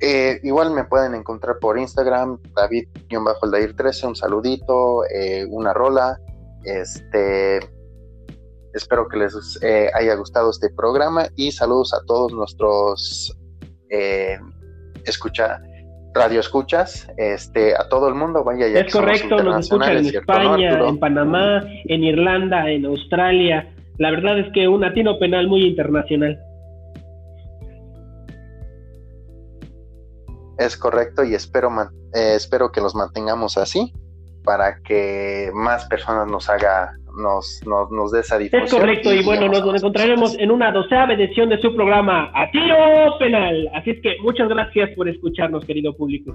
Eh, 0.01 0.39
igual 0.43 0.69
me 0.71 0.84
pueden 0.84 1.15
encontrar 1.15 1.57
por 1.59 1.80
Instagram, 1.80 2.38
David-Aldair13, 2.53 4.07
un 4.09 4.15
saludito, 4.15 5.03
eh, 5.11 5.47
una 5.49 5.73
rola. 5.73 6.19
Este, 6.63 7.57
espero 8.75 9.07
que 9.07 9.17
les 9.17 9.59
eh, 9.63 9.89
haya 9.95 10.13
gustado 10.13 10.51
este 10.51 10.69
programa 10.69 11.25
y 11.36 11.51
saludos 11.51 11.95
a 11.95 12.05
todos 12.05 12.32
nuestros 12.32 13.36
escucha, 15.05 15.59
radio 16.13 16.39
escuchas, 16.39 17.09
este, 17.17 17.73
a 17.73 17.89
todo 17.89 18.07
el 18.07 18.13
mundo, 18.13 18.43
vaya 18.43 18.67
ya. 18.67 18.82
Es 18.82 18.93
correcto, 18.93 19.41
nos 19.41 19.65
escuchan 19.65 19.97
en 19.97 20.05
España, 20.05 20.88
en 20.88 20.99
Panamá, 20.99 21.63
en 21.86 22.03
Irlanda, 22.03 22.69
en 22.69 22.86
Australia. 22.86 23.67
La 23.99 24.11
verdad 24.11 24.39
es 24.39 24.51
que 24.53 24.67
un 24.67 24.79
latino 24.79 25.19
penal 25.19 25.47
muy 25.47 25.65
internacional. 25.65 26.39
Es 30.57 30.77
correcto 30.77 31.23
y 31.23 31.35
espero, 31.35 31.69
eh, 32.15 32.33
espero 32.35 32.71
que 32.71 32.79
los 32.79 32.95
mantengamos 32.95 33.57
así 33.57 33.93
para 34.45 34.79
que 34.81 35.51
más 35.53 35.85
personas 35.87 36.27
nos 36.31 36.49
haga, 36.49 36.93
nos, 37.21 37.61
nos, 37.65 37.91
nos 37.91 38.11
dé 38.13 38.21
esa 38.21 38.37
difusión. 38.37 38.63
Es 38.63 38.73
correcto 38.73 39.13
y, 39.13 39.23
bueno, 39.23 39.49
nos 39.49 39.75
encontraremos 39.75 40.37
en 40.39 40.51
una 40.51 40.71
doceava 40.71 41.13
edición 41.13 41.49
de 41.49 41.59
su 41.61 41.75
programa 41.75 42.31
A 42.33 42.49
Tiro 42.51 43.17
Penal. 43.19 43.69
Así 43.73 43.91
es 43.91 44.01
que 44.01 44.15
muchas 44.21 44.47
gracias 44.47 44.91
por 44.95 45.09
escucharnos, 45.09 45.65
querido 45.65 45.93
público. 45.93 46.33